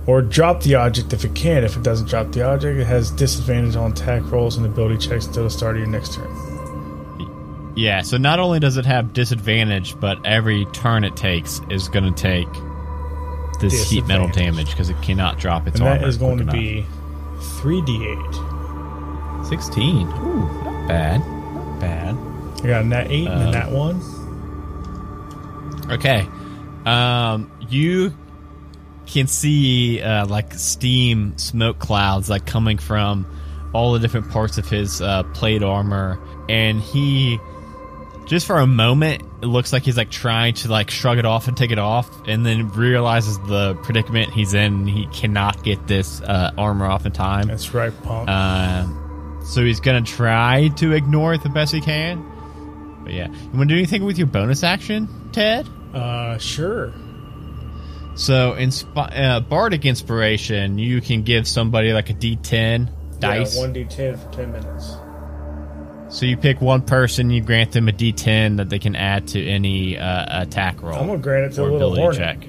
or 0.06 0.20
drop 0.22 0.62
the 0.62 0.74
object 0.74 1.12
if 1.12 1.24
it 1.24 1.34
can. 1.34 1.64
If 1.64 1.76
it 1.76 1.82
doesn't 1.82 2.08
drop 2.08 2.32
the 2.32 2.42
object, 2.42 2.78
it 2.78 2.84
has 2.86 3.10
disadvantage 3.10 3.76
on 3.76 3.92
attack 3.92 4.22
rolls 4.30 4.56
and 4.56 4.66
ability 4.66 4.98
checks 5.06 5.26
until 5.26 5.44
the 5.44 5.50
start 5.50 5.76
of 5.76 5.80
your 5.82 5.88
next 5.90 6.14
turn. 6.14 7.72
yeah, 7.76 8.02
so 8.02 8.16
not 8.18 8.38
only 8.38 8.60
does 8.60 8.76
it 8.76 8.84
have 8.84 9.12
disadvantage, 9.14 9.98
but 9.98 10.18
every 10.26 10.66
turn 10.72 11.04
it 11.04 11.16
takes 11.16 11.60
is 11.70 11.88
going 11.88 12.04
to 12.12 12.20
take 12.22 12.48
this 13.60 13.88
heat 13.90 14.06
metal 14.06 14.28
damage 14.28 14.70
because 14.70 14.90
it 14.90 15.00
cannot 15.02 15.38
drop 15.38 15.66
its 15.66 15.78
And 15.78 15.88
armor. 15.88 16.00
that 16.00 16.08
is 16.08 16.16
going 16.18 16.38
to 16.38 16.44
be 16.52 16.84
three 17.60 17.80
d8. 17.82 19.46
sixteen. 19.48 20.06
Ooh, 20.08 20.48
not 20.64 20.88
bad, 20.88 21.20
not 21.20 21.80
bad. 21.80 22.16
I 22.62 22.66
got 22.66 22.82
a 22.82 22.84
nat 22.84 23.06
eight 23.10 23.26
and 23.26 23.42
a 23.42 23.46
Um, 23.46 23.50
nat 23.52 23.70
one. 23.70 24.00
Okay. 25.90 26.26
Um, 26.86 27.50
you 27.68 28.14
can 29.06 29.26
see 29.26 30.00
uh, 30.00 30.26
like 30.26 30.54
steam, 30.54 31.36
smoke 31.38 31.78
clouds 31.78 32.30
like 32.30 32.46
coming 32.46 32.78
from 32.78 33.26
all 33.72 33.92
the 33.92 33.98
different 33.98 34.30
parts 34.30 34.58
of 34.58 34.68
his 34.68 35.00
uh, 35.00 35.22
plate 35.34 35.62
armor, 35.62 36.18
and 36.48 36.80
he 36.80 37.38
just 38.26 38.46
for 38.46 38.58
a 38.58 38.66
moment 38.66 39.22
it 39.42 39.46
looks 39.46 39.72
like 39.72 39.82
he's 39.82 39.96
like 39.96 40.10
trying 40.10 40.54
to 40.54 40.68
like 40.70 40.90
shrug 40.90 41.18
it 41.18 41.24
off 41.26 41.48
and 41.48 41.56
take 41.56 41.70
it 41.72 41.78
off, 41.78 42.08
and 42.28 42.44
then 42.46 42.68
realizes 42.70 43.38
the 43.40 43.74
predicament 43.82 44.32
he's 44.32 44.54
in. 44.54 44.86
He 44.86 45.06
cannot 45.06 45.62
get 45.64 45.86
this 45.86 46.20
uh, 46.20 46.52
armor 46.56 46.86
off 46.86 47.06
in 47.06 47.12
time. 47.12 47.48
That's 47.48 47.72
right, 47.74 47.92
punk. 48.02 48.28
Uh, 48.28 48.86
so 49.44 49.64
he's 49.64 49.80
gonna 49.80 50.02
try 50.02 50.68
to 50.76 50.92
ignore 50.92 51.34
it 51.34 51.42
the 51.42 51.48
best 51.48 51.72
he 51.72 51.80
can. 51.80 52.24
But 53.04 53.12
yeah, 53.12 53.28
you 53.28 53.48
want 53.58 53.68
to 53.68 53.74
do 53.74 53.76
anything 53.76 54.04
with 54.04 54.18
your 54.18 54.26
bonus 54.28 54.62
action, 54.62 55.08
Ted? 55.32 55.66
Uh, 55.94 56.38
sure. 56.38 56.92
So, 58.14 58.52
inspi- 58.58 59.18
uh, 59.18 59.40
bardic 59.40 59.84
inspiration, 59.86 60.78
you 60.78 61.00
can 61.00 61.22
give 61.22 61.48
somebody 61.48 61.92
like 61.92 62.10
a 62.10 62.14
D10 62.14 62.88
dice. 63.20 63.54
Yeah, 63.54 63.60
one 63.62 63.72
d10 63.74 64.18
for 64.18 64.32
ten 64.32 64.52
minutes. 64.52 64.96
so 66.14 66.26
you 66.26 66.36
pick 66.36 66.60
one 66.60 66.82
person, 66.82 67.30
you 67.30 67.40
grant 67.40 67.72
them 67.72 67.88
a 67.88 67.92
D10 67.92 68.58
that 68.58 68.68
they 68.68 68.78
can 68.78 68.94
add 68.96 69.28
to 69.28 69.42
any 69.46 69.96
uh, 69.96 70.42
attack 70.42 70.82
roll 70.82 70.98
I'm 70.98 71.06
gonna 71.06 71.18
grant 71.20 71.52
it 71.52 71.56
to 71.56 71.62
a 71.62 71.70
little 71.70 71.94
hornet. 71.94 72.18
check. 72.18 72.46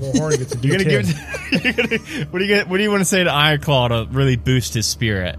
Little 0.00 0.20
hornet 0.20 0.38
gets 0.38 0.54
a 0.54 0.58
You're 0.66 0.78
gonna 0.78 0.88
D10. 0.88 0.90
give. 0.90 1.08
It, 1.52 1.64
you're 1.64 1.72
gonna, 1.86 2.24
what 2.30 2.38
do 2.38 2.44
you 2.46 2.54
get? 2.54 2.68
What 2.68 2.76
do 2.78 2.82
you 2.82 2.90
want 2.90 3.00
to 3.02 3.04
say 3.04 3.24
to 3.24 3.30
Ironclaw 3.30 3.88
to 4.08 4.14
really 4.14 4.36
boost 4.36 4.72
his 4.74 4.86
spirit? 4.86 5.36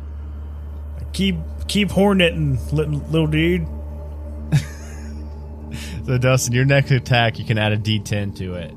keep 1.14 1.36
keep 1.68 1.90
horneting, 1.90 2.60
little, 2.72 3.00
little 3.10 3.28
dude. 3.28 3.66
So 6.06 6.18
Dustin, 6.18 6.54
your 6.54 6.64
next 6.64 6.90
attack, 6.92 7.38
you 7.38 7.44
can 7.44 7.58
add 7.58 7.74
a 7.74 7.78
D10 7.78 8.38
to 8.38 8.54
it. 8.54 8.74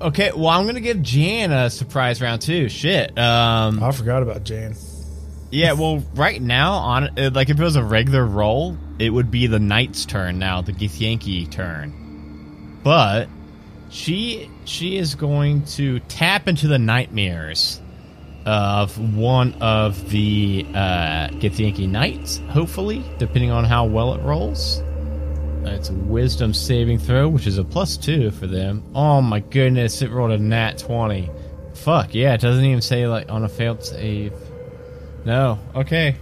Okay, 0.00 0.32
well, 0.34 0.48
I'm 0.48 0.64
gonna 0.64 0.80
give 0.80 1.02
Jan 1.02 1.52
a 1.52 1.68
surprise 1.68 2.22
round 2.22 2.40
too. 2.40 2.70
Shit. 2.70 3.16
Um, 3.18 3.82
I 3.82 3.92
forgot 3.92 4.22
about 4.22 4.44
Jane. 4.44 4.74
yeah. 5.50 5.72
Well, 5.74 6.02
right 6.14 6.40
now, 6.40 6.72
on 6.72 7.18
uh, 7.18 7.30
like 7.34 7.50
if 7.50 7.60
it 7.60 7.62
was 7.62 7.76
a 7.76 7.84
regular 7.84 8.24
roll, 8.24 8.78
it 8.98 9.10
would 9.10 9.30
be 9.30 9.46
the 9.46 9.58
knight's 9.58 10.06
turn 10.06 10.38
now, 10.38 10.62
the 10.62 10.72
Githyanki 10.72 11.50
turn. 11.50 12.80
But 12.82 13.28
she 13.90 14.50
she 14.64 14.96
is 14.96 15.14
going 15.14 15.64
to 15.66 16.00
tap 16.00 16.48
into 16.48 16.68
the 16.68 16.78
nightmares 16.78 17.80
of 18.46 19.16
one 19.16 19.54
of 19.54 20.10
the 20.10 20.66
uh, 20.74 21.28
Githyanki 21.28 21.88
knights. 21.88 22.40
Hopefully, 22.50 23.02
depending 23.18 23.50
on 23.50 23.64
how 23.64 23.84
well 23.86 24.14
it 24.14 24.22
rolls. 24.22 24.82
It's 25.66 25.88
a 25.88 25.94
wisdom 25.94 26.52
saving 26.52 26.98
throw, 26.98 27.28
which 27.28 27.46
is 27.46 27.58
a 27.58 27.64
plus 27.64 27.96
two 27.96 28.30
for 28.30 28.46
them. 28.46 28.82
Oh 28.94 29.22
my 29.22 29.40
goodness, 29.40 30.02
it 30.02 30.10
rolled 30.10 30.32
a 30.32 30.38
nat 30.38 30.78
20. 30.78 31.30
Fuck, 31.74 32.14
yeah, 32.14 32.34
it 32.34 32.40
doesn't 32.40 32.64
even 32.64 32.82
say 32.82 33.06
like 33.06 33.30
on 33.30 33.44
a 33.44 33.48
failed 33.48 33.82
save. 33.82 34.32
No, 35.24 35.58
okay. 35.74 36.16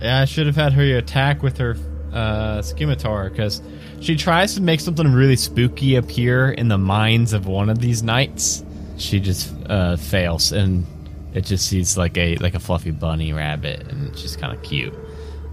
Yeah, 0.00 0.20
I 0.20 0.24
should 0.24 0.46
have 0.46 0.56
had 0.56 0.72
her 0.72 0.96
attack 0.96 1.42
with 1.42 1.58
her 1.58 1.76
uh, 2.12 2.62
scimitar 2.62 3.28
because 3.28 3.60
she 4.00 4.16
tries 4.16 4.54
to 4.54 4.62
make 4.62 4.80
something 4.80 5.12
really 5.12 5.36
spooky 5.36 5.96
appear 5.96 6.50
in 6.50 6.68
the 6.68 6.78
minds 6.78 7.34
of 7.34 7.46
one 7.46 7.68
of 7.68 7.80
these 7.80 8.02
knights. 8.02 8.64
She 8.96 9.20
just 9.20 9.54
uh, 9.66 9.96
fails, 9.96 10.52
and 10.52 10.86
it 11.34 11.42
just 11.44 11.66
sees 11.66 11.96
like 11.96 12.16
a 12.16 12.36
like 12.36 12.54
a 12.54 12.60
fluffy 12.60 12.90
bunny 12.90 13.32
rabbit, 13.32 13.86
and 13.88 14.08
it's 14.08 14.22
just 14.22 14.40
kind 14.40 14.56
of 14.56 14.62
cute. 14.62 14.94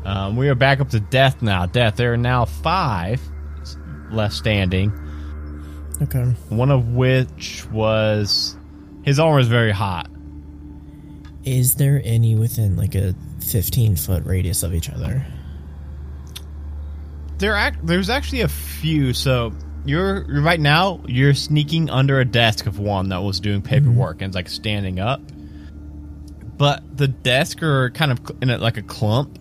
Um, 0.06 0.38
we 0.38 0.50
are 0.50 0.56
back 0.56 0.80
up 0.80 0.90
to 0.90 1.00
death 1.00 1.42
now. 1.42 1.66
Death. 1.66 1.98
There 1.98 2.14
are 2.14 2.18
now 2.18 2.46
five 2.46 3.22
left 4.12 4.34
standing. 4.34 4.92
Okay. 6.02 6.24
One 6.50 6.72
of 6.72 6.90
which 6.90 7.66
was 7.72 8.56
his 9.04 9.20
armor 9.20 9.40
is 9.40 9.48
very 9.48 9.72
hot. 9.72 10.10
Is 11.44 11.76
there 11.76 12.02
any 12.04 12.36
within 12.36 12.76
like 12.76 12.94
a 12.96 13.16
15 13.46 13.96
foot 13.96 14.26
radius 14.26 14.64
of 14.64 14.74
each 14.74 14.90
other? 14.90 15.26
There, 17.38 17.56
act, 17.56 17.86
there's 17.86 18.10
actually 18.10 18.42
a 18.42 18.48
few. 18.48 19.14
So 19.14 19.54
you're 19.86 20.26
right 20.42 20.60
now 20.60 21.02
you're 21.08 21.34
sneaking 21.34 21.90
under 21.90 22.20
a 22.20 22.26
desk 22.26 22.66
of 22.66 22.78
one 22.80 23.10
that 23.10 23.20
was 23.20 23.40
doing 23.40 23.62
paperwork 23.62 24.22
and 24.22 24.30
it's 24.30 24.36
like 24.36 24.50
standing 24.50 25.00
up. 25.00 25.22
But 26.58 26.98
the 26.98 27.08
desk 27.08 27.62
are 27.62 27.92
kind 27.92 28.12
of 28.12 28.20
in 28.42 28.50
a, 28.50 28.58
like 28.58 28.78
a 28.78 28.82
clump 28.82 29.38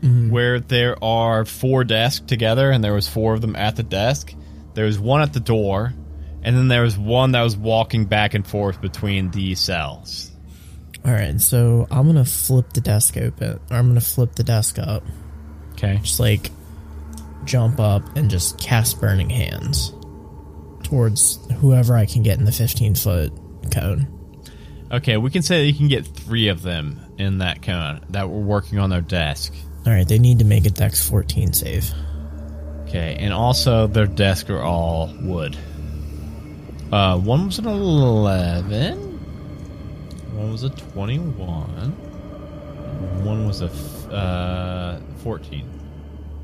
mm-hmm. 0.00 0.30
where 0.30 0.60
there 0.60 1.02
are 1.02 1.44
four 1.44 1.84
desks 1.84 2.26
together 2.26 2.70
and 2.70 2.82
there 2.82 2.94
was 2.94 3.08
four 3.08 3.34
of 3.34 3.40
them 3.40 3.56
at 3.56 3.76
the 3.76 3.82
desk. 3.82 4.34
There 4.74 4.84
was 4.84 4.98
one 4.98 5.22
at 5.22 5.32
the 5.32 5.40
door, 5.40 5.94
and 6.42 6.56
then 6.56 6.68
there 6.68 6.82
was 6.82 6.98
one 6.98 7.32
that 7.32 7.42
was 7.42 7.56
walking 7.56 8.04
back 8.04 8.34
and 8.34 8.46
forth 8.46 8.80
between 8.80 9.30
the 9.30 9.54
cells. 9.54 10.30
All 11.04 11.12
right, 11.12 11.40
so 11.40 11.86
I'm 11.90 12.06
gonna 12.06 12.24
flip 12.24 12.72
the 12.72 12.80
desk 12.80 13.16
open. 13.16 13.60
Or 13.70 13.76
I'm 13.76 13.88
gonna 13.88 14.00
flip 14.00 14.34
the 14.34 14.44
desk 14.44 14.78
up, 14.78 15.04
Okay. 15.72 15.98
just 16.02 16.20
like 16.20 16.50
jump 17.44 17.78
up 17.80 18.16
and 18.16 18.28
just 18.28 18.58
cast 18.58 19.00
burning 19.00 19.30
hands 19.30 19.94
towards 20.82 21.38
whoever 21.60 21.96
I 21.96 22.06
can 22.06 22.22
get 22.22 22.38
in 22.38 22.44
the 22.44 22.52
15 22.52 22.96
foot 22.96 23.32
cone. 23.70 24.08
Okay, 24.96 25.18
we 25.18 25.28
can 25.30 25.42
say 25.42 25.60
that 25.60 25.66
you 25.66 25.74
can 25.74 25.88
get 25.88 26.06
three 26.06 26.48
of 26.48 26.62
them 26.62 26.98
in 27.18 27.38
that 27.38 27.60
cone 27.60 28.00
that 28.10 28.30
were 28.30 28.40
working 28.40 28.78
on 28.78 28.88
their 28.88 29.02
desk. 29.02 29.52
All 29.84 29.92
right, 29.92 30.08
they 30.08 30.18
need 30.18 30.38
to 30.38 30.46
make 30.46 30.64
a 30.64 30.70
Dex 30.70 31.06
14 31.06 31.52
save. 31.52 31.92
Okay, 32.88 33.14
and 33.20 33.30
also 33.34 33.86
their 33.88 34.06
desks 34.06 34.48
are 34.48 34.62
all 34.62 35.12
wood. 35.20 35.54
Uh, 36.90 37.18
one 37.18 37.44
was 37.44 37.58
an 37.58 37.66
11. 37.66 38.96
One 40.32 40.52
was 40.52 40.62
a 40.62 40.70
21. 40.70 41.90
One 43.22 43.46
was 43.46 43.60
a 43.60 43.66
f- 43.66 44.10
uh, 44.10 44.98
14. 45.18 45.68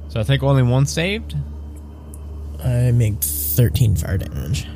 So 0.09 0.21
I 0.21 0.25
think 0.25 0.43
only 0.43 0.63
one 0.63 0.85
saved? 0.85 1.35
I 2.63 2.91
make 2.91 3.15
13 3.23 3.97
fire 3.97 4.19
damage. 4.19 4.67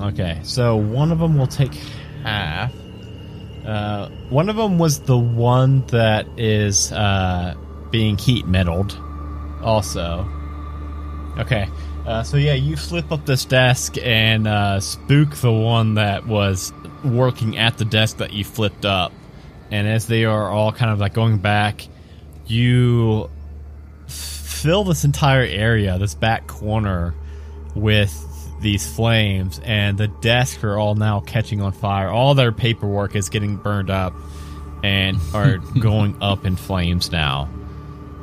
Okay, 0.00 0.40
so 0.44 0.76
one 0.76 1.12
of 1.12 1.18
them 1.18 1.36
will 1.36 1.46
take 1.46 1.74
half. 2.22 2.72
Uh, 3.64 4.08
one 4.28 4.48
of 4.48 4.56
them 4.56 4.78
was 4.78 5.00
the 5.00 5.18
one 5.18 5.86
that 5.88 6.26
is 6.36 6.90
uh, 6.92 7.54
being 7.90 8.18
heat 8.18 8.46
meddled. 8.46 8.98
Also, 9.62 10.28
okay. 11.38 11.68
Uh, 12.06 12.22
so 12.24 12.36
yeah, 12.36 12.54
you 12.54 12.76
flip 12.76 13.12
up 13.12 13.24
this 13.26 13.44
desk 13.44 13.96
and 14.02 14.48
uh, 14.48 14.80
spook 14.80 15.36
the 15.36 15.52
one 15.52 15.94
that 15.94 16.26
was 16.26 16.72
working 17.04 17.56
at 17.58 17.78
the 17.78 17.84
desk 17.84 18.16
that 18.16 18.32
you 18.32 18.44
flipped 18.44 18.84
up. 18.84 19.12
And 19.70 19.86
as 19.86 20.06
they 20.06 20.24
are 20.24 20.50
all 20.50 20.72
kind 20.72 20.90
of 20.90 20.98
like 20.98 21.14
going 21.14 21.38
back, 21.38 21.86
you 22.46 23.30
fill 24.06 24.84
this 24.84 25.04
entire 25.04 25.44
area, 25.44 25.98
this 25.98 26.14
back 26.14 26.46
corner, 26.46 27.14
with 27.74 28.12
these 28.62 28.90
flames, 28.90 29.60
and 29.62 29.98
the 29.98 30.08
desks 30.08 30.62
are 30.64 30.78
all 30.78 30.94
now 30.94 31.20
catching 31.20 31.60
on 31.60 31.72
fire. 31.72 32.08
All 32.08 32.34
their 32.34 32.52
paperwork 32.52 33.14
is 33.14 33.28
getting 33.28 33.56
burned 33.56 33.90
up 33.90 34.14
and 34.82 35.18
are 35.34 35.58
going 35.78 36.16
up 36.22 36.46
in 36.46 36.56
flames 36.56 37.12
now. 37.12 37.48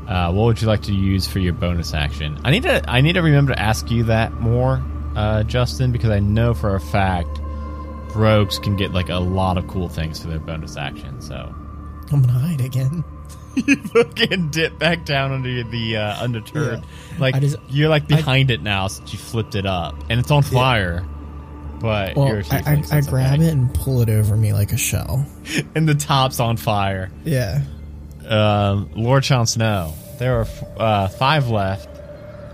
Uh, 0.08 0.32
what 0.32 0.46
would 0.46 0.62
you 0.62 0.68
like 0.68 0.82
to 0.84 0.94
use 0.94 1.28
for 1.28 1.38
your 1.38 1.54
bonus 1.54 1.94
action? 1.94 2.40
I 2.44 2.52
need 2.52 2.64
to 2.64 2.90
I 2.90 3.02
need 3.02 3.14
to 3.14 3.22
remember 3.22 3.54
to 3.54 3.60
ask 3.60 3.92
you 3.92 4.06
that 4.06 4.34
more, 4.34 4.84
uh, 5.16 5.44
Justin, 5.44 5.92
because 5.92 6.10
I 6.10 6.20
know 6.20 6.56
for 6.56 6.76
a 6.76 6.80
fact 6.80 7.40
rogues 8.16 8.58
can 8.58 8.76
get 8.76 8.92
like 8.92 9.10
a 9.10 9.20
lot 9.20 9.58
of 9.58 9.68
cool 9.68 9.88
things 9.88 10.20
for 10.20 10.28
their 10.30 10.40
bonus 10.40 10.78
action. 10.78 11.22
So 11.22 11.54
I'm 12.12 12.22
gonna 12.22 12.34
hide 12.34 12.62
again. 12.62 13.04
you 13.68 13.76
fucking 13.78 14.50
dip 14.52 14.78
back 14.80 15.06
down 15.06 15.32
under 15.32 15.64
the 15.64 15.98
uh, 15.98 16.24
undeterred. 16.24 16.82
Like 17.20 17.36
I 17.36 17.40
just- 17.40 17.58
you're 17.70 17.90
like 17.90 18.08
behind 18.08 18.52
it 18.52 18.62
now 18.62 18.88
since 18.88 19.12
you 19.14 19.20
flipped 19.20 19.56
it 19.56 19.66
up, 19.66 19.96
and 20.10 20.20
it's 20.20 20.32
on 20.32 20.44
fire. 20.44 21.06
But 21.80 22.16
Well, 22.18 22.28
you're 22.28 22.44
I, 22.52 22.84
I, 22.92 22.98
I 22.98 23.02
grab 23.02 23.40
it 23.40 23.54
and 23.54 23.74
pull 23.74 24.02
it 24.02 24.10
over 24.10 24.36
me 24.36 24.52
like 24.52 24.74
a 24.74 24.78
shell. 24.78 25.26
and 25.76 25.88
the 25.88 25.96
top's 25.96 26.40
on 26.42 26.58
fire. 26.58 27.10
Yeah. 27.24 27.62
Um, 28.28 28.90
Lord 28.96 29.24
Jon 29.24 29.48
Snow. 29.48 29.94
There 30.18 30.40
are 30.42 30.48
uh, 30.78 31.08
five 31.08 31.48
left. 31.50 31.88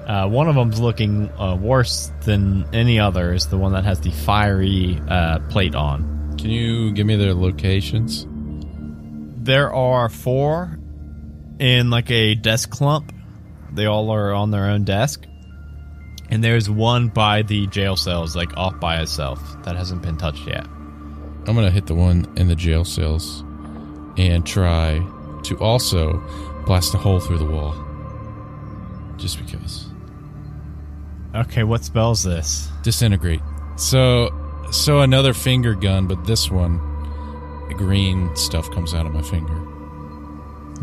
Uh, 0.08 0.28
one 0.28 0.48
of 0.48 0.54
them's 0.54 0.80
looking 0.80 1.32
uh, 1.40 1.56
worse 1.56 2.12
than 2.22 2.68
any 2.74 3.00
other. 3.00 3.34
Is 3.34 3.48
the 3.48 3.58
one 3.58 3.74
that 3.74 3.84
has 3.84 4.00
the 4.02 4.12
fiery 4.12 5.02
uh, 5.10 5.40
plate 5.50 5.74
on. 5.74 6.38
Can 6.38 6.52
you 6.52 6.92
give 6.92 7.08
me 7.08 7.16
their 7.16 7.34
locations? 7.34 8.28
There 9.44 9.74
are 9.74 10.08
four 10.10 10.78
in 11.60 11.90
like 11.90 12.10
a 12.12 12.36
desk 12.36 12.70
clump. 12.70 13.12
They 13.74 13.86
all 13.86 14.10
are 14.12 14.34
on 14.34 14.52
their 14.52 14.66
own 14.66 14.84
desk. 14.84 15.26
And 16.30 16.44
there's 16.44 16.70
one 16.70 17.10
by 17.10 17.44
the 17.44 17.68
jail 17.68 17.96
cells, 17.96 18.36
like 18.36 18.56
off 18.58 18.80
by 18.80 19.02
itself, 19.02 19.40
that 19.64 19.76
hasn't 19.76 20.02
been 20.02 20.18
touched 20.18 20.48
yet. 20.48 20.66
I'm 21.48 21.54
gonna 21.54 21.70
hit 21.70 21.86
the 21.86 21.94
one 21.94 22.32
in 22.36 22.48
the 22.48 22.56
jail 22.56 22.84
cells 22.84 23.42
and 24.18 24.46
try 24.46 25.06
to 25.44 25.58
also 25.60 26.24
blast 26.66 26.94
a 26.96 26.98
hole 26.98 27.20
through 27.20 27.38
the 27.38 27.46
wall. 27.46 27.76
Just 29.18 29.38
because. 29.38 29.88
Okay, 31.36 31.64
what 31.64 31.84
spells 31.84 32.24
this? 32.24 32.70
Disintegrate. 32.82 33.42
So 33.76 34.34
so 34.72 35.02
another 35.02 35.34
finger 35.34 35.76
gun, 35.76 36.08
but 36.08 36.26
this 36.26 36.50
one 36.50 36.80
green 37.78 38.36
stuff 38.36 38.72
comes 38.72 38.94
out 38.94 39.06
of 39.06 39.14
my 39.14 39.22
finger. 39.22 39.75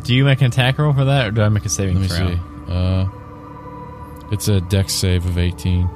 Do 0.04 0.14
you 0.14 0.24
make 0.24 0.40
an 0.40 0.48
attack 0.48 0.78
roll 0.78 0.92
for 0.92 1.04
that, 1.06 1.28
or 1.28 1.30
do 1.30 1.42
I 1.42 1.48
make 1.48 1.64
a 1.64 1.68
saving 1.68 2.00
Let 2.00 2.02
me 2.02 2.08
throw? 2.08 2.28
see. 2.34 2.40
Uh 2.68 3.06
it's 4.32 4.48
a 4.48 4.60
dex 4.62 4.94
save 4.94 5.26
of 5.26 5.36
18. 5.36 5.86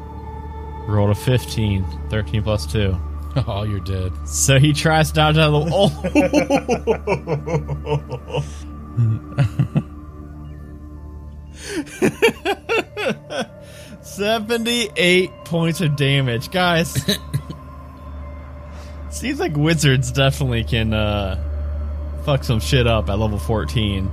Rolled 0.89 1.11
a 1.11 1.15
15, 1.15 1.85
13 2.11 2.43
plus 2.43 2.67
2. 2.71 2.95
Oh, 3.47 3.65
you're 3.65 3.81
dead. 3.81 4.13
So 4.27 4.59
he 4.59 4.73
tries 4.73 5.09
to 5.11 5.15
dodge 5.17 5.37
out 5.37 5.53
of 5.53 5.67
the 5.67 5.73
Oh. 5.75 5.91
Seventy-eight 14.03 15.31
points 15.45 15.81
of 15.81 15.97
damage, 15.97 16.51
guys. 16.51 16.95
Seems 19.11 19.41
like 19.41 19.57
wizards 19.57 20.13
definitely 20.13 20.65
can 20.65 20.93
uh, 20.93 21.43
fuck 22.27 22.45
some 22.45 22.61
shit 22.61 22.87
up 22.87 23.09
at 23.09 23.19
level 23.19 23.39
fourteen. 23.39 24.11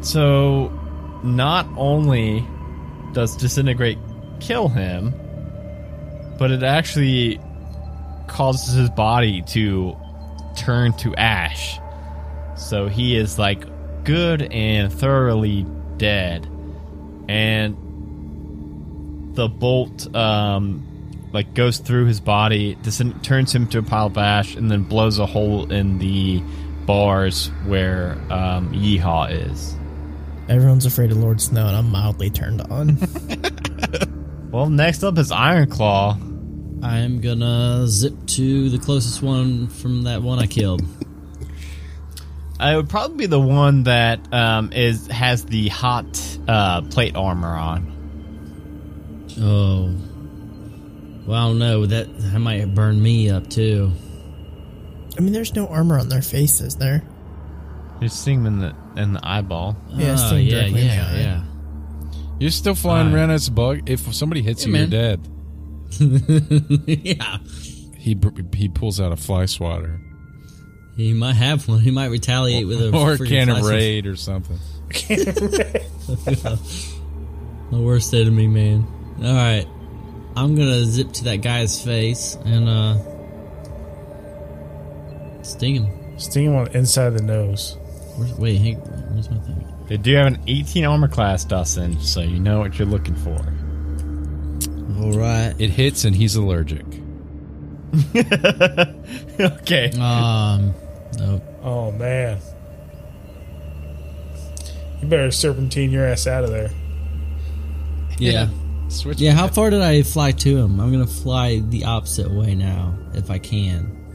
So, 0.00 0.68
not 1.22 1.66
only 1.76 2.46
does 3.12 3.36
disintegrate 3.36 3.98
kill 4.40 4.68
him, 4.68 5.12
but 6.38 6.50
it 6.50 6.62
actually 6.62 7.40
causes 8.28 8.74
his 8.74 8.90
body 8.90 9.42
to 9.42 9.96
turn 10.56 10.92
to 10.94 11.14
ash. 11.16 11.78
So 12.56 12.88
he 12.88 13.16
is 13.16 13.38
like 13.38 13.64
good 14.04 14.42
and 14.42 14.92
thoroughly 14.92 15.66
dead. 15.96 16.46
And 17.28 17.76
the 19.34 19.48
bolt 19.48 20.14
um, 20.14 20.86
like 21.32 21.54
goes 21.54 21.78
through 21.78 22.06
his 22.06 22.20
body, 22.20 22.76
turns 23.22 23.54
him 23.54 23.66
to 23.68 23.78
a 23.78 23.82
pile 23.82 24.06
of 24.06 24.18
ash, 24.18 24.54
and 24.54 24.70
then 24.70 24.84
blows 24.84 25.18
a 25.18 25.26
hole 25.26 25.72
in 25.72 25.98
the 25.98 26.42
bars 26.86 27.48
where 27.66 28.12
um, 28.30 28.72
Yeehaw 28.72 29.50
is. 29.50 29.74
Everyone's 30.48 30.86
afraid 30.86 31.10
of 31.10 31.18
Lord 31.18 31.40
Snow, 31.40 31.66
and 31.66 31.76
I'm 31.76 31.90
mildly 31.90 32.30
turned 32.30 32.60
on. 32.62 32.98
Well, 34.56 34.70
next 34.70 35.02
up 35.02 35.18
is 35.18 35.30
Iron 35.32 35.68
Claw. 35.68 36.16
I'm 36.82 37.20
gonna 37.20 37.86
zip 37.88 38.14
to 38.26 38.70
the 38.70 38.78
closest 38.78 39.20
one 39.20 39.66
from 39.66 40.04
that 40.04 40.22
one 40.22 40.38
I 40.38 40.46
killed. 40.46 40.82
Uh, 42.58 42.70
it 42.72 42.76
would 42.76 42.88
probably 42.88 43.18
be 43.18 43.26
the 43.26 43.38
one 43.38 43.82
that 43.82 44.32
um, 44.32 44.72
is 44.72 45.08
has 45.08 45.44
the 45.44 45.68
hot 45.68 46.38
uh, 46.48 46.80
plate 46.82 47.16
armor 47.16 47.54
on. 47.54 47.92
Oh. 49.38 49.94
Well, 51.26 51.38
I 51.38 51.48
don't 51.48 51.58
know. 51.58 51.84
That 51.84 52.06
that 52.18 52.38
might 52.38 52.74
burn 52.74 53.02
me 53.02 53.28
up 53.28 53.50
too. 53.50 53.92
I 55.16 55.20
mean, 55.20 55.32
there's 55.32 55.54
no 55.54 55.66
armor 55.68 55.98
on 55.98 56.08
their 56.08 56.22
faces 56.22 56.76
there. 56.76 57.02
You 58.00 58.08
sting 58.08 58.40
him 58.40 58.46
in 58.46 58.58
the 58.58 58.74
in 58.96 59.12
the 59.14 59.20
eyeball. 59.26 59.76
Yeah, 59.90 60.12
Oh, 60.12 60.16
sting 60.16 60.46
yeah, 60.46 60.60
directly 60.60 60.80
in 60.82 60.88
the 60.88 60.94
yeah, 60.94 61.10
eye. 61.10 61.18
yeah. 61.18 61.42
You're 62.38 62.50
still 62.50 62.74
flying 62.74 63.14
around 63.14 63.30
as 63.30 63.48
a 63.48 63.52
bug. 63.52 63.88
If 63.88 64.14
somebody 64.14 64.42
hits 64.42 64.66
Yeah, 64.66 64.72
you, 64.72 64.78
you're 64.78 64.86
dead. 64.88 65.20
yeah. 66.86 67.38
He 67.96 68.16
he 68.54 68.68
pulls 68.68 69.00
out 69.00 69.12
a 69.12 69.16
fly 69.16 69.46
swatter 69.46 70.00
He 70.96 71.12
might 71.14 71.34
have 71.36 71.66
one. 71.68 71.80
He 71.80 71.90
might 71.90 72.06
retaliate 72.06 72.66
with 72.66 72.80
a 72.82 72.94
or 72.96 73.12
a 73.14 73.18
can 73.18 73.48
of 73.48 73.64
raid 73.64 74.06
or 74.06 74.16
something. 74.16 74.58
The 77.70 77.78
worst 77.80 78.14
enemy, 78.14 78.46
man. 78.46 78.86
All 79.24 79.34
right, 79.34 79.66
I'm 80.36 80.54
gonna 80.54 80.84
zip 80.84 81.10
to 81.14 81.24
that 81.24 81.36
guy's 81.42 81.82
face 81.82 82.36
and 82.44 82.68
uh 82.68 82.94
sting 85.46 85.82
him. 85.82 86.18
Sting 86.18 86.46
him 86.46 86.54
on 86.54 86.64
the 86.64 86.78
inside 86.78 87.08
of 87.08 87.18
the 87.18 87.22
nose. 87.22 87.76
Where's, 88.16 88.32
wait, 88.34 88.56
hey, 88.56 88.74
where's 88.74 89.30
my 89.30 89.38
thing? 89.38 89.66
They 89.88 89.96
do 89.96 90.14
have 90.14 90.26
an 90.26 90.42
18 90.46 90.84
armor 90.84 91.08
class, 91.08 91.44
Dustin, 91.44 92.00
so 92.00 92.20
you 92.20 92.40
know 92.40 92.58
what 92.58 92.78
you're 92.78 92.88
looking 92.88 93.14
for. 93.14 93.36
All 95.00 95.12
right. 95.12 95.54
It 95.58 95.70
hits 95.70 96.04
and 96.04 96.14
he's 96.16 96.34
allergic. 96.36 96.84
okay. 99.40 99.90
Um. 100.00 100.74
Nope. 101.18 101.42
Oh 101.62 101.92
man. 101.92 102.38
You 105.00 105.08
better 105.08 105.30
serpentine 105.30 105.90
your 105.90 106.06
ass 106.06 106.26
out 106.26 106.44
of 106.44 106.50
there. 106.50 106.70
Yeah. 108.18 108.48
Switch. 108.88 109.20
Yeah. 109.20 109.32
How 109.32 109.48
far 109.48 109.70
did 109.70 109.82
I 109.82 110.02
fly 110.02 110.32
to 110.32 110.56
him? 110.56 110.80
I'm 110.80 110.90
gonna 110.90 111.06
fly 111.06 111.60
the 111.60 111.84
opposite 111.84 112.30
way 112.30 112.54
now, 112.54 112.98
if 113.14 113.30
I 113.30 113.38
can. 113.38 114.05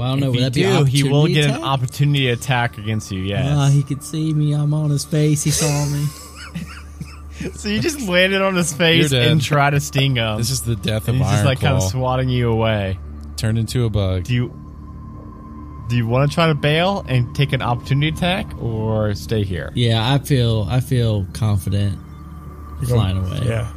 Well, 0.00 0.08
I 0.08 0.10
don't 0.12 0.20
know. 0.20 0.34
if 0.34 0.44
Would 0.44 0.56
you 0.56 0.64
do, 0.78 0.84
he 0.84 1.02
will 1.02 1.24
opportunity 1.24 1.34
get 1.34 1.44
an 1.44 1.50
attack? 1.50 1.62
opportunity 1.62 2.28
attack 2.30 2.78
against 2.78 3.12
you. 3.12 3.20
Yes. 3.20 3.46
Ah, 3.50 3.68
he 3.68 3.82
could 3.82 4.02
see 4.02 4.32
me. 4.32 4.54
I'm 4.54 4.72
on 4.72 4.88
his 4.88 5.04
face. 5.04 5.44
He 5.44 5.50
saw 5.50 5.84
me. 5.84 6.06
so 7.52 7.68
you 7.68 7.80
just 7.80 8.00
landed 8.08 8.40
on 8.40 8.54
his 8.56 8.72
face 8.72 9.12
and 9.12 9.42
try 9.42 9.68
to 9.68 9.78
sting 9.78 10.16
him. 10.16 10.38
This 10.38 10.50
is 10.50 10.62
the 10.62 10.74
death 10.74 11.02
of 11.02 11.08
and 11.10 11.18
he's 11.18 11.26
Iron 11.26 11.34
just 11.36 11.44
like 11.44 11.60
kind 11.60 11.76
of 11.76 11.82
swatting 11.82 12.30
you 12.30 12.50
away. 12.50 12.98
Turned 13.36 13.58
into 13.58 13.84
a 13.84 13.90
bug. 13.90 14.24
Do 14.24 14.32
you 14.32 14.48
do 15.90 15.96
you 15.98 16.06
want 16.06 16.30
to 16.30 16.34
try 16.34 16.46
to 16.46 16.54
bail 16.54 17.04
and 17.06 17.36
take 17.36 17.52
an 17.52 17.60
opportunity 17.60 18.08
attack 18.08 18.50
or 18.58 19.14
stay 19.14 19.44
here? 19.44 19.70
Yeah, 19.74 20.14
I 20.14 20.16
feel. 20.16 20.66
I 20.66 20.80
feel 20.80 21.26
confident 21.34 21.98
flying 22.86 23.18
away. 23.18 23.42
Yeah. 23.44 23.70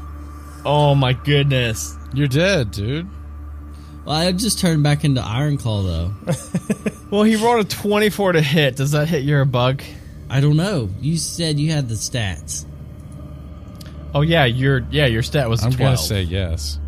Oh 0.64 0.96
my 0.96 1.12
goodness. 1.12 1.98
You're 2.14 2.30
dead, 2.30 2.72
dude. 2.72 3.10
Well, 4.06 4.16
I 4.16 4.32
just 4.34 4.60
turned 4.60 4.84
back 4.84 5.04
into 5.04 5.22
Iron 5.22 5.58
Claw 5.58 5.84
though. 5.84 6.14
Well, 7.14 7.22
he 7.22 7.36
rolled 7.36 7.64
a 7.64 7.70
24 7.70 8.32
to 8.32 8.42
hit. 8.42 8.76
Does 8.76 8.94
that 8.94 9.08
hit 9.08 9.22
your 9.22 9.46
bug? 9.46 9.84
I 10.32 10.42
don't 10.42 10.58
know. 10.58 10.90
You 11.00 11.18
said 11.18 11.60
you 11.60 11.72
had 11.72 11.88
the 11.88 11.94
stats. 11.94 12.66
Oh 14.16 14.22
yeah, 14.22 14.46
your 14.46 14.80
yeah, 14.90 15.06
your 15.06 15.22
stat 15.22 15.48
was 15.48 15.62
a 15.62 15.68
I'm 15.68 15.74
12. 15.74 15.78
gonna 15.80 15.98
say 16.00 16.24
yes. 16.24 16.80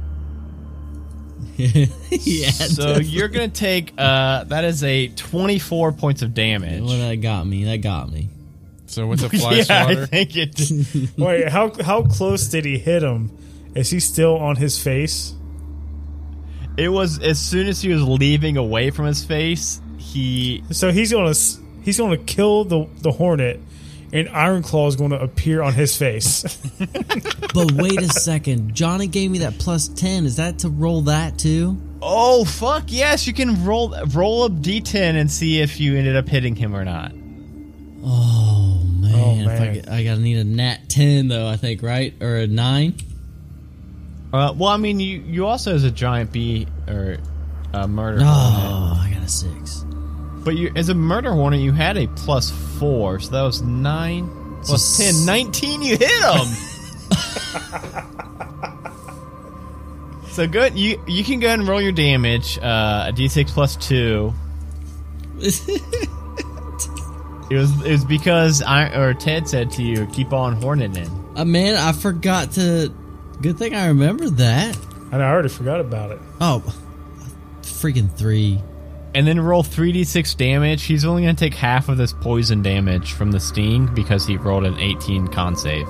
yeah. 1.57 2.49
so 2.49 2.97
you're 2.97 3.27
gonna 3.27 3.49
take 3.49 3.93
uh 3.99 4.45
that 4.45 4.63
is 4.63 4.83
a 4.83 5.09
24 5.09 5.91
points 5.91 6.23
of 6.23 6.33
damage. 6.33 6.81
Well, 6.81 6.97
that 6.97 7.17
got 7.17 7.45
me. 7.45 7.65
That 7.65 7.83
got 7.83 8.11
me. 8.11 8.29
So 8.87 9.05
with 9.05 9.19
the 9.19 9.29
fly 9.37 9.53
yeah, 9.53 9.85
I 9.85 10.05
think 10.07 10.35
it. 10.35 11.17
Wait, 11.19 11.49
how 11.49 11.71
how 11.83 12.01
close 12.01 12.47
did 12.47 12.65
he 12.65 12.79
hit 12.79 13.03
him? 13.03 13.29
Is 13.75 13.91
he 13.91 13.99
still 13.99 14.37
on 14.37 14.55
his 14.55 14.81
face? 14.81 15.35
It 16.77 16.89
was 16.89 17.19
as 17.19 17.39
soon 17.39 17.67
as 17.67 17.81
he 17.81 17.89
was 17.89 18.03
leaving 18.03 18.57
away 18.57 18.89
from 18.89 19.05
his 19.05 19.23
face, 19.23 19.81
he 19.97 20.63
So 20.71 20.91
he's 20.91 21.11
gonna 21.11 21.33
he's 21.83 21.97
gonna 21.97 22.17
kill 22.17 22.65
the 22.65 22.87
the 23.01 23.11
hornet, 23.11 23.59
and 24.11 24.27
Iron 24.29 24.61
Claw 24.63 24.87
is 24.87 24.95
going 24.95 25.11
to 25.11 25.19
appear 25.21 25.61
on 25.61 25.73
his 25.73 25.95
face. 25.97 26.43
But 27.53 27.71
wait 27.71 28.01
a 28.01 28.09
second. 28.09 28.75
Johnny 28.75 29.07
gave 29.07 29.31
me 29.31 29.37
that 29.39 29.57
plus 29.59 29.87
10. 29.87 30.25
Is 30.25 30.35
that 30.35 30.59
to 30.59 30.69
roll 30.69 31.03
that 31.03 31.39
too? 31.39 31.77
Oh 32.01 32.43
fuck 32.43 32.83
yes, 32.87 33.25
you 33.27 33.33
can 33.33 33.63
roll 33.63 33.95
roll 34.07 34.43
up 34.43 34.51
d10 34.51 35.15
and 35.15 35.31
see 35.31 35.61
if 35.61 35.79
you 35.79 35.95
ended 35.95 36.17
up 36.17 36.27
hitting 36.27 36.53
him 36.57 36.75
or 36.75 36.83
not. 36.83 37.13
Oh, 38.03 38.81
man. 38.99 39.47
Oh, 39.47 39.51
If 39.51 39.87
I, 39.89 39.95
I 39.99 40.03
gotta 40.03 40.19
need 40.19 40.37
a 40.37 40.43
nat 40.43 40.89
10 40.89 41.29
though, 41.29 41.47
I 41.47 41.55
think, 41.55 41.81
right? 41.81 42.13
Or 42.21 42.35
a 42.39 42.47
9? 42.47 42.93
Uh, 44.35 44.53
well, 44.53 44.69
I 44.69 44.77
mean, 44.77 44.99
you 44.99 45.19
you 45.21 45.45
also 45.45 45.73
as 45.73 45.83
a 45.83 45.91
giant 45.91 46.31
bee 46.31 46.67
or 46.87 47.17
a 47.73 47.87
murder 47.87 48.19
Oh, 48.21 48.25
hornet, 48.25 48.97
I 49.11 49.13
got 49.13 49.23
a 49.23 49.29
6. 49.29 49.85
but 50.43 50.55
you 50.55 50.71
as 50.75 50.89
a 50.89 50.93
murder 50.95 51.31
hornet 51.33 51.59
you 51.59 51.71
had 51.71 51.97
a 51.97 52.07
plus 52.07 52.51
four, 52.79 53.19
so 53.19 53.31
that 53.31 53.41
was 53.43 53.61
nine 53.61 54.27
plus 54.63 54.83
So 54.83 55.03
ten, 55.03 55.25
19, 55.25 55.81
You 55.81 55.97
hit 55.97 56.11
him. 56.11 56.47
so 60.29 60.47
good. 60.47 60.77
You 60.77 61.01
you 61.07 61.23
can 61.23 61.39
go 61.39 61.47
ahead 61.47 61.59
and 61.59 61.67
roll 61.67 61.81
your 61.81 61.91
damage. 61.91 62.57
Uh, 62.57 63.05
a 63.09 63.13
d6 63.13 63.47
plus 63.49 63.75
two. 63.77 64.33
It 67.47 67.57
was 67.57 67.69
it 67.85 67.91
was 67.91 68.03
because 68.05 68.63
I 68.63 68.87
or 68.97 69.13
Ted 69.13 69.47
said 69.47 69.69
to 69.73 69.83
you, 69.83 70.07
keep 70.07 70.33
on 70.33 70.59
horneting. 70.59 71.11
uh, 71.37 71.45
man, 71.45 71.75
I 71.75 71.91
forgot 71.91 72.53
to. 72.53 72.91
Good 73.41 73.57
thing 73.57 73.75
I 73.75 73.87
remembered 73.87 74.37
that. 74.37 74.77
and 75.11 75.21
I 75.23 75.29
already 75.29 75.49
forgot 75.49 75.79
about 75.79 76.11
it. 76.11 76.19
Oh, 76.41 76.63
freaking 77.61 78.11
3. 78.11 78.61
And 79.13 79.25
then 79.27 79.39
roll 79.39 79.63
3d6 79.63 80.35
damage. 80.35 80.83
He's 80.83 81.05
only 81.05 81.23
going 81.23 81.35
to 81.35 81.39
take 81.39 81.53
half 81.53 81.87
of 81.89 81.97
this 81.97 82.11
poison 82.13 82.61
damage 82.61 83.13
from 83.13 83.31
the 83.31 83.39
sting 83.39 83.93
because 83.93 84.25
he 84.25 84.35
rolled 84.37 84.65
an 84.65 84.77
18 84.79 85.27
con 85.29 85.55
save. 85.55 85.87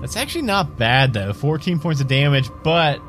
That's 0.00 0.16
actually 0.16 0.42
not 0.42 0.76
bad 0.78 1.12
though. 1.12 1.32
14 1.32 1.80
points 1.80 2.00
of 2.00 2.06
damage, 2.08 2.48
but 2.62 3.00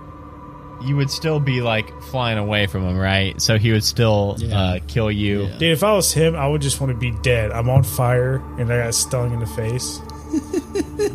you 0.82 0.95
would 0.95 1.10
still 1.12 1.39
be 1.39 1.62
like 1.62 2.02
flying 2.04 2.38
away 2.38 2.66
from 2.68 2.84
him, 2.88 2.97
right? 2.97 3.39
So 3.41 3.58
he 3.58 3.72
would 3.72 3.84
still 3.84 4.36
Yeah. 4.39 4.60
uh, 4.60 4.80
kill 4.88 5.12
you. 5.12 5.43
Yeah. 5.45 5.58
Dude, 5.58 5.72
if 5.74 5.84
I 5.84 5.93
was 5.93 6.12
him, 6.14 6.36
I 6.36 6.47
would 6.47 6.62
just 6.62 6.80
want 6.82 6.91
to 6.93 6.97
be 6.97 7.12
dead. 7.12 7.52
I'm 7.52 7.70
on 7.70 7.84
fire, 7.84 8.38
and 8.58 8.72
I 8.72 8.86
got 8.86 8.93
stung 8.95 9.34
in 9.34 9.39
the 9.39 9.45
face. 9.47 10.02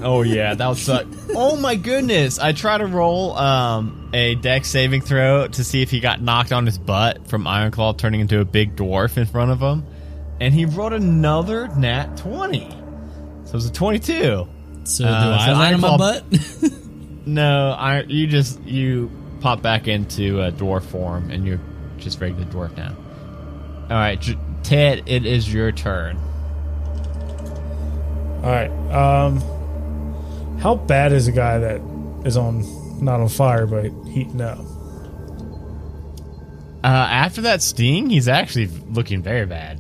Oh 0.02 0.22
yeah, 0.22 0.54
that 0.54 0.66
would 0.66 0.78
suck. 0.78 1.06
Oh 1.36 1.56
my 1.56 1.74
goodness! 1.76 2.38
I 2.38 2.52
try 2.52 2.78
to 2.78 2.86
roll 2.86 3.36
um, 3.36 4.10
a 4.12 4.34
deck 4.36 4.64
saving 4.64 5.00
throw 5.02 5.48
to 5.48 5.64
see 5.64 5.82
if 5.82 5.90
he 5.90 6.00
got 6.00 6.20
knocked 6.22 6.52
on 6.52 6.66
his 6.66 6.78
butt 6.78 7.28
from 7.28 7.44
Ironclaw 7.44 7.96
turning 7.98 8.20
into 8.20 8.40
a 8.40 8.44
big 8.44 8.76
dwarf 8.76 9.16
in 9.16 9.26
front 9.26 9.50
of 9.50 9.60
him, 9.60 9.84
and 10.40 10.52
he 10.54 10.64
rolled 10.64 10.92
another 10.92 11.68
nat 11.76 12.16
twenty. 12.16 12.68
So 13.44 13.50
it 13.50 13.54
was 13.54 13.66
a 13.66 13.72
twenty-two. 13.72 14.48
So, 14.84 15.04
do 15.04 15.10
Uh, 15.10 15.38
I 15.40 15.46
so 15.46 15.52
land 15.54 15.74
on 15.76 15.80
my 15.80 15.96
butt? 15.96 16.24
No, 17.26 17.70
I 17.70 18.02
you 18.02 18.26
just 18.26 18.60
you 18.64 19.10
pop 19.40 19.62
back 19.62 19.88
into 19.88 20.40
uh, 20.42 20.50
dwarf 20.50 20.82
form, 20.84 21.30
and 21.30 21.46
you're 21.46 21.60
just 21.96 22.20
regular 22.20 22.44
dwarf 22.44 22.76
now. 22.76 22.94
All 23.84 23.96
right, 23.96 24.20
J- 24.20 24.36
Ted, 24.62 25.04
it 25.06 25.24
is 25.24 25.50
your 25.52 25.72
turn. 25.72 26.18
All 28.42 28.50
right. 28.50 28.68
Um, 28.92 29.38
how 30.64 30.74
bad 30.74 31.12
is 31.12 31.28
a 31.28 31.32
guy 31.32 31.58
that 31.58 31.82
is 32.24 32.38
on 32.38 32.64
not 33.04 33.20
on 33.20 33.28
fire 33.28 33.66
but 33.66 33.84
heating 34.06 34.40
up? 34.40 34.58
Uh, 36.82 36.86
after 36.86 37.42
that 37.42 37.60
sting, 37.60 38.08
he's 38.08 38.28
actually 38.28 38.68
looking 38.88 39.22
very 39.22 39.44
bad. 39.44 39.78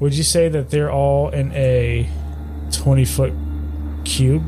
Would 0.00 0.14
you 0.14 0.22
say 0.22 0.48
that 0.48 0.70
they're 0.70 0.90
all 0.90 1.28
in 1.28 1.52
a 1.52 2.08
twenty 2.72 3.04
foot 3.04 3.34
cube 4.06 4.42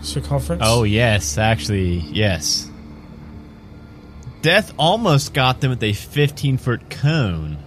circumference? 0.00 0.62
Oh 0.64 0.84
yes, 0.84 1.36
actually 1.36 1.98
yes. 1.98 2.70
Death 4.40 4.72
almost 4.78 5.34
got 5.34 5.60
them 5.60 5.70
with 5.70 5.82
a 5.82 5.92
15 5.92 6.56
foot 6.56 6.88
cone, 6.88 7.58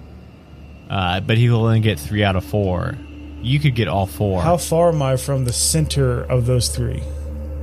uh, 0.90 1.20
but 1.20 1.38
he 1.38 1.48
will 1.50 1.66
only 1.66 1.82
get 1.82 2.00
three 2.00 2.24
out 2.24 2.36
of 2.36 2.44
four. 2.44 2.98
You 3.42 3.60
could 3.60 3.76
get 3.76 3.88
all 3.88 4.06
four. 4.06 4.42
How 4.42 4.58
far 4.58 4.90
am 4.90 5.02
I 5.02 5.18
from 5.18 5.46
the 5.46 5.54
center 5.54 6.22
of 6.24 6.46
those 6.46 6.70
three? 6.70 7.02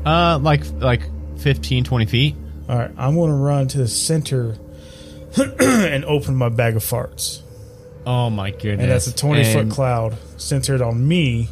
Uh, 0.04 0.38
like 0.38 0.64
like 0.72 1.02
15, 1.38 1.84
20 1.84 2.06
feet. 2.06 2.36
All 2.68 2.76
right, 2.76 2.90
I'm 2.96 3.14
going 3.14 3.30
to 3.30 3.36
run 3.36 3.68
to 3.68 3.78
the 3.78 3.88
center 3.88 4.56
and 5.60 6.04
open 6.04 6.34
my 6.36 6.48
bag 6.48 6.76
of 6.76 6.82
farts. 6.82 7.42
Oh 8.06 8.30
my 8.30 8.50
goodness! 8.50 8.80
And 8.80 8.90
that's 8.90 9.06
a 9.06 9.14
20 9.14 9.52
foot 9.52 9.70
cloud 9.70 10.16
centered 10.36 10.82
on 10.82 11.06
me 11.06 11.48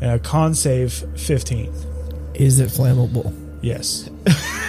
and 0.00 0.12
a 0.12 0.18
con 0.18 0.54
save 0.54 0.92
15. 0.92 1.72
Is 2.34 2.60
it 2.60 2.68
flammable? 2.70 3.34
Yes. 3.62 4.10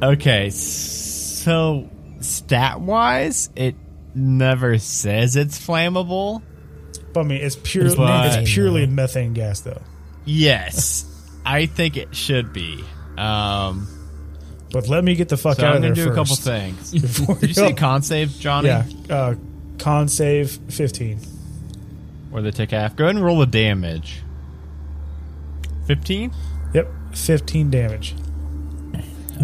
Okay, 0.00 0.50
so 0.50 1.90
stat 2.20 2.80
wise, 2.80 3.50
it 3.56 3.74
never 4.14 4.78
says 4.78 5.34
it's 5.34 5.58
flammable. 5.58 6.40
But 7.12 7.20
I 7.20 7.22
mean, 7.24 7.40
it's, 7.42 7.56
pure, 7.56 7.94
But- 7.96 8.38
it's 8.40 8.52
purely 8.52 8.86
methane 8.86 9.32
gas, 9.32 9.60
though. 9.60 9.80
Yes, 10.24 11.04
I 11.44 11.66
think 11.66 11.96
it 11.96 12.14
should 12.14 12.52
be. 12.52 12.84
Um, 13.16 13.88
But 14.70 14.88
let 14.88 15.02
me 15.02 15.14
get 15.14 15.28
the 15.30 15.36
fuck 15.38 15.56
so 15.56 15.64
out 15.66 15.70
I'm 15.70 15.76
of 15.76 15.82
gonna 15.82 15.94
there 15.94 16.04
do 16.06 16.12
a 16.12 16.14
couple 16.14 16.36
things. 16.36 16.92
Before 17.00 17.34
Did 17.36 17.48
you 17.48 17.54
say 17.54 17.72
con 17.72 18.02
save, 18.02 18.38
Johnny? 18.38 18.68
Yeah. 18.68 18.84
Uh, 19.08 19.34
con 19.78 20.08
save 20.08 20.50
15. 20.68 21.18
Or 22.30 22.42
the 22.42 22.52
tick 22.52 22.72
half? 22.72 22.94
Go 22.94 23.04
ahead 23.04 23.16
and 23.16 23.24
roll 23.24 23.38
the 23.38 23.46
damage. 23.46 24.20
Fifteen. 25.86 26.32
Yep. 26.74 26.88
15 27.14 27.70
damage. 27.70 28.14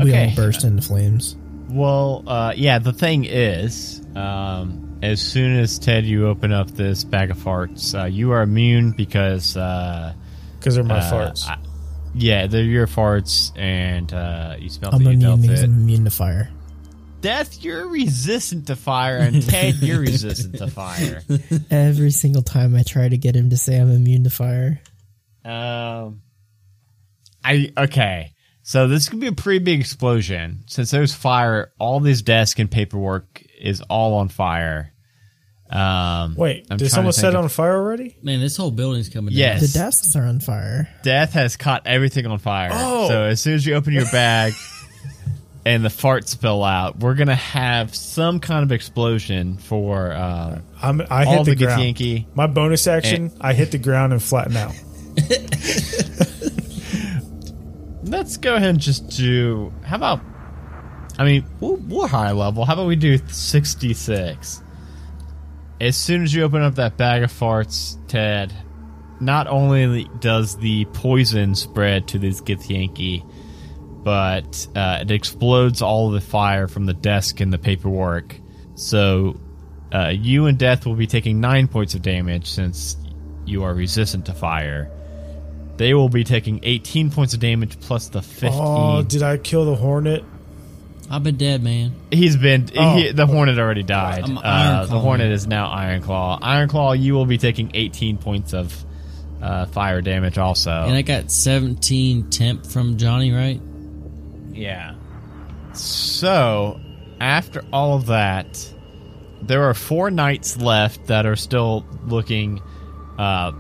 We 0.03 0.15
all 0.15 0.35
burst 0.37 0.65
into 0.65 0.83
flames. 0.83 1.37
Well, 1.71 2.25
uh, 2.27 2.53
yeah. 2.55 2.79
The 2.79 2.93
thing 2.93 3.25
is, 3.25 4.03
um, 4.15 4.84
as 5.05 5.21
soon 5.21 5.57
as 5.59 5.79
Ted, 5.79 6.05
you 6.05 6.27
open 6.29 6.53
up 6.53 6.71
this 6.71 7.05
bag 7.05 7.31
of 7.31 7.37
farts, 7.39 7.99
uh, 7.99 8.07
you 8.07 8.33
are 8.33 8.43
immune 8.43 8.93
because, 8.93 9.57
uh, 9.57 10.15
Because 10.59 10.75
they're 10.77 10.85
my 10.85 10.99
uh, 10.99 11.13
farts. 11.13 11.47
I- 11.49 11.59
yeah, 12.17 12.47
they're 12.47 12.63
your 12.63 12.87
farts, 12.87 13.51
and 13.59 14.13
uh, 14.13 14.55
you 14.59 14.71
smell 14.71 14.95
I'm 14.95 15.03
that 15.03 15.11
immune 15.11 15.21
dealt 15.21 15.43
because. 15.43 15.63
I'm 15.63 15.73
immune 15.73 16.05
to 16.05 16.11
fire. 16.11 16.49
Death, 17.21 17.65
you're 17.65 17.89
resistant 17.89 18.69
to 18.69 18.77
fire, 18.77 19.17
and 19.19 19.43
Ted, 19.49 19.77
you're 19.77 20.01
resistant 20.01 20.59
to 20.59 20.69
fire. 20.69 21.23
Every 21.71 22.11
single 22.11 22.43
time 22.43 22.77
I 22.77 22.83
try 22.83 23.09
to 23.09 23.17
get 23.17 23.35
him 23.35 23.51
to 23.51 23.57
say 23.57 23.79
I'm 23.79 23.91
immune 23.91 24.25
to 24.25 24.31
fire. 24.31 24.81
Um, 25.45 26.23
I 27.43 27.73
okay. 27.77 28.33
So 28.63 28.89
this 28.89 29.09
could 29.09 29.21
be 29.21 29.27
a 29.27 29.33
pretty 29.33 29.63
big 29.63 29.81
explosion 29.81 30.65
since 30.67 30.91
there's 30.91 31.15
fire. 31.15 31.73
All 31.79 32.01
this 32.01 32.23
desk 32.23 32.59
and 32.59 32.71
paperwork 32.71 33.43
is 33.61 33.81
all 33.83 34.15
on 34.15 34.29
fire. 34.29 34.93
Um, 35.75 36.37
Wait, 36.37 36.67
I'm 36.71 36.77
did 36.77 36.91
someone 36.91 37.13
set 37.13 37.35
it 37.35 37.37
on 37.37 37.49
fire 37.49 37.75
already? 37.75 38.17
Man, 38.23 38.41
this 38.41 38.57
whole 38.57 38.71
building's 38.71 39.09
coming 39.09 39.35
Yes. 39.35 39.61
The 39.61 39.77
desks 39.79 40.15
are 40.15 40.25
on 40.25 40.39
fire. 40.39 40.89
Death 41.03 41.33
has 41.33 41.57
caught 41.57 41.83
everything 41.87 42.27
on 42.27 42.39
fire. 42.39 42.71
Oh. 42.73 43.09
So 43.09 43.25
as 43.25 43.41
soon 43.41 43.55
as 43.55 43.67
you 43.67 43.75
open 43.75 43.93
your 43.93 44.05
bag 44.13 44.53
and 45.67 45.85
the 45.85 45.89
farts 45.89 46.29
spill 46.29 46.63
out, 46.63 47.01
we're 47.01 47.15
gonna 47.15 47.35
have 47.35 47.93
some 47.93 48.39
kind 48.39 48.63
of 48.63 48.71
explosion 48.71 49.59
for 49.59 50.13
uh, 50.13 50.61
I'm, 50.81 51.01
I 51.11 51.25
all 51.25 51.39
hit 51.39 51.45
the, 51.45 51.55
the 51.57 51.65
ground. 51.65 51.83
Githyanki. 51.83 52.27
My 52.37 52.47
bonus 52.47 52.87
action, 52.87 53.33
I 53.41 53.53
hit 53.53 53.73
the 53.73 53.79
ground 53.79 54.13
and 54.13 54.23
flatten 54.23 54.57
out. 54.57 54.75
Let's 58.05 58.37
go 58.37 58.55
ahead 58.55 58.71
and 58.71 58.79
just 58.79 59.09
do. 59.09 59.73
How 59.83 59.97
about? 59.97 60.21
I 61.19 61.25
mean, 61.25 61.45
we're, 61.59 61.75
we're 61.75 62.07
high 62.07 62.31
level. 62.31 62.65
How 62.65 62.75
about 62.75 62.87
we 62.87 62.95
do 62.95 63.19
sixty-six? 63.29 64.61
As 65.81 65.97
soon 65.97 66.23
as 66.23 66.33
you 66.33 66.43
open 66.45 66.63
up 66.63 66.77
that 66.77 66.97
bag 66.97 67.23
of 67.23 67.33
farts, 67.33 67.99
Ted, 68.07 68.53
not 69.21 69.47
only 69.47 70.09
does 70.21 70.57
the 70.57 70.85
poison 70.87 71.55
spread 71.55 72.09
to 72.09 72.19
this 72.19 72.41
Githyanki, 72.41 73.25
but 74.05 74.67
uh, 74.77 74.99
it 75.01 75.11
explodes 75.11 75.83
all 75.83 76.11
the 76.11 76.21
fire 76.21 76.69
from 76.69 76.87
the 76.87 76.95
desk 76.95 77.41
and 77.41 77.53
the 77.53 77.59
paperwork. 77.59 78.39
So 78.75 79.41
uh, 79.93 80.09
you 80.09 80.47
and 80.47 80.59
Death 80.59 80.87
will 80.87 80.95
be 80.95 81.07
taking 81.07 81.41
nine 81.41 81.69
points 81.69 81.95
of 81.95 82.03
damage 82.03 82.49
since 82.51 82.97
you 83.47 83.63
are 83.65 83.75
resistant 83.75 84.27
to 84.27 84.35
fire. 84.35 84.91
They 85.77 85.95
will 85.95 86.09
be 86.09 86.23
taking 86.23 86.61
18 86.63 87.11
points 87.11 87.35
of 87.35 87.41
damage 87.41 87.81
plus 87.81 88.09
the 88.09 88.23
15. 88.23 88.51
Oh, 88.53 89.03
did 89.03 89.23
I 89.23 89.39
kill 89.39 89.65
the 89.65 89.75
hornet? 89.75 90.25
I've 91.15 91.23
been 91.23 91.37
dead, 91.37 91.63
man. 91.63 91.95
He's 92.11 92.37
been 92.37 92.69
Oh. 92.77 92.97
he, 92.97 93.13
the 93.13 93.27
Hornet 93.27 93.59
already 93.59 93.83
died. 93.85 94.25
I'm 94.25 94.37
Uh, 94.39 94.83
the 94.83 94.89
Claw. 94.89 95.01
Hornet 95.01 95.31
is 95.33 95.47
now 95.47 95.69
Iron 95.69 96.03
Claw. 96.03 96.39
Iron 96.43 96.69
Claw, 96.69 96.93
you 96.93 97.15
will 97.15 97.27
be 97.27 97.39
taking 97.39 97.71
18 97.75 98.19
points 98.19 98.53
of 98.53 98.85
uh, 99.41 99.67
fire 99.67 100.01
damage 100.01 100.39
also. 100.39 100.71
And 100.73 100.95
I 100.97 101.03
got 101.03 101.31
17 101.31 102.31
temp 102.31 102.67
from 102.67 102.97
Johnny, 102.97 103.31
right? 103.33 103.61
Yeah. 104.53 104.95
So, 105.73 106.81
after 107.21 107.63
all 107.73 107.95
of 107.97 108.07
that, 108.07 108.73
there 109.43 109.65
are 109.69 109.75
four 109.75 110.11
knights 110.11 110.57
left 110.57 111.07
that 111.09 111.27
are 111.27 111.37
still 111.37 111.85
looking 112.07 112.61
uh, 113.19 113.53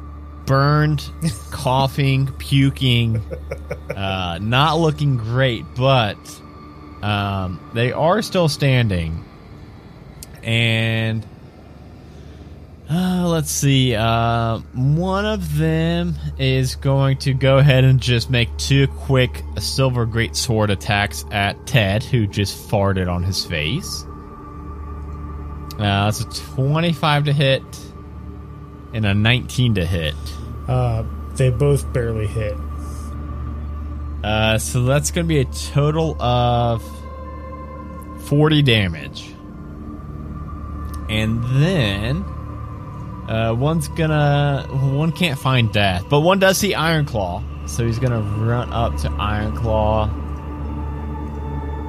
burned, 0.46 1.09
coughing, 1.50 2.28
puking, 2.38 3.22
uh, 3.94 4.38
not 4.40 4.78
looking 4.78 5.16
great, 5.16 5.64
but 5.76 6.16
um, 7.05 7.61
they 7.74 7.92
are 7.92 8.22
still 8.22 8.48
standing. 8.48 9.24
And 10.42 11.26
uh, 12.90 13.28
let's 13.28 13.50
see. 13.50 13.94
Uh, 13.94 14.61
one 14.72 15.26
of 15.26 15.59
them 15.59 16.14
is 16.38 16.76
going 16.76 17.18
to 17.18 17.34
go 17.34 17.59
ahead 17.59 17.84
and 17.84 18.00
just 18.00 18.30
make 18.30 18.57
two 18.57 18.86
quick 18.86 19.42
silver 19.59 20.07
great 20.07 20.34
sword 20.34 20.70
attacks 20.70 21.26
at 21.30 21.66
Ted, 21.66 22.02
who 22.02 22.26
just 22.26 22.70
farted 22.70 23.12
on 23.12 23.22
his 23.22 23.44
face. 23.44 24.07
Uh, 25.74 26.11
that's 26.11 26.20
a 26.20 26.55
25 26.55 27.24
to 27.24 27.32
hit 27.34 27.62
and 28.94 29.05
a 29.05 29.12
19 29.12 29.74
to 29.74 29.84
hit. 29.84 30.14
Uh, 30.68 31.05
they 31.34 31.50
both 31.50 31.92
barely 31.92 32.26
hit. 32.26 32.57
Uh, 34.25 34.59
so 34.59 34.85
that's 34.85 35.11
going 35.11 35.27
to 35.27 35.29
be 35.29 35.41
a 35.41 35.45
total 35.45 36.20
of 36.20 36.83
40 38.27 38.62
damage. 38.62 39.35
And 41.11 41.45
then 41.62 42.25
uh, 43.29 43.55
one's 43.57 43.89
gonna 43.89 44.66
one 44.70 45.12
can't 45.12 45.39
find 45.39 45.72
death, 45.72 46.05
but 46.09 46.20
one 46.20 46.39
does 46.39 46.59
see 46.59 46.75
Iron 46.75 47.05
Claw, 47.05 47.43
so 47.66 47.87
he's 47.87 47.99
gonna 47.99 48.20
run 48.20 48.72
up 48.72 48.97
to 48.99 49.11
Iron 49.11 49.57
Claw. 49.57 50.07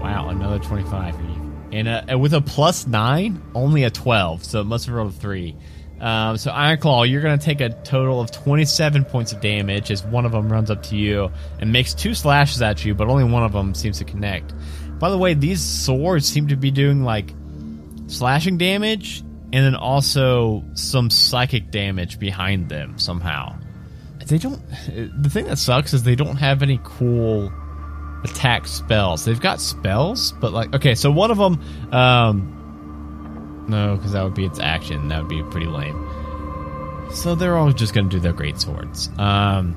Wow, 0.02 0.30
another 0.30 0.60
25. 0.60 1.16
And, 1.72 1.88
uh, 1.88 2.04
and 2.08 2.22
with 2.22 2.34
a 2.34 2.42
plus 2.42 2.88
nine, 2.88 3.42
only 3.54 3.84
a 3.84 3.90
12, 3.90 4.46
so 4.46 4.62
it 4.62 4.66
must 4.66 4.86
have 4.86 4.96
rolled 4.96 5.12
a 5.12 5.16
three. 5.16 5.56
Um, 6.00 6.38
so 6.38 6.52
Iron 6.52 6.80
Claw, 6.80 7.04
you're 7.04 7.22
going 7.22 7.39
to 7.39 7.43
take 7.43 7.62
a 7.62 7.70
total 7.70 8.20
of 8.20 8.32
27 8.32 9.06
points 9.06 9.32
of 9.32 9.41
damage 9.41 9.91
as 9.91 10.04
one 10.04 10.26
of 10.26 10.34
them 10.34 10.52
runs 10.52 10.70
up 10.70 10.84
to 10.84 10.96
you 10.96 11.32
and 11.60 11.72
makes 11.72 11.93
two 11.93 12.14
slashes 12.14 12.62
at 12.62 12.84
you, 12.84 12.93
but 12.93 13.08
only 13.08 13.24
one 13.24 13.43
of 13.43 13.54
them 13.54 13.74
seems 13.74 13.98
to 14.00 14.04
connect. 14.04 14.54
By 15.00 15.10
the 15.10 15.18
way, 15.18 15.34
these 15.34 15.62
swords 15.62 16.28
seem 16.28 16.48
to 16.50 16.56
be 16.56 16.72
doing 16.72 17.04
like 17.04 17.34
slashing 18.08 18.58
damage 18.58 19.22
and 19.54 19.66
then 19.66 19.76
also 19.76 20.64
some 20.74 21.10
psychic 21.10 21.72
damage 21.72 22.20
behind 22.20 22.70
them 22.70 22.98
somehow. 22.98 23.58
They 24.28 24.39
don't. 24.39 24.62
The 25.22 25.30
thing 25.30 25.46
that 25.46 25.58
sucks 25.58 25.93
is 25.93 26.02
they 26.04 26.16
don't 26.16 26.38
have 26.38 26.64
any 26.64 26.80
cool 26.84 27.54
attack 28.24 28.66
spells. 28.68 29.24
They've 29.24 29.39
got 29.39 29.62
spells, 29.62 30.32
but 30.34 30.52
like 30.52 30.74
okay, 30.74 30.96
so 30.96 31.12
one 31.12 31.30
of 31.30 31.38
them, 31.38 31.62
um, 31.93 32.64
no, 33.68 33.95
because 33.95 34.11
that 34.13 34.24
would 34.24 34.34
be 34.34 34.45
its 34.45 34.59
action. 34.59 35.07
That 35.09 35.22
would 35.22 35.30
be 35.30 35.43
pretty 35.43 35.68
lame. 35.68 36.01
So 37.11 37.36
they're 37.36 37.55
all 37.55 37.72
just 37.72 37.93
going 37.93 38.09
to 38.09 38.16
do 38.16 38.20
their 38.20 38.34
great 38.34 38.59
swords. 38.59 39.09
Um, 39.18 39.76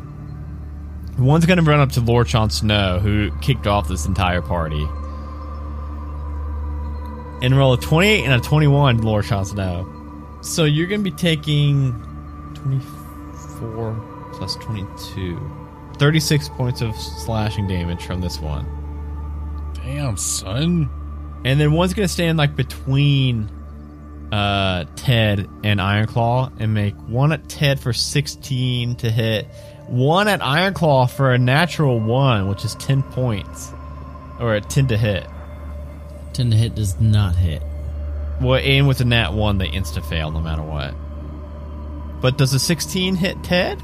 one's 1.19 1.47
going 1.47 1.59
to 1.59 1.65
run 1.65 1.81
up 1.81 1.93
to 1.93 2.01
Lord 2.01 2.27
Jon 2.27 2.51
Snow, 2.51 2.99
who 2.99 3.31
kicked 3.41 3.67
off 3.67 3.89
this 3.89 4.07
entire 4.07 4.43
party, 4.43 4.87
and 7.43 7.57
roll 7.57 7.73
a 7.75 7.79
twenty-eight 7.79 8.25
and 8.25 8.33
a 8.33 8.41
twenty-one. 8.41 8.99
Lord 9.03 9.25
Jon 9.25 9.45
Snow. 9.45 9.87
So 10.41 10.65
you're 10.65 10.87
going 10.87 11.05
to 11.05 11.11
be 11.11 11.17
taking 11.17 11.93
twenty-four 12.55 14.31
plus 14.33 14.57
twenty-two. 14.57 15.55
36 15.99 16.49
points 16.51 16.81
of 16.81 16.95
slashing 16.95 17.67
damage 17.67 18.05
from 18.07 18.21
this 18.21 18.39
one. 18.39 18.65
Damn, 19.75 20.17
son. 20.17 20.89
And 21.45 21.59
then 21.59 21.73
one's 21.73 21.93
going 21.93 22.07
to 22.07 22.13
stand 22.13 22.39
like 22.39 22.55
between 22.55 23.51
uh, 24.33 24.85
Ted 24.97 25.49
and 25.65 25.81
Ironclaw 25.81 26.53
and 26.61 26.75
make 26.75 26.95
one 26.95 27.33
at 27.33 27.49
Ted 27.49 27.81
for 27.81 27.93
16 27.93 28.97
to 28.97 29.11
hit, 29.11 29.47
one 29.87 30.29
at 30.29 30.41
Ironclaw 30.41 31.11
for 31.11 31.33
a 31.33 31.39
natural 31.39 31.99
one, 31.99 32.49
which 32.49 32.65
is 32.65 32.75
10 32.77 33.03
points. 33.03 33.73
Or 34.39 34.55
a 34.55 34.61
10 34.61 34.89
to 34.89 34.97
hit. 34.97 35.27
10 36.35 36.51
to 36.51 36.57
hit 36.57 36.75
does 36.75 37.01
not 37.01 37.35
hit. 37.35 37.63
Well, 38.41 38.61
and 38.63 38.87
with 38.87 39.01
a 39.01 39.05
nat 39.05 39.33
1, 39.33 39.59
they 39.59 39.69
insta 39.69 40.05
fail 40.05 40.31
no 40.31 40.41
matter 40.41 40.63
what. 40.63 40.95
But 42.21 42.39
does 42.39 42.53
a 42.55 42.59
16 42.59 43.17
hit 43.17 43.43
Ted? 43.43 43.83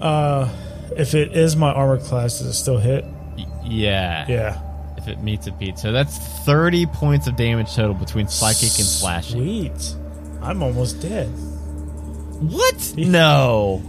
Uh, 0.00 0.48
if 0.96 1.14
it 1.14 1.36
is 1.36 1.56
my 1.56 1.72
armor 1.72 1.98
class, 1.98 2.38
does 2.38 2.48
it 2.48 2.52
still 2.54 2.78
hit? 2.78 3.04
Y- 3.36 3.46
yeah. 3.64 4.26
Yeah. 4.28 4.62
If 5.02 5.08
it 5.08 5.20
meets 5.22 5.46
a 5.48 5.52
beat. 5.52 5.78
So 5.78 5.90
that's 5.92 6.16
30 6.44 6.86
points 6.86 7.26
of 7.26 7.34
damage 7.36 7.74
total 7.74 7.94
between 7.94 8.28
psychic 8.28 8.62
and 8.78 8.86
slashing. 8.86 9.38
Sweet. 9.40 9.94
I'm 10.40 10.62
almost 10.62 11.00
dead. 11.02 11.28
What? 11.28 12.94
No. 12.96 13.82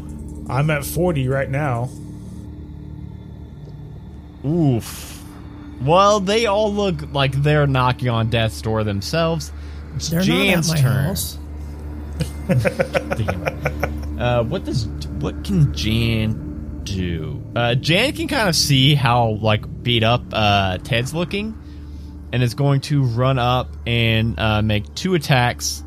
I'm 0.50 0.70
at 0.70 0.84
40 0.84 1.28
right 1.30 1.50
now. 1.50 1.90
Oof. 4.46 5.24
Well, 5.82 6.20
they 6.20 6.46
all 6.48 6.74
look 6.74 7.14
like 7.14 7.32
they're 7.44 7.68
knocking 7.68 8.10
on 8.10 8.30
death's 8.30 8.62
door 8.62 8.84
themselves. 8.84 9.52
It's 9.96 10.10
They're 10.10 10.22
Jan's 10.22 10.70
not 10.70 10.78
at 10.80 10.84
my 10.84 10.90
turn. 10.90 11.04
house. 11.06 11.38
Damn. 13.18 14.20
uh, 14.20 14.44
what 14.44 14.64
does 14.66 14.86
what 15.20 15.44
can 15.44 15.74
Jan 15.74 16.53
do? 16.84 17.44
Uh, 17.56 17.76
Jan 17.76 18.14
can 18.14 18.28
kind 18.28 18.50
of 18.50 18.56
see 18.56 18.96
how 18.96 19.30
like 19.42 19.84
beat 19.84 20.04
up 20.04 20.24
uh, 20.32 20.78
Ted's 20.80 21.14
looking, 21.14 21.58
and 22.32 22.44
is 22.44 22.54
going 22.54 22.82
to 22.82 23.04
run 23.04 23.40
up 23.40 23.70
and 23.86 24.40
uh, 24.40 24.62
make 24.62 24.94
two 24.96 25.14
attacks. 25.16 25.84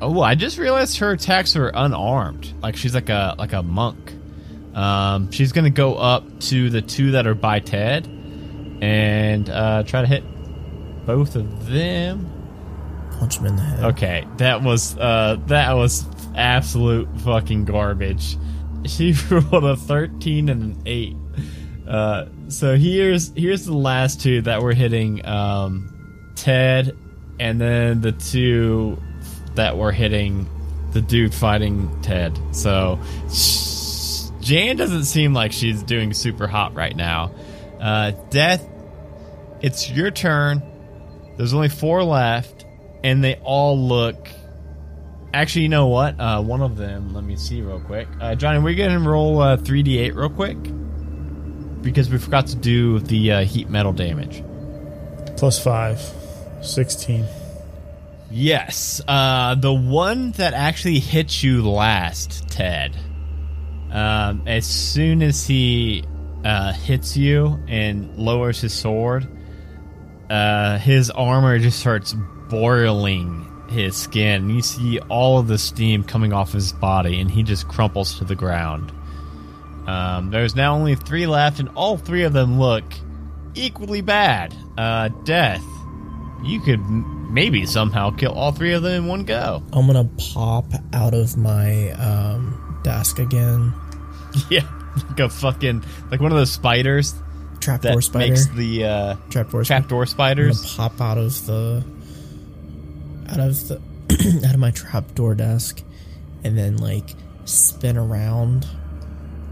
Oh, 0.00 0.20
I 0.20 0.34
just 0.34 0.58
realized 0.58 0.98
her 0.98 1.12
attacks 1.12 1.56
are 1.56 1.70
unarmed. 1.74 2.52
Like 2.62 2.76
she's 2.76 2.94
like 2.94 3.08
a 3.08 3.34
like 3.38 3.52
a 3.52 3.62
monk. 3.62 4.14
Um, 4.74 5.30
she's 5.30 5.52
gonna 5.52 5.70
go 5.70 5.94
up 5.94 6.40
to 6.40 6.68
the 6.70 6.82
two 6.82 7.12
that 7.12 7.26
are 7.26 7.34
by 7.34 7.60
Ted 7.60 8.06
and 8.82 9.48
uh, 9.48 9.82
try 9.84 10.02
to 10.02 10.06
hit 10.06 10.22
both 11.06 11.34
of 11.36 11.66
them. 11.66 12.32
Punch 13.18 13.38
him 13.38 13.46
in 13.46 13.56
the 13.56 13.62
head. 13.62 13.84
Okay, 13.84 14.26
that 14.36 14.62
was 14.62 14.98
uh 14.98 15.40
that 15.46 15.72
was 15.72 16.04
absolute 16.34 17.08
fucking 17.20 17.64
garbage. 17.64 18.36
She 18.96 19.14
rolled 19.30 19.64
a 19.64 19.76
thirteen 19.76 20.48
and 20.48 20.62
an 20.62 20.82
eight. 20.86 21.16
Uh, 21.86 22.26
so 22.48 22.76
here's 22.76 23.32
here's 23.36 23.64
the 23.64 23.76
last 23.76 24.20
two 24.20 24.42
that 24.42 24.62
were 24.62 24.72
hitting 24.72 25.24
um, 25.26 26.32
Ted, 26.34 26.96
and 27.38 27.60
then 27.60 28.00
the 28.00 28.12
two 28.12 29.00
that 29.54 29.76
were 29.76 29.92
hitting 29.92 30.48
the 30.92 31.00
dude 31.00 31.34
fighting 31.34 32.00
Ted. 32.02 32.38
So 32.52 32.98
Jan 34.40 34.76
doesn't 34.76 35.04
seem 35.04 35.34
like 35.34 35.52
she's 35.52 35.82
doing 35.82 36.12
super 36.12 36.46
hot 36.46 36.74
right 36.74 36.94
now. 36.94 37.32
Uh, 37.80 38.12
Death, 38.30 38.66
it's 39.60 39.90
your 39.90 40.10
turn. 40.10 40.62
There's 41.36 41.52
only 41.52 41.68
four 41.68 42.02
left, 42.02 42.64
and 43.04 43.22
they 43.22 43.34
all 43.42 43.78
look. 43.78 44.28
Actually, 45.36 45.64
you 45.64 45.68
know 45.68 45.88
what? 45.88 46.18
Uh, 46.18 46.42
one 46.42 46.62
of 46.62 46.78
them. 46.78 47.12
Let 47.12 47.22
me 47.22 47.36
see 47.36 47.60
real 47.60 47.78
quick. 47.78 48.08
Uh, 48.18 48.34
Johnny, 48.34 48.58
we're 48.58 48.74
gonna 48.74 48.98
roll 48.98 49.38
uh, 49.42 49.58
3d8 49.58 50.14
real 50.14 50.30
quick 50.30 50.56
because 51.82 52.08
we 52.08 52.16
forgot 52.16 52.46
to 52.46 52.56
do 52.56 53.00
the 53.00 53.32
uh, 53.32 53.44
heat 53.44 53.68
metal 53.68 53.92
damage. 53.92 54.42
Plus 55.36 55.62
5. 55.62 56.00
16. 56.62 57.26
Yes, 58.30 59.02
uh, 59.06 59.56
the 59.56 59.74
one 59.74 60.32
that 60.32 60.54
actually 60.54 61.00
hits 61.00 61.44
you 61.44 61.68
last, 61.68 62.48
Ted. 62.48 62.96
Um, 63.92 64.42
as 64.46 64.64
soon 64.64 65.22
as 65.22 65.46
he 65.46 66.02
uh, 66.46 66.72
hits 66.72 67.14
you 67.14 67.62
and 67.68 68.16
lowers 68.16 68.62
his 68.62 68.72
sword, 68.72 69.28
uh, 70.30 70.78
his 70.78 71.10
armor 71.10 71.58
just 71.58 71.78
starts 71.78 72.14
boiling 72.48 73.52
his 73.68 73.96
skin. 73.96 74.50
You 74.50 74.62
see 74.62 74.98
all 75.08 75.38
of 75.38 75.46
the 75.48 75.58
steam 75.58 76.04
coming 76.04 76.32
off 76.32 76.52
his 76.52 76.72
body, 76.72 77.20
and 77.20 77.30
he 77.30 77.42
just 77.42 77.68
crumples 77.68 78.18
to 78.18 78.24
the 78.24 78.34
ground. 78.34 78.92
Um, 79.86 80.30
there's 80.30 80.54
now 80.56 80.74
only 80.74 80.94
three 80.96 81.26
left, 81.26 81.60
and 81.60 81.68
all 81.74 81.96
three 81.96 82.24
of 82.24 82.32
them 82.32 82.58
look 82.58 82.84
equally 83.54 84.00
bad. 84.00 84.54
Uh, 84.76 85.08
death. 85.24 85.62
You 86.44 86.60
could 86.60 86.80
m- 86.80 87.32
maybe 87.32 87.66
somehow 87.66 88.10
kill 88.10 88.32
all 88.32 88.52
three 88.52 88.72
of 88.72 88.82
them 88.82 89.04
in 89.04 89.08
one 89.08 89.24
go. 89.24 89.62
I'm 89.72 89.86
gonna 89.86 90.08
pop 90.34 90.66
out 90.92 91.14
of 91.14 91.36
my 91.36 91.90
um, 91.92 92.80
desk 92.82 93.18
again. 93.18 93.72
Yeah, 94.50 94.68
like 95.08 95.20
a 95.20 95.28
fucking 95.30 95.82
like 96.10 96.20
one 96.20 96.30
of 96.30 96.36
those 96.36 96.52
spiders 96.52 97.14
Trapdoor 97.60 97.94
that 97.94 98.02
spider. 98.02 98.28
makes 98.32 98.46
the 98.48 98.84
uh, 98.84 99.16
Trapdoor 99.30 99.64
spider. 99.64 99.80
trapdoor 99.80 100.02
I'm 100.02 100.06
spiders. 100.08 100.76
pop 100.76 101.00
out 101.00 101.16
of 101.16 101.46
the 101.46 101.82
out 103.28 103.40
of 103.40 103.68
the 103.68 103.80
out 104.46 104.54
of 104.54 104.60
my 104.60 104.70
trapdoor 104.70 105.34
desk, 105.34 105.82
and 106.44 106.56
then 106.56 106.76
like 106.78 107.10
spin 107.44 107.96
around 107.96 108.66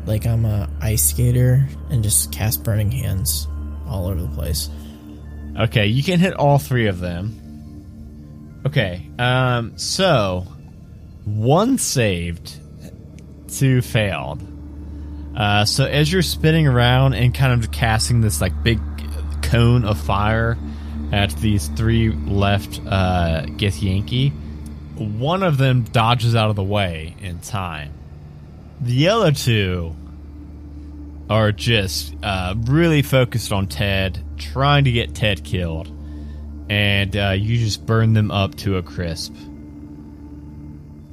like 0.06 0.26
I'm 0.26 0.44
a 0.44 0.68
ice 0.80 1.10
skater 1.10 1.66
and 1.90 2.02
just 2.02 2.32
cast 2.32 2.62
burning 2.62 2.90
hands 2.90 3.48
all 3.86 4.06
over 4.06 4.20
the 4.20 4.28
place. 4.28 4.68
Okay, 5.58 5.86
you 5.86 6.02
can 6.02 6.18
hit 6.18 6.34
all 6.34 6.58
three 6.58 6.88
of 6.88 7.00
them. 7.00 8.62
Okay, 8.66 9.08
um, 9.18 9.76
so 9.78 10.46
one 11.24 11.78
saved, 11.78 12.54
two 13.48 13.80
failed. 13.82 14.42
Uh, 15.36 15.64
so 15.64 15.84
as 15.84 16.12
you're 16.12 16.22
spinning 16.22 16.66
around 16.66 17.14
and 17.14 17.34
kind 17.34 17.52
of 17.52 17.70
casting 17.70 18.20
this 18.20 18.40
like 18.40 18.62
big 18.62 18.80
cone 19.42 19.84
of 19.84 19.98
fire 19.98 20.56
at 21.12 21.30
these 21.36 21.68
three 21.68 22.10
left 22.10 22.80
uh, 22.86 23.44
Githyanki, 23.46 24.32
one 24.96 25.42
of 25.42 25.58
them 25.58 25.82
dodges 25.82 26.34
out 26.34 26.50
of 26.50 26.56
the 26.56 26.62
way 26.62 27.16
in 27.20 27.40
time. 27.40 27.92
The 28.80 29.08
other 29.08 29.32
two 29.32 29.94
are 31.30 31.52
just 31.52 32.14
uh, 32.22 32.54
really 32.64 33.02
focused 33.02 33.52
on 33.52 33.66
Ted, 33.66 34.22
trying 34.36 34.84
to 34.84 34.92
get 34.92 35.14
Ted 35.14 35.44
killed, 35.44 35.90
and 36.68 37.16
uh, 37.16 37.30
you 37.30 37.58
just 37.58 37.86
burn 37.86 38.12
them 38.12 38.30
up 38.30 38.54
to 38.56 38.76
a 38.76 38.82
crisp. 38.82 39.34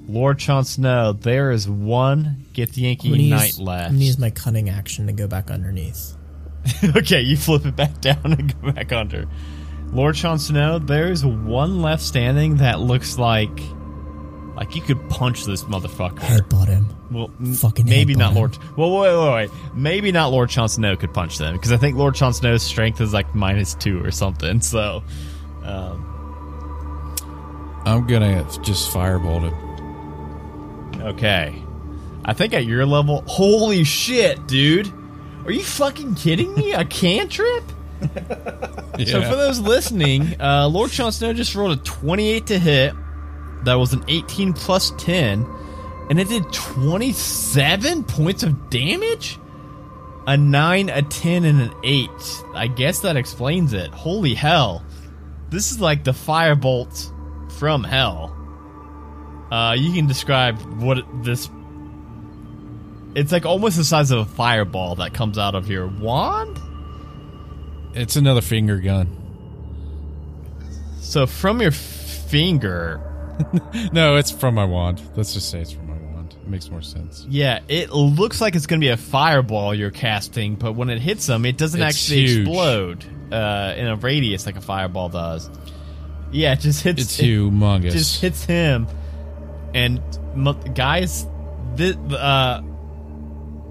Lord 0.07 0.39
Jon 0.39 0.65
Snow, 0.65 1.13
there 1.13 1.51
is 1.51 1.69
one 1.69 2.25
I'm 2.25 2.45
Githyanki 2.53 3.03
gonna 3.11 3.23
knight 3.23 3.57
use, 3.57 3.59
I'm 3.59 3.65
gonna 3.65 4.03
use 4.03 4.19
my 4.19 4.29
cunning 4.29 4.69
action 4.69 5.07
to 5.07 5.13
go 5.13 5.27
back 5.27 5.49
underneath. 5.49 6.17
okay, 6.97 7.21
you 7.21 7.37
flip 7.37 7.65
it 7.65 7.75
back 7.75 8.01
down 8.01 8.19
and 8.23 8.61
go 8.61 8.71
back 8.73 8.91
under. 8.91 9.27
Lord 9.93 10.15
Jon 10.15 10.39
Snow, 10.39 10.79
there's 10.79 11.25
one 11.25 11.81
left 11.81 12.01
standing 12.03 12.57
that 12.57 12.79
looks 12.79 13.17
like 13.17 13.59
like 14.55 14.75
you 14.75 14.81
could 14.81 15.09
punch 15.09 15.45
this 15.45 15.63
motherfucker. 15.63 16.19
Headbutt 16.19 16.67
him. 16.67 16.87
Well, 17.09 17.29
Fucking 17.55 17.85
maybe 17.85 18.13
headbutt 18.13 18.17
not 18.19 18.31
him. 18.31 18.37
Lord. 18.37 18.57
Well, 18.77 18.91
wait, 18.91 19.17
wait, 19.17 19.33
wait. 19.33 19.75
Maybe 19.75 20.11
not 20.11 20.31
Lord 20.31 20.49
Jon 20.49 20.69
Snow 20.69 20.95
could 20.95 21.13
punch 21.13 21.37
them 21.37 21.55
because 21.55 21.71
I 21.71 21.77
think 21.77 21.97
Lord 21.97 22.15
Jon 22.15 22.33
Snow's 22.33 22.63
strength 22.63 23.01
is 23.01 23.11
like 23.13 23.33
minus 23.35 23.73
two 23.75 24.03
or 24.03 24.11
something. 24.11 24.61
So, 24.71 25.03
um, 25.63 26.07
I'm 27.85 28.07
gonna 28.07 28.43
just 28.61 28.93
firebolt 28.93 29.51
him. 29.51 31.01
okay. 31.07 31.61
I 32.23 32.33
think 32.33 32.53
at 32.53 32.65
your 32.65 32.85
level, 32.85 33.23
holy 33.27 33.83
shit, 33.83 34.47
dude! 34.47 34.91
Are 35.45 35.51
you 35.51 35.63
fucking 35.63 36.15
kidding 36.15 36.53
me? 36.53 36.71
A 36.73 36.85
cantrip? 36.85 37.63
So 39.05 39.21
for 39.23 39.35
those 39.35 39.59
listening, 39.59 40.39
uh, 40.39 40.67
Lord 40.67 40.91
Jon 40.91 41.11
Snow 41.11 41.33
just 41.33 41.55
rolled 41.55 41.77
a 41.77 41.81
28 41.81 42.47
to 42.47 42.59
hit. 42.59 42.93
That 43.63 43.75
was 43.75 43.93
an 43.93 44.03
18 44.07 44.53
plus 44.53 44.91
10, 44.97 45.45
and 46.09 46.19
it 46.19 46.27
did 46.27 46.51
27 46.51 48.03
points 48.03 48.43
of 48.43 48.69
damage. 48.69 49.39
A 50.27 50.37
9, 50.37 50.89
a 50.89 51.01
10, 51.01 51.45
and 51.45 51.61
an 51.61 51.73
8. 51.83 52.09
I 52.53 52.67
guess 52.67 52.99
that 52.99 53.17
explains 53.17 53.73
it. 53.73 53.91
Holy 53.91 54.35
hell. 54.35 54.83
This 55.49 55.71
is 55.71 55.81
like 55.81 56.03
the 56.03 56.11
firebolt 56.11 57.11
from 57.53 57.83
hell. 57.83 58.37
Uh, 59.51 59.75
you 59.77 59.93
can 59.93 60.07
describe 60.07 60.61
what 60.81 61.03
this. 61.23 61.49
It's 63.15 63.31
like 63.31 63.45
almost 63.45 63.77
the 63.77 63.83
size 63.83 64.11
of 64.11 64.19
a 64.19 64.25
fireball 64.25 64.95
that 64.95 65.13
comes 65.13 65.37
out 65.37 65.55
of 65.55 65.69
your 65.69 65.87
wand? 65.87 66.59
It's 67.93 68.15
another 68.15 68.41
finger 68.41 68.77
gun. 68.77 69.17
So 70.99 71.25
from 71.27 71.61
your 71.61 71.71
finger, 71.71 73.01
No, 73.91 74.15
it's 74.17 74.31
from 74.31 74.55
my 74.55 74.65
wand. 74.65 75.01
Let's 75.15 75.33
just 75.33 75.49
say 75.49 75.59
it's 75.61 75.71
from 75.71 75.87
my 75.87 75.97
wand. 76.13 76.35
It 76.41 76.47
makes 76.47 76.69
more 76.69 76.81
sense. 76.81 77.25
yeah, 77.29 77.59
it 77.67 77.91
looks 77.91 78.39
like 78.39 78.55
it's 78.55 78.67
going 78.67 78.79
to 78.79 78.85
be 78.85 78.89
a 78.91 78.97
fireball 78.97 79.73
you're 79.73 79.91
casting, 79.91 80.55
but 80.55 80.73
when 80.73 80.89
it 80.89 80.99
hits 80.99 81.25
them, 81.27 81.45
it 81.45 81.57
doesn't 81.57 81.81
It's 81.81 81.95
actually 81.95 82.27
huge. 82.27 82.47
explode 82.47 83.05
uh, 83.33 83.73
in 83.77 83.87
a 83.87 83.95
radius 83.95 84.45
like 84.45 84.57
a 84.57 84.61
fireball 84.61 85.09
does. 85.09 85.49
Yeah, 86.31 86.53
it 86.53 86.59
just 86.59 86.83
hits. 86.83 87.01
It's 87.01 87.17
humongous. 87.17 87.91
just 87.91 88.21
hits 88.21 88.45
him, 88.45 88.87
and 89.73 90.01
mo- 90.35 90.53
guys, 90.53 91.25
thi- 91.75 91.97
uh, 92.11 92.61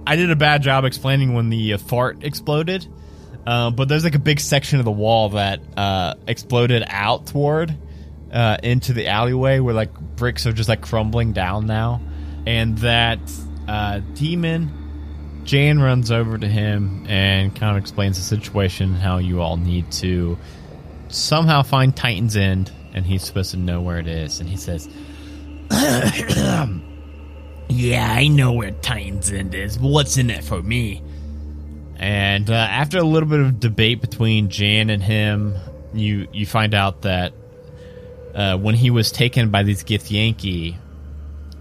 I 0.06 0.16
did 0.16 0.30
a 0.30 0.36
bad 0.36 0.62
job 0.62 0.84
explaining 0.84 1.32
when 1.32 1.48
the 1.48 1.74
uh, 1.74 1.78
fart 1.78 2.22
exploded. 2.24 2.86
Uh, 3.46 3.70
but 3.70 3.88
there's 3.88 4.04
like 4.04 4.14
a 4.14 4.20
big 4.20 4.38
section 4.40 4.78
of 4.78 4.84
the 4.84 4.90
wall 4.90 5.30
that 5.30 5.60
uh, 5.76 6.14
exploded 6.26 6.84
out 6.86 7.26
toward 7.26 7.74
uh, 8.32 8.58
into 8.62 8.92
the 8.92 9.08
alleyway 9.08 9.58
where 9.58 9.74
like 9.74 9.98
bricks 10.16 10.46
are 10.46 10.52
just 10.52 10.68
like 10.68 10.82
crumbling 10.82 11.32
down 11.32 11.66
now, 11.66 12.00
and 12.46 12.78
that 12.78 13.18
uh, 13.66 14.00
demon 14.14 14.70
Jan 15.44 15.80
runs 15.80 16.10
over 16.10 16.38
to 16.38 16.46
him 16.46 17.06
and 17.08 17.54
kind 17.54 17.76
of 17.76 17.82
explains 17.82 18.16
the 18.16 18.22
situation, 18.22 18.94
how 18.94 19.18
you 19.18 19.40
all 19.40 19.56
need 19.56 19.90
to 19.92 20.38
somehow 21.08 21.62
find 21.62 21.96
Titan's 21.96 22.36
End, 22.36 22.70
and 22.94 23.04
he's 23.04 23.24
supposed 23.24 23.50
to 23.52 23.56
know 23.56 23.80
where 23.80 23.98
it 23.98 24.06
is. 24.06 24.40
And 24.40 24.48
he 24.48 24.56
says, 24.56 24.88
Yeah, 27.68 28.14
I 28.16 28.28
know 28.28 28.52
where 28.52 28.72
Titan's 28.72 29.32
End 29.32 29.54
is, 29.54 29.78
but 29.78 29.88
what's 29.88 30.16
in 30.16 30.30
it 30.30 30.44
for 30.44 30.62
me? 30.62 31.02
And 32.00 32.48
uh, 32.48 32.54
after 32.54 32.96
a 32.96 33.04
little 33.04 33.28
bit 33.28 33.40
of 33.40 33.60
debate 33.60 34.00
between 34.00 34.48
Jan 34.48 34.88
and 34.88 35.02
him, 35.02 35.54
you 35.92 36.28
you 36.32 36.46
find 36.46 36.74
out 36.74 37.02
that 37.02 37.34
uh, 38.34 38.56
when 38.56 38.74
he 38.74 38.88
was 38.90 39.12
taken 39.12 39.50
by 39.50 39.64
these 39.64 39.84
Githyanki, 39.84 40.78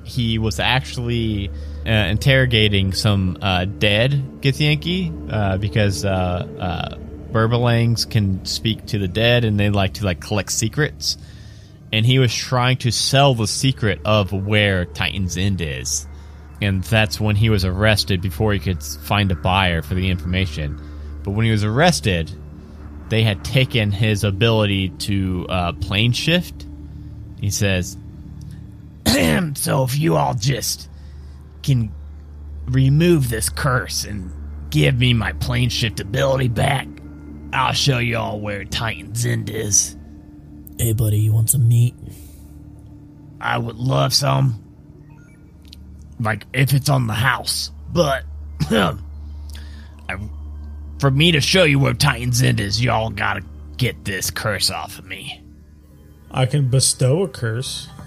he 0.06 0.38
was 0.38 0.62
actually 0.62 1.50
uh, 1.86 1.92
interrogating 1.92 2.94
some 2.94 3.38
uh, 3.42 3.66
dead 3.66 4.12
Githyanki 4.40 5.30
uh, 5.30 5.58
because 5.58 6.06
uh, 6.06 6.98
Berbalangs 7.34 8.10
can 8.10 8.46
speak 8.46 8.86
to 8.88 8.98
the 8.98 9.10
dead 9.10 9.44
and 9.44 9.60
they 9.60 9.70
like 9.70 9.96
to 9.96 10.06
like 10.06 10.22
collect 10.22 10.54
secrets. 10.54 11.18
And 11.92 12.06
he 12.06 12.18
was 12.18 12.34
trying 12.34 12.78
to 12.78 12.92
sell 12.92 13.34
the 13.34 13.48
secret 13.48 14.00
of 14.06 14.32
where 14.32 14.86
Titan's 14.86 15.36
End 15.36 15.60
is 15.60 16.08
and 16.62 16.84
that's 16.84 17.20
when 17.20 17.36
he 17.36 17.50
was 17.50 17.66
arrested 17.66 18.22
before 18.22 18.54
he 18.54 18.60
could 18.60 18.84
find 18.84 19.32
a 19.32 19.36
buyer 19.36 19.82
for 19.82 19.94
the 19.94 20.10
information. 20.10 20.80
But 21.24 21.32
when 21.32 21.46
he 21.46 21.52
was 21.52 21.64
arrested, 21.64 22.32
they 23.10 23.24
had 23.24 23.44
taken 23.44 23.92
his 23.92 24.24
ability 24.24 24.90
to 24.90 25.46
uh, 25.50 25.74
plane 25.74 26.12
shift. 26.12 26.66
He 27.40 27.50
says, 27.50 27.98
so 29.56 29.84
if 29.84 29.98
you 29.98 30.16
all 30.16 30.34
just 30.34 30.90
can 31.64 31.92
remove 32.66 33.30
this 33.30 33.50
curse 33.50 34.04
and 34.04 34.32
give 34.70 35.00
me 35.00 35.14
my 35.14 35.34
plane 35.34 35.70
shift 35.70 36.00
ability 36.00 36.50
back, 36.50 36.88
I'll 37.52 37.74
show 37.74 37.98
you 37.98 38.18
all 38.18 38.40
where 38.40 38.64
Titan's 38.64 39.26
End 39.26 39.50
is. 39.50 39.96
Hey, 40.78 40.94
buddy, 40.94 41.20
you 41.20 41.34
want 41.34 41.50
some 41.50 41.68
meat? 41.68 41.96
I 43.42 43.58
would 43.58 43.78
love 43.78 44.14
some. 44.14 44.69
Like, 46.20 46.46
if 46.54 46.74
it's 46.74 46.90
on 46.90 47.08
the 47.08 47.14
house. 47.14 47.72
But, 47.92 48.24
I, 48.72 48.98
for 51.00 51.12
me 51.12 51.32
to 51.32 51.42
show 51.42 51.64
you 51.64 51.80
where 51.80 51.94
Titan's 51.94 52.42
End 52.42 52.60
is, 52.60 52.82
y'all 52.84 53.10
gotta 53.10 53.42
get 53.78 54.06
this 54.06 54.30
curse 54.30 54.70
off 54.70 55.00
of 55.00 55.06
me. 55.06 55.44
I 56.32 56.46
can 56.46 56.70
bestow 56.70 57.24
a 57.24 57.28
curse. 57.28 57.88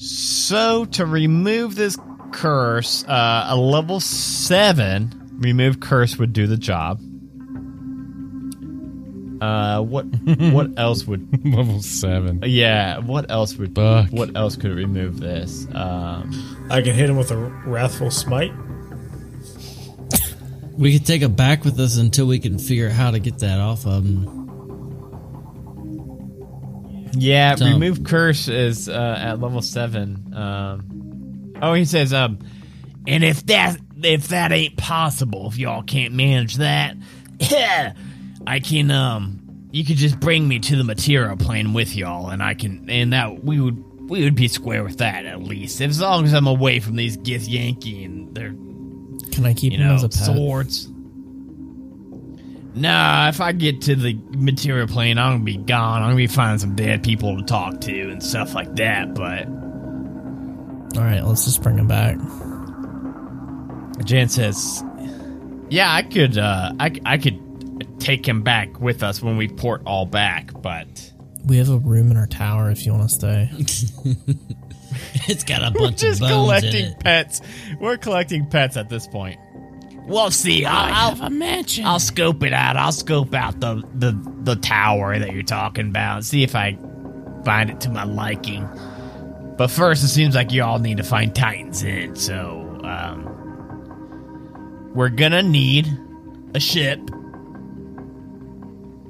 So 0.00 0.86
to 0.86 1.04
remove 1.04 1.74
this 1.74 1.98
curse, 2.32 3.04
uh, 3.04 3.48
a 3.50 3.56
level 3.56 4.00
seven 4.00 5.12
remove 5.34 5.80
curse 5.80 6.16
would 6.16 6.32
do 6.32 6.46
the 6.46 6.56
job. 6.56 7.02
Uh, 9.40 9.80
what 9.82 10.02
what 10.52 10.78
else 10.78 11.06
would? 11.06 11.44
Level 11.46 11.80
seven. 11.82 12.42
Yeah, 12.44 12.98
what 12.98 13.30
else 13.30 13.56
would? 13.56 13.74
Fuck. 13.74 14.10
What 14.10 14.36
else 14.36 14.56
could 14.56 14.72
remove 14.72 15.18
this? 15.20 15.66
Um, 15.74 16.66
I 16.70 16.82
can 16.82 16.94
hit 16.94 17.08
him 17.08 17.16
with 17.16 17.30
a 17.30 17.36
wrathful 17.36 18.10
smite. 18.10 18.52
We 20.76 20.94
could 20.98 21.06
take 21.06 21.22
it 21.22 21.36
back 21.36 21.64
with 21.64 21.78
us 21.78 21.98
until 21.98 22.26
we 22.26 22.38
can 22.38 22.58
figure 22.58 22.86
out 22.86 22.92
how 22.92 23.10
to 23.10 23.18
get 23.18 23.38
that 23.40 23.60
off 23.60 23.86
of 23.86 24.04
him. 24.04 24.40
yeah, 27.12 27.54
Dumb. 27.56 27.74
remove 27.74 28.04
curse 28.04 28.48
is 28.48 28.88
uh, 28.88 29.16
at 29.20 29.40
level 29.40 29.60
seven. 29.62 30.32
Um, 30.34 31.52
oh, 31.60 31.74
he 31.74 31.84
says, 31.84 32.12
um, 32.14 32.38
And 33.06 33.24
if 33.24 33.44
that 33.46 33.76
if 34.02 34.28
that 34.28 34.52
ain't 34.52 34.76
possible, 34.78 35.48
if 35.48 35.58
y'all 35.58 35.82
can't 35.82 36.14
manage 36.14 36.56
that, 36.56 36.96
I 38.50 38.58
can 38.58 38.90
um 38.90 39.68
you 39.70 39.84
could 39.84 39.96
just 39.96 40.18
bring 40.18 40.48
me 40.48 40.58
to 40.58 40.74
the 40.74 40.82
material 40.82 41.36
plane 41.36 41.72
with 41.72 41.94
y'all 41.94 42.30
and 42.30 42.42
I 42.42 42.54
can 42.54 42.90
and 42.90 43.12
that 43.12 43.44
we 43.44 43.60
would 43.60 44.10
we 44.10 44.24
would 44.24 44.34
be 44.34 44.48
square 44.48 44.82
with 44.82 44.98
that 44.98 45.24
at 45.24 45.40
least. 45.40 45.80
As 45.80 46.00
long 46.00 46.24
as 46.24 46.34
I'm 46.34 46.48
away 46.48 46.80
from 46.80 46.96
these 46.96 47.16
Githyanki 47.16 48.04
and 48.04 48.34
their 48.34 48.50
Can 49.30 49.46
I 49.46 49.54
keep 49.54 49.72
you 49.72 49.78
know 49.78 49.94
as 49.94 50.02
a 50.02 50.08
pet? 50.08 50.26
swords. 50.26 50.88
Nah, 52.74 53.28
if 53.28 53.40
I 53.40 53.52
get 53.52 53.82
to 53.82 53.94
the 53.94 54.14
material 54.30 54.88
plane, 54.88 55.16
I'm 55.18 55.34
gonna 55.34 55.44
be 55.44 55.56
gone. 55.56 56.02
I'm 56.02 56.08
gonna 56.08 56.16
be 56.16 56.26
finding 56.26 56.58
some 56.58 56.74
dead 56.74 57.04
people 57.04 57.36
to 57.36 57.44
talk 57.44 57.80
to 57.82 58.10
and 58.10 58.20
stuff 58.22 58.52
like 58.54 58.74
that. 58.76 59.14
But 59.14 59.46
All 60.98 61.04
right, 61.04 61.20
let's 61.24 61.44
just 61.44 61.62
bring 61.62 61.78
him 61.78 61.86
back. 61.86 62.16
Jan 64.04 64.28
says, 64.28 64.82
"Yeah, 65.68 65.92
I 65.92 66.02
could. 66.02 66.36
Uh, 66.38 66.72
I 66.80 66.92
I 67.04 67.18
could 67.18 67.38
take 68.00 68.26
him 68.26 68.42
back 68.42 68.80
with 68.80 69.02
us 69.02 69.22
when 69.22 69.36
we 69.36 69.48
port 69.48 69.82
all 69.86 70.06
back, 70.06 70.50
but." 70.62 71.12
We 71.46 71.56
have 71.56 71.70
a 71.70 71.78
room 71.78 72.10
in 72.10 72.16
our 72.18 72.26
tower 72.26 72.70
if 72.70 72.84
you 72.84 72.92
want 72.92 73.08
to 73.08 73.14
stay. 73.14 73.50
It's 75.28 75.44
got 75.44 75.62
a 75.62 75.70
We're 75.72 75.86
bunch 75.86 76.02
of 76.02 76.08
just 76.08 76.20
bones 76.20 76.32
in 76.32 76.38
collecting 76.44 76.84
it. 76.86 77.00
pets. 77.00 77.40
We're 77.80 77.96
collecting 77.96 78.46
pets 78.50 78.76
at 78.76 78.88
this 78.88 79.06
point. 79.06 79.38
we'll 80.06 80.30
see. 80.32 80.64
I 80.66 80.90
I'll, 80.90 81.14
have 81.14 81.20
a 81.20 81.30
mansion. 81.30 81.84
I'll 81.86 82.00
scope 82.00 82.42
it 82.42 82.52
out. 82.52 82.76
I'll 82.76 82.90
scope 82.92 83.32
out 83.34 83.60
the, 83.60 83.82
the 83.94 84.12
the 84.42 84.56
tower 84.56 85.16
that 85.18 85.32
you're 85.32 85.44
talking 85.44 85.88
about. 85.88 86.24
See 86.24 86.42
if 86.42 86.54
I 86.56 86.76
find 87.44 87.70
it 87.70 87.80
to 87.82 87.88
my 87.90 88.02
liking. 88.04 88.68
But 89.56 89.68
first, 89.70 90.02
it 90.02 90.08
seems 90.08 90.34
like 90.34 90.50
you 90.52 90.64
all 90.64 90.78
need 90.80 90.96
to 90.96 91.04
find 91.04 91.32
Titan's 91.34 91.84
End. 91.84 92.18
So, 92.18 92.80
um, 92.82 93.26
we're 94.94 95.08
gonna 95.10 95.42
need 95.44 95.88
a 96.54 96.60
ship, 96.60 96.98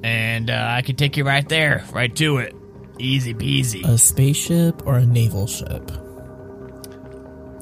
and 0.03 0.49
uh, 0.49 0.73
I 0.77 0.81
can 0.81 0.95
take 0.95 1.17
you 1.17 1.25
right 1.25 1.47
there, 1.47 1.85
right 1.93 2.15
to 2.15 2.37
it, 2.37 2.55
easy 2.99 3.33
peasy. 3.33 3.85
A 3.85 3.97
spaceship 3.97 4.85
or 4.85 4.97
a 4.97 5.05
naval 5.05 5.47
ship? 5.47 5.91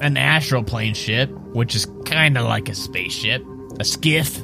An 0.00 0.16
astral 0.16 0.64
plane 0.64 0.94
ship, 0.94 1.30
which 1.30 1.74
is 1.74 1.86
kind 2.06 2.38
of 2.38 2.46
like 2.46 2.68
a 2.68 2.74
spaceship, 2.74 3.44
a 3.78 3.84
skiff. 3.84 4.40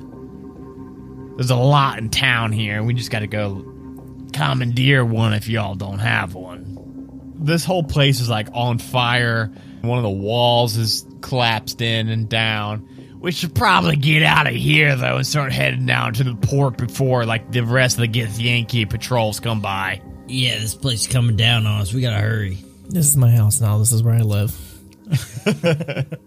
There's 1.36 1.50
a 1.50 1.56
lot 1.56 1.98
in 1.98 2.10
town 2.10 2.52
here. 2.52 2.82
We 2.82 2.94
just 2.94 3.10
got 3.10 3.20
to 3.20 3.26
go 3.26 3.64
commandeer 4.32 5.04
one 5.04 5.32
if 5.32 5.48
y'all 5.48 5.74
don't 5.74 5.98
have 5.98 6.34
one. 6.34 7.34
This 7.38 7.64
whole 7.64 7.84
place 7.84 8.20
is 8.20 8.28
like 8.28 8.48
on 8.52 8.78
fire. 8.78 9.50
One 9.82 9.98
of 9.98 10.04
the 10.04 10.10
walls 10.10 10.76
is 10.76 11.06
collapsed 11.20 11.80
in 11.80 12.08
and 12.08 12.28
down. 12.28 12.88
We 13.20 13.32
should 13.32 13.54
probably 13.54 13.96
get 13.96 14.22
out 14.22 14.46
of 14.46 14.54
here 14.54 14.94
though 14.94 15.16
and 15.16 15.26
start 15.26 15.52
heading 15.52 15.86
down 15.86 16.14
to 16.14 16.24
the 16.24 16.34
port 16.34 16.76
before 16.76 17.24
like 17.24 17.50
the 17.50 17.62
rest 17.62 17.98
of 17.98 18.02
the 18.02 18.08
Githyanki 18.08 18.88
patrols 18.88 19.40
come 19.40 19.60
by. 19.60 20.00
Yeah, 20.28 20.58
this 20.58 20.74
place 20.74 21.02
is 21.02 21.06
coming 21.06 21.36
down 21.36 21.66
on 21.66 21.80
us. 21.80 21.92
We 21.92 22.00
gotta 22.00 22.18
hurry. 22.18 22.58
This 22.88 23.08
is 23.08 23.16
my 23.16 23.30
house 23.30 23.60
now. 23.60 23.78
This 23.78 23.92
is 23.92 24.02
where 24.02 24.14
I 24.14 24.20
live. 24.20 24.54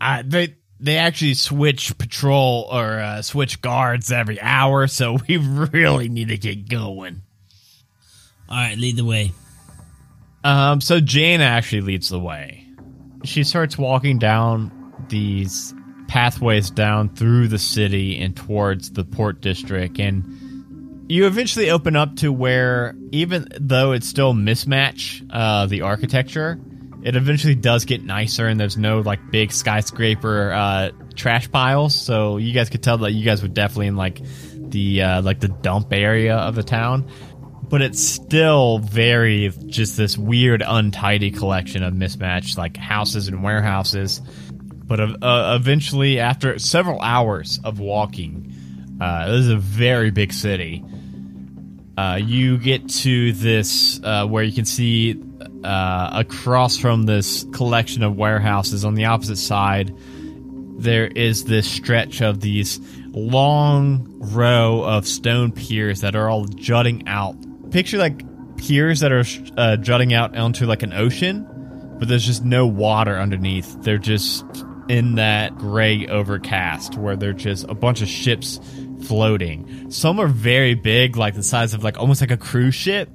I, 0.00 0.22
they 0.22 0.56
they 0.80 0.96
actually 0.96 1.34
switch 1.34 1.96
patrol 1.98 2.68
or 2.72 2.98
uh, 2.98 3.22
switch 3.22 3.60
guards 3.60 4.10
every 4.10 4.40
hour, 4.40 4.88
so 4.88 5.18
we 5.28 5.36
really 5.36 6.08
need 6.08 6.28
to 6.28 6.38
get 6.38 6.68
going. 6.68 7.22
All 8.48 8.56
right, 8.56 8.76
lead 8.76 8.96
the 8.96 9.04
way. 9.04 9.32
Um, 10.44 10.80
so 10.80 10.98
Jane 10.98 11.40
actually 11.40 11.82
leads 11.82 12.08
the 12.08 12.18
way. 12.18 12.66
She 13.24 13.44
starts 13.44 13.78
walking 13.78 14.18
down 14.18 14.72
these 15.08 15.72
pathways 16.12 16.68
down 16.68 17.08
through 17.08 17.48
the 17.48 17.58
city 17.58 18.20
and 18.20 18.36
towards 18.36 18.90
the 18.90 19.02
port 19.02 19.40
district, 19.40 19.98
and 19.98 21.10
you 21.10 21.26
eventually 21.26 21.70
open 21.70 21.96
up 21.96 22.16
to 22.16 22.30
where, 22.30 22.94
even 23.12 23.48
though 23.58 23.92
it's 23.92 24.06
still 24.06 24.34
mismatch 24.34 25.26
uh, 25.32 25.64
the 25.64 25.80
architecture, 25.80 26.60
it 27.02 27.16
eventually 27.16 27.54
does 27.54 27.86
get 27.86 28.04
nicer, 28.04 28.46
and 28.46 28.60
there's 28.60 28.76
no 28.76 29.00
like 29.00 29.20
big 29.30 29.52
skyscraper 29.52 30.52
uh, 30.52 30.90
trash 31.14 31.50
piles. 31.50 31.94
So 31.98 32.36
you 32.36 32.52
guys 32.52 32.68
could 32.68 32.82
tell 32.82 32.98
that 32.98 33.12
you 33.12 33.24
guys 33.24 33.40
were 33.40 33.48
definitely 33.48 33.86
in 33.86 33.96
like 33.96 34.20
the 34.54 35.00
uh, 35.00 35.22
like 35.22 35.40
the 35.40 35.48
dump 35.48 35.94
area 35.94 36.36
of 36.36 36.54
the 36.54 36.62
town 36.62 37.10
but 37.62 37.80
it's 37.80 38.02
still 38.02 38.80
very 38.80 39.50
just 39.64 39.96
this 39.96 40.18
weird 40.18 40.62
untidy 40.66 41.30
collection 41.30 41.82
of 41.82 41.94
mismatched 41.94 42.58
like 42.58 42.76
houses 42.76 43.28
and 43.28 43.42
warehouses 43.42 44.20
but 44.92 45.00
uh, 45.00 45.16
uh, 45.22 45.56
eventually 45.58 46.20
after 46.20 46.58
several 46.58 47.00
hours 47.00 47.58
of 47.64 47.80
walking 47.80 48.52
uh, 49.00 49.26
this 49.30 49.40
is 49.40 49.48
a 49.48 49.56
very 49.56 50.10
big 50.10 50.34
city 50.34 50.84
uh, 51.96 52.18
you 52.20 52.58
get 52.58 52.86
to 52.90 53.32
this 53.32 53.98
uh, 54.04 54.26
where 54.26 54.44
you 54.44 54.52
can 54.52 54.66
see 54.66 55.18
uh, 55.64 56.10
across 56.12 56.76
from 56.76 57.04
this 57.04 57.46
collection 57.54 58.02
of 58.02 58.16
warehouses 58.16 58.84
on 58.84 58.94
the 58.94 59.06
opposite 59.06 59.36
side 59.36 59.96
there 60.76 61.06
is 61.06 61.44
this 61.44 61.66
stretch 61.66 62.20
of 62.20 62.40
these 62.40 62.78
long 63.14 64.06
row 64.18 64.82
of 64.82 65.06
stone 65.06 65.52
piers 65.52 66.00
that 66.00 66.16
are 66.16 66.28
all 66.28 66.44
jutting 66.44 67.06
out. 67.06 67.36
Picture 67.70 67.98
like 67.98 68.22
piers 68.56 69.00
that 69.00 69.12
are 69.12 69.24
uh, 69.56 69.76
jutting 69.76 70.12
out 70.12 70.36
onto 70.36 70.66
like 70.66 70.82
an 70.82 70.92
ocean, 70.92 71.46
but 71.98 72.08
there's 72.08 72.26
just 72.26 72.44
no 72.44 72.66
water 72.66 73.16
underneath. 73.16 73.80
They're 73.82 73.98
just 73.98 74.44
in 74.88 75.16
that 75.16 75.56
gray 75.56 76.06
overcast 76.06 76.96
where 76.96 77.16
they're 77.16 77.32
just 77.32 77.64
a 77.68 77.74
bunch 77.74 78.02
of 78.02 78.08
ships 78.08 78.60
floating. 79.04 79.90
Some 79.90 80.20
are 80.20 80.26
very 80.26 80.74
big, 80.74 81.16
like 81.16 81.34
the 81.34 81.42
size 81.42 81.74
of 81.74 81.84
like 81.84 81.98
almost 81.98 82.20
like 82.20 82.30
a 82.30 82.36
cruise 82.36 82.74
ship, 82.74 83.08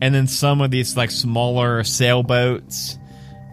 and 0.00 0.14
then 0.14 0.26
some 0.26 0.60
of 0.60 0.70
these 0.70 0.96
like 0.96 1.10
smaller 1.10 1.84
sailboats 1.84 2.98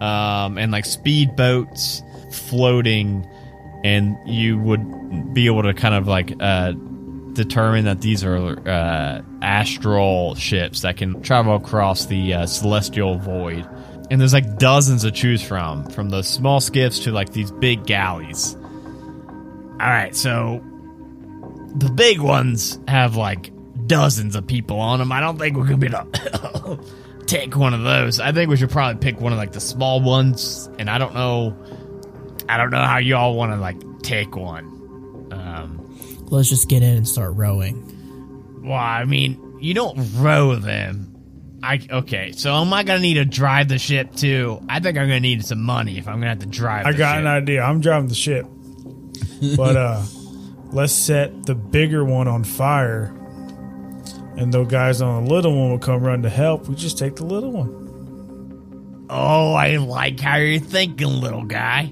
um, 0.01 0.57
and 0.57 0.71
like 0.71 0.85
speedboats 0.85 2.01
floating, 2.33 3.25
and 3.83 4.17
you 4.25 4.57
would 4.57 5.33
be 5.33 5.47
able 5.47 5.63
to 5.63 5.73
kind 5.73 5.95
of 5.95 6.07
like 6.07 6.33
uh, 6.39 6.73
determine 7.33 7.85
that 7.85 8.01
these 8.01 8.23
are 8.23 8.59
uh, 8.67 9.21
astral 9.41 10.35
ships 10.35 10.81
that 10.81 10.97
can 10.97 11.21
travel 11.21 11.55
across 11.55 12.07
the 12.07 12.33
uh, 12.33 12.45
celestial 12.45 13.17
void. 13.17 13.67
And 14.09 14.21
there's 14.21 14.33
like 14.33 14.57
dozens 14.57 15.01
to 15.03 15.11
choose 15.11 15.41
from, 15.41 15.89
from 15.89 16.09
the 16.09 16.21
small 16.23 16.61
skiffs 16.61 16.99
to 16.99 17.11
like 17.11 17.33
these 17.33 17.51
big 17.51 17.85
galleys. 17.85 18.55
All 18.55 19.87
right, 19.87 20.15
so 20.15 20.63
the 21.75 21.91
big 21.91 22.19
ones 22.19 22.79
have 22.87 23.15
like 23.15 23.51
dozens 23.85 24.35
of 24.35 24.47
people 24.47 24.79
on 24.79 24.99
them. 24.99 25.11
I 25.11 25.19
don't 25.19 25.37
think 25.37 25.57
we're 25.57 25.65
gonna 25.65 25.77
be 25.77 25.87
able 25.87 26.05
to 26.11 26.79
take 27.27 27.55
one 27.55 27.73
of 27.73 27.83
those. 27.83 28.19
I 28.19 28.31
think 28.31 28.49
we 28.49 28.57
should 28.57 28.69
probably 28.69 28.99
pick 28.99 29.19
one 29.21 29.33
of 29.33 29.37
like 29.37 29.51
the 29.51 29.59
small 29.59 30.01
ones. 30.01 30.69
And 30.79 30.89
I 30.89 30.97
don't 30.97 31.13
know, 31.13 31.55
I 32.49 32.57
don't 32.57 32.71
know 32.71 32.83
how 32.83 32.97
y'all 32.97 33.35
want 33.35 33.51
to 33.51 33.57
like 33.57 33.77
take 34.01 34.35
one. 34.35 34.65
Um, 35.31 35.99
Let's 36.29 36.49
just 36.49 36.69
get 36.69 36.81
in 36.81 36.95
and 36.97 37.07
start 37.07 37.35
rowing. 37.35 38.61
well, 38.63 38.73
I 38.77 39.03
mean, 39.05 39.57
you 39.59 39.73
don't 39.73 39.97
row 40.15 40.55
them. 40.55 41.13
I 41.63 41.79
okay, 41.89 42.31
so 42.33 42.53
am 42.53 42.71
I 42.73 42.83
gonna 42.83 42.99
need 42.99 43.15
to 43.15 43.25
drive 43.25 43.67
the 43.67 43.79
ship 43.79 44.15
too? 44.15 44.61
I 44.69 44.79
think 44.79 44.97
I'm 44.97 45.07
gonna 45.07 45.19
need 45.19 45.43
some 45.45 45.61
money 45.63 45.97
if 45.97 46.07
I'm 46.07 46.15
gonna 46.15 46.29
have 46.29 46.39
to 46.39 46.45
drive. 46.45 46.85
I 46.85 46.91
the 46.91 46.97
got 46.97 47.13
ship. 47.15 47.21
an 47.21 47.27
idea. 47.27 47.61
I'm 47.63 47.81
driving 47.81 48.09
the 48.09 48.15
ship, 48.15 48.45
but 49.55 49.75
uh, 49.77 50.03
let's 50.71 50.93
set 50.93 51.45
the 51.45 51.55
bigger 51.55 52.05
one 52.05 52.27
on 52.27 52.43
fire, 52.43 53.05
and 54.37 54.53
those 54.53 54.67
guys 54.67 55.01
on 55.01 55.25
the 55.25 55.33
little 55.33 55.55
one 55.57 55.71
will 55.71 55.79
come 55.79 56.01
run 56.03 56.21
to 56.23 56.29
help. 56.29 56.67
We 56.67 56.75
just 56.75 56.97
take 56.97 57.15
the 57.15 57.25
little 57.25 57.51
one. 57.51 59.07
Oh, 59.09 59.53
I 59.53 59.77
like 59.77 60.19
how 60.19 60.35
you're 60.35 60.59
thinking, 60.59 61.07
little 61.21 61.43
guy. 61.45 61.91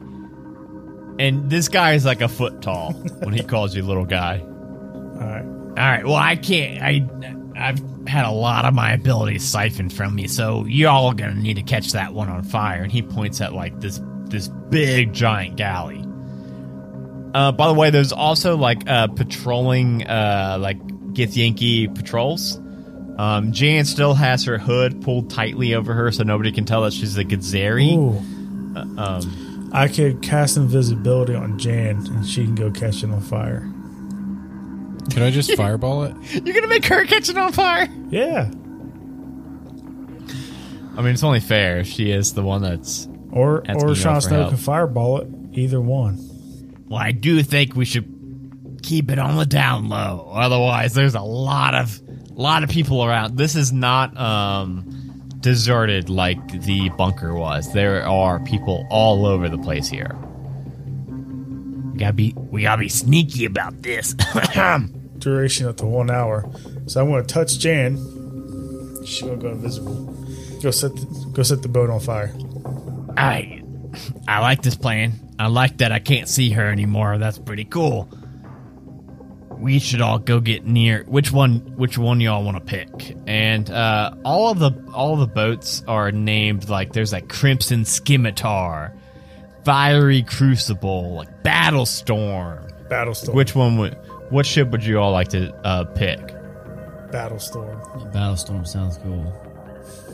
And 1.17 1.49
this 1.49 1.69
guy 1.69 1.93
is 1.93 2.03
like 2.05 2.19
a 2.21 2.27
foot 2.27 2.61
tall 2.61 2.91
when 2.93 3.33
he 3.33 3.41
calls 3.41 3.73
you 3.73 3.83
little 3.83 4.05
guy. 4.05 4.41
All 4.41 5.19
right. 5.19 5.45
All 5.45 5.73
right. 5.75 6.05
Well, 6.05 6.15
I 6.15 6.35
can't. 6.35 6.81
I 6.83 7.07
I've 7.69 7.79
had 8.07 8.25
a 8.25 8.31
lot 8.31 8.65
of 8.65 8.73
my 8.73 8.93
abilities 8.93 9.43
siphoned 9.43 9.93
from 9.93 10.15
me, 10.15 10.27
so 10.27 10.65
y'all 10.65 11.07
are 11.07 11.13
gonna 11.13 11.35
need 11.35 11.55
to 11.55 11.63
catch 11.63 11.91
that 11.93 12.13
one 12.13 12.29
on 12.29 12.43
fire. 12.43 12.83
And 12.83 12.91
he 12.91 13.01
points 13.01 13.41
at 13.41 13.53
like 13.53 13.79
this 13.79 14.01
this 14.25 14.47
big 14.69 15.13
giant 15.13 15.55
galley. 15.55 16.03
Uh, 17.33 17.51
by 17.51 17.67
the 17.67 17.73
way, 17.73 17.89
there's 17.89 18.13
also 18.13 18.55
like 18.55 18.89
uh, 18.89 19.07
patrolling 19.07 20.07
uh, 20.07 20.57
like 20.59 20.79
Githyanki 21.13 21.93
patrols. 21.93 22.59
Um, 23.17 23.51
Jan 23.51 23.85
still 23.85 24.13
has 24.13 24.43
her 24.45 24.57
hood 24.57 25.01
pulled 25.01 25.29
tightly 25.29 25.73
over 25.73 25.93
her, 25.93 26.11
so 26.11 26.23
nobody 26.23 26.51
can 26.51 26.65
tell 26.65 26.81
that 26.83 26.93
she's 26.93 27.17
a 27.17 27.23
Githzerai. 27.23 27.97
Ooh. 27.97 28.99
Um, 28.99 29.69
I 29.73 29.87
could 29.87 30.21
cast 30.21 30.57
invisibility 30.57 31.33
on 31.33 31.57
Jan, 31.57 32.05
and 32.07 32.25
she 32.25 32.43
can 32.43 32.55
go 32.55 32.71
catch 32.71 33.03
it 33.03 33.09
on 33.09 33.21
fire. 33.21 33.69
Could 35.13 35.23
I 35.23 35.29
just 35.31 35.55
fireball 35.55 36.03
it? 36.03 36.15
you're 36.45 36.55
gonna 36.55 36.67
make 36.67 36.85
her 36.85 37.05
catch 37.05 37.29
it 37.29 37.37
on 37.37 37.51
fire. 37.51 37.87
Yeah. 38.09 38.49
I 40.97 41.01
mean, 41.01 41.13
it's 41.13 41.23
only 41.23 41.39
fair. 41.41 41.83
She 41.83 42.11
is 42.11 42.33
the 42.33 42.41
one 42.43 42.61
that's. 42.61 43.07
Or 43.31 43.59
Asking 43.67 43.83
or 43.83 43.87
y'all 43.87 43.95
Sean 43.95 44.15
for 44.15 44.21
Snow 44.21 44.37
help. 44.37 44.49
can 44.49 44.57
fireball 44.57 45.19
it. 45.21 45.27
Either 45.53 45.81
one. 45.81 46.17
Well, 46.87 46.99
I 46.99 47.11
do 47.11 47.41
think 47.43 47.75
we 47.75 47.85
should 47.85 48.79
keep 48.83 49.11
it 49.11 49.19
on 49.19 49.35
the 49.37 49.45
down 49.45 49.89
low. 49.89 50.29
Otherwise, 50.33 50.93
there's 50.93 51.15
a 51.15 51.21
lot 51.21 51.75
of 51.75 51.99
lot 52.31 52.63
of 52.63 52.69
people 52.69 53.03
around. 53.03 53.37
This 53.37 53.55
is 53.55 53.73
not 53.73 54.15
um, 54.17 54.85
deserted 55.39 56.09
like 56.09 56.61
the 56.63 56.89
bunker 56.89 57.33
was. 57.33 57.71
There 57.73 58.05
are 58.05 58.39
people 58.41 58.85
all 58.89 59.25
over 59.25 59.49
the 59.49 59.57
place 59.57 59.87
here. 59.89 60.15
We 61.95 61.99
gotta 61.99 62.13
be 62.13 62.33
we 62.35 62.63
gotta 62.63 62.81
be 62.81 62.89
sneaky 62.89 63.45
about 63.45 63.81
this. 63.81 64.13
Duration 65.17 65.67
up 65.67 65.77
to 65.77 65.85
one 65.85 66.11
hour. 66.11 66.43
So 66.87 67.01
I'm 67.01 67.09
to 67.09 67.23
touch 67.23 67.57
Jan. 67.57 67.95
She's 69.05 69.21
going 69.21 69.39
to 69.39 69.41
go 69.41 69.51
invisible. 69.51 70.13
Go 70.61 70.71
set 70.71 70.93
the, 70.93 71.29
go 71.31 71.41
set 71.41 71.61
the 71.61 71.69
boat 71.69 71.89
on 71.89 72.01
fire. 72.01 72.35
I 73.15 73.63
I 74.27 74.41
like 74.41 74.61
this 74.61 74.75
plan. 74.75 75.13
I 75.39 75.47
like 75.47 75.77
that 75.77 75.93
I 75.93 75.99
can't 75.99 76.27
see 76.27 76.49
her 76.49 76.69
anymore. 76.69 77.17
That's 77.17 77.39
pretty 77.39 77.63
cool. 77.63 78.09
We 79.57 79.79
should 79.79 80.01
all 80.01 80.19
go 80.19 80.41
get 80.41 80.65
near 80.65 81.05
which 81.07 81.31
one 81.31 81.59
which 81.77 81.97
one 81.97 82.19
y'all 82.19 82.43
want 82.43 82.57
to 82.57 82.61
pick. 82.61 83.15
And 83.25 83.69
uh 83.69 84.15
all 84.25 84.49
of 84.49 84.59
the 84.59 84.71
all 84.93 85.13
of 85.13 85.21
the 85.21 85.33
boats 85.33 85.81
are 85.87 86.11
named 86.11 86.67
like 86.67 86.91
there's 86.91 87.13
like 87.13 87.29
Crimson 87.29 87.85
Scimitar, 87.85 88.93
Fiery 89.65 90.21
Crucible, 90.23 91.15
like 91.15 91.43
Battlestorm. 91.43 92.67
Battlestorm. 92.87 93.35
Which 93.35 93.55
one 93.55 93.77
would 93.77 93.95
what 94.29 94.45
ship 94.45 94.69
would 94.69 94.85
you 94.85 94.99
all 94.99 95.11
like 95.11 95.29
to 95.29 95.53
uh 95.65 95.85
pick? 95.85 96.19
Battlestorm. 97.11 98.11
Battlestorm 98.13 98.65
sounds 98.65 98.97
cool. 98.97 99.33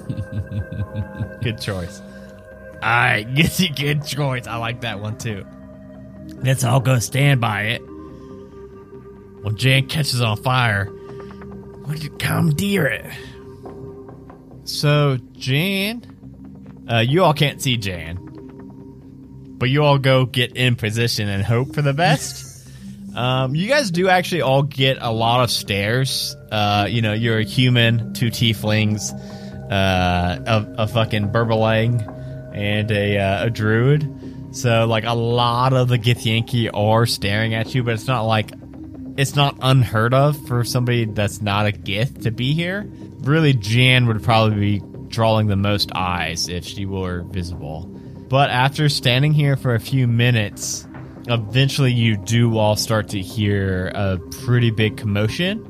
Good 1.42 1.60
choice. 1.60 2.02
All 2.82 2.90
right, 2.90 3.24
get 3.36 3.60
you 3.60 3.70
good 3.74 4.04
choice. 4.04 4.48
I 4.48 4.56
like 4.56 4.82
that 4.82 5.00
one 5.00 5.18
too. 5.18 5.46
Let's 6.44 6.64
all 6.64 6.80
go 6.80 6.98
stand 7.00 7.40
by 7.40 7.64
it. 7.64 7.80
When 9.44 9.56
Jan 9.56 9.88
catches 9.88 10.22
on 10.22 10.38
fire, 10.38 10.90
would 11.86 12.04
you 12.04 12.10
commandeer 12.12 12.88
it? 12.88 13.06
So 14.64 15.18
Jan, 15.34 16.86
uh, 16.92 17.00
you 17.00 17.24
all 17.24 17.34
can't 17.34 17.62
see 17.62 17.78
Jan, 17.78 18.18
but 19.62 19.70
you 19.70 19.84
all 19.84 20.00
go 20.00 20.26
get 20.26 20.58
in 20.58 20.76
position 20.76 21.30
and 21.30 21.44
hope 21.44 21.76
for 21.76 21.84
the 21.84 21.94
best. 21.94 22.68
um, 23.16 23.54
you 23.54 23.68
guys 23.70 23.92
do 23.92 24.10
actually 24.10 24.42
all 24.42 24.64
get 24.64 24.98
a 25.00 25.12
lot 25.12 25.44
of 25.44 25.52
stares. 25.52 26.36
Uh, 26.52 26.88
you 26.90 27.04
know, 27.04 27.14
you're 27.14 27.38
a 27.38 27.44
human, 27.44 28.12
two 28.16 28.32
tieflings, 28.32 29.14
uh, 29.72 30.42
a, 30.48 30.82
a 30.82 30.88
fucking 30.88 31.32
berbalang, 31.32 32.02
and 32.56 32.90
a 32.90 33.20
uh, 33.20 33.46
a 33.46 33.50
druid. 33.52 34.56
So 34.56 34.88
like 34.88 35.04
a 35.04 35.14
lot 35.14 35.74
of 35.74 35.90
the 35.90 36.00
Githyanki 36.00 36.72
are 36.74 37.06
staring 37.06 37.54
at 37.54 37.76
you, 37.76 37.84
but 37.84 37.94
it's 37.94 38.08
not 38.08 38.24
like 38.24 38.52
it's 39.16 39.36
not 39.36 39.60
unheard 39.62 40.16
of 40.16 40.48
for 40.48 40.64
somebody 40.64 41.06
that's 41.06 41.40
not 41.40 41.68
a 41.68 41.72
Gith 41.72 42.24
to 42.24 42.32
be 42.32 42.56
here. 42.56 42.90
Really, 43.20 43.54
Jan 43.54 44.08
would 44.08 44.24
probably 44.24 44.80
be 44.80 45.08
drawing 45.10 45.46
the 45.46 45.56
most 45.56 45.92
eyes 45.94 46.50
if 46.50 46.66
she 46.66 46.88
were 46.88 47.22
visible. 47.30 48.01
But 48.32 48.50
after 48.50 48.88
standing 48.88 49.34
here 49.34 49.58
for 49.58 49.76
a 49.76 49.80
few 49.80 50.08
minutes, 50.08 50.88
eventually 51.28 51.92
you 51.92 52.16
do 52.16 52.58
all 52.58 52.78
start 52.78 53.10
to 53.10 53.20
hear 53.20 53.92
a 53.94 54.20
pretty 54.46 54.72
big 54.72 54.96
commotion. 54.96 55.68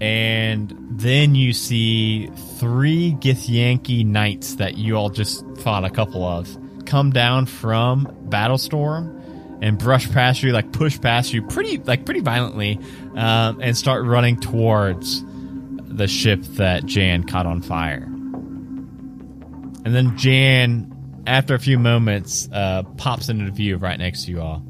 And 0.00 0.74
then 0.90 1.34
you 1.34 1.52
see 1.52 2.28
three 2.58 3.12
Githyanki 3.20 4.06
knights 4.06 4.54
that 4.54 4.78
you 4.78 4.96
all 4.96 5.10
just 5.10 5.44
fought 5.58 5.84
a 5.84 5.90
couple 5.90 6.24
of 6.24 6.48
come 6.86 7.10
down 7.10 7.44
from 7.44 8.06
Battlestorm 8.30 9.58
and 9.60 9.76
brush 9.78 10.10
past 10.10 10.42
you, 10.42 10.52
like 10.52 10.72
push 10.72 10.98
past 10.98 11.34
you 11.34 11.42
pretty 11.42 11.76
like 11.76 12.06
pretty 12.06 12.20
violently, 12.20 12.80
um, 13.16 13.60
and 13.60 13.76
start 13.76 14.06
running 14.06 14.40
towards 14.40 15.22
the 15.26 16.08
ship 16.08 16.40
that 16.54 16.86
Jan 16.86 17.24
caught 17.24 17.44
on 17.44 17.60
fire. 17.60 18.04
And 19.84 19.94
then 19.94 20.16
Jan, 20.16 20.94
after 21.28 21.54
a 21.54 21.58
few 21.58 21.78
moments, 21.78 22.48
uh, 22.52 22.82
pops 22.96 23.28
into 23.28 23.44
the 23.44 23.50
view 23.50 23.76
right 23.76 23.98
next 23.98 24.24
to 24.24 24.30
you 24.30 24.40
all. 24.40 24.64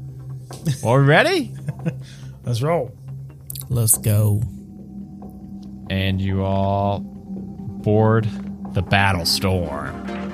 All 0.83 0.99
ready? 0.99 1.55
Let's 2.43 2.61
roll. 2.61 2.91
Let's 3.69 3.97
go. 3.97 4.41
and 5.89 6.21
you 6.21 6.43
all 6.43 6.99
board 6.99 8.27
the 8.73 8.81
battle 8.81 9.25
storm. 9.25 10.28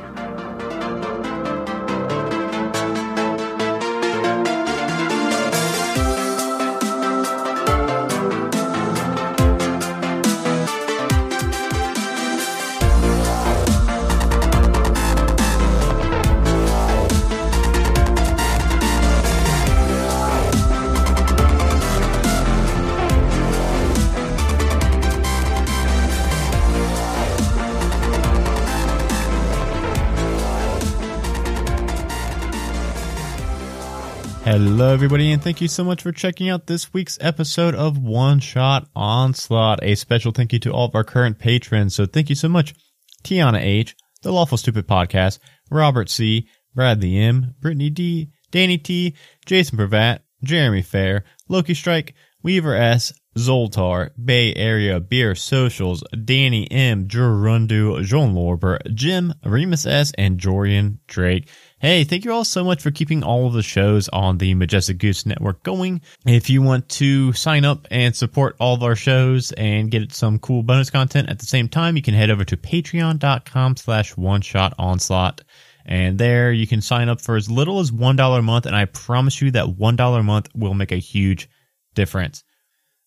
Hello, 34.58 34.94
everybody, 34.94 35.34
and 35.34 35.44
thank 35.44 35.60
you 35.60 35.68
so 35.68 35.84
much 35.84 36.02
for 36.02 36.14
checking 36.14 36.48
out 36.48 36.66
this 36.66 36.94
week's 36.94 37.18
episode 37.20 37.76
of 37.76 37.98
One 37.98 38.40
Shot 38.40 38.88
Onslaught. 38.96 39.84
A 39.84 39.96
special 39.96 40.32
thank 40.32 40.54
you 40.54 40.60
to 40.60 40.72
all 40.72 40.86
of 40.88 40.96
our 40.96 41.04
current 41.04 41.40
patrons. 41.40 41.94
So 41.94 42.06
thank 42.06 42.30
you 42.30 42.38
so 42.38 42.48
much, 42.48 42.74
Tiana 43.22 43.60
H, 43.60 43.98
The 44.22 44.32
Lawful 44.32 44.58
Stupid 44.58 44.88
Podcast, 44.88 45.40
Robert 45.70 46.10
C, 46.10 46.48
Bradley 46.74 47.18
M, 47.18 47.54
Brittany 47.60 47.90
D, 47.90 48.30
Danny 48.50 48.78
T, 48.78 49.18
Jason 49.46 49.78
Pravat, 49.78 50.20
Jeremy 50.42 50.84
Fair, 50.84 51.26
Loki 51.50 51.74
Strike, 51.74 52.16
Weaver 52.42 52.76
S, 52.76 53.12
Zoltar, 53.38 54.12
Bay 54.24 54.54
Area 54.56 55.02
Beer 55.02 55.36
Socials, 55.36 56.02
Danny 56.24 56.72
M, 56.72 57.10
Gerundu, 57.10 58.02
Jean 58.06 58.34
Lorber, 58.34 58.80
Jim, 58.94 59.34
Remus 59.44 59.86
S, 59.86 60.14
and 60.18 60.40
Jorian 60.40 61.00
Drake. 61.08 61.50
Hey, 61.86 62.04
thank 62.04 62.26
you 62.26 62.34
all 62.34 62.44
so 62.44 62.64
much 62.64 62.82
for 62.82 62.90
keeping 62.90 63.22
all 63.22 63.46
of 63.46 63.54
the 63.54 63.62
shows 63.62 64.10
on 64.10 64.40
the 64.40 64.56
Majestic 64.56 64.98
Goose 64.98 65.24
Network 65.24 65.62
going. 65.62 66.02
If 66.26 66.50
you 66.50 66.64
want 66.64 66.90
to 66.90 67.32
sign 67.34 67.64
up 67.64 67.88
and 67.92 68.16
support 68.16 68.56
all 68.60 68.74
of 68.74 68.82
our 68.82 68.96
shows 68.96 69.52
and 69.52 69.92
get 69.92 70.12
some 70.12 70.40
cool 70.40 70.64
bonus 70.64 70.90
content 70.90 71.30
at 71.30 71.38
the 71.38 71.46
same 71.46 71.70
time, 71.70 71.96
you 71.96 72.02
can 72.02 72.16
head 72.16 72.32
over 72.32 72.44
to 72.44 72.58
patreon.com 72.58 73.78
slash 73.78 74.18
one 74.18 74.42
shot 74.42 74.74
onslaught. 74.80 75.42
And 75.86 76.18
there 76.18 76.52
you 76.52 76.66
can 76.66 76.82
sign 76.82 77.08
up 77.08 77.22
for 77.22 77.36
as 77.36 77.52
little 77.52 77.80
as 77.80 77.92
$1 77.92 78.40
a 78.40 78.42
month. 78.42 78.66
And 78.66 78.76
I 78.76 78.86
promise 78.86 79.40
you 79.40 79.52
that 79.52 79.68
$1 79.68 80.20
a 80.20 80.24
month 80.24 80.50
will 80.56 80.74
make 80.74 80.92
a 80.92 80.96
huge 80.96 81.48
difference. 81.94 82.44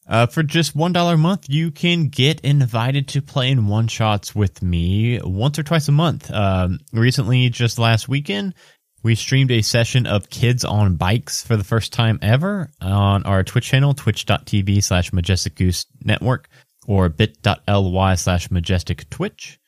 Uh, 0.08 0.26
for 0.26 0.42
just 0.42 0.76
$1 0.76 1.12
a 1.12 1.16
month, 1.18 1.46
you 1.48 1.70
can 1.70 2.08
get 2.08 2.40
invited 2.40 3.08
to 3.08 3.20
play 3.20 3.50
in 3.50 3.66
one 3.66 3.88
shots 3.88 4.34
with 4.34 4.62
me 4.62 5.20
once 5.22 5.58
or 5.58 5.62
twice 5.62 5.86
a 5.88 5.92
month. 5.92 6.30
Um, 6.30 6.78
recently, 6.92 7.50
just 7.50 7.78
last 7.78 8.08
weekend, 8.08 8.54
we 9.02 9.14
streamed 9.14 9.50
a 9.50 9.60
session 9.60 10.06
of 10.06 10.30
kids 10.30 10.64
on 10.64 10.96
bikes 10.96 11.44
for 11.44 11.56
the 11.56 11.64
first 11.64 11.92
time 11.92 12.18
ever 12.22 12.70
on 12.80 13.22
our 13.24 13.44
Twitch 13.44 13.66
channel, 13.66 13.92
twitch.tv 13.92 14.82
slash 14.82 15.12
majestic 15.12 15.54
goose 15.54 15.84
network 16.02 16.48
or 16.86 17.10
bit.ly 17.10 18.14
slash 18.14 18.50
majestic 18.50 19.08
twitch. 19.10 19.60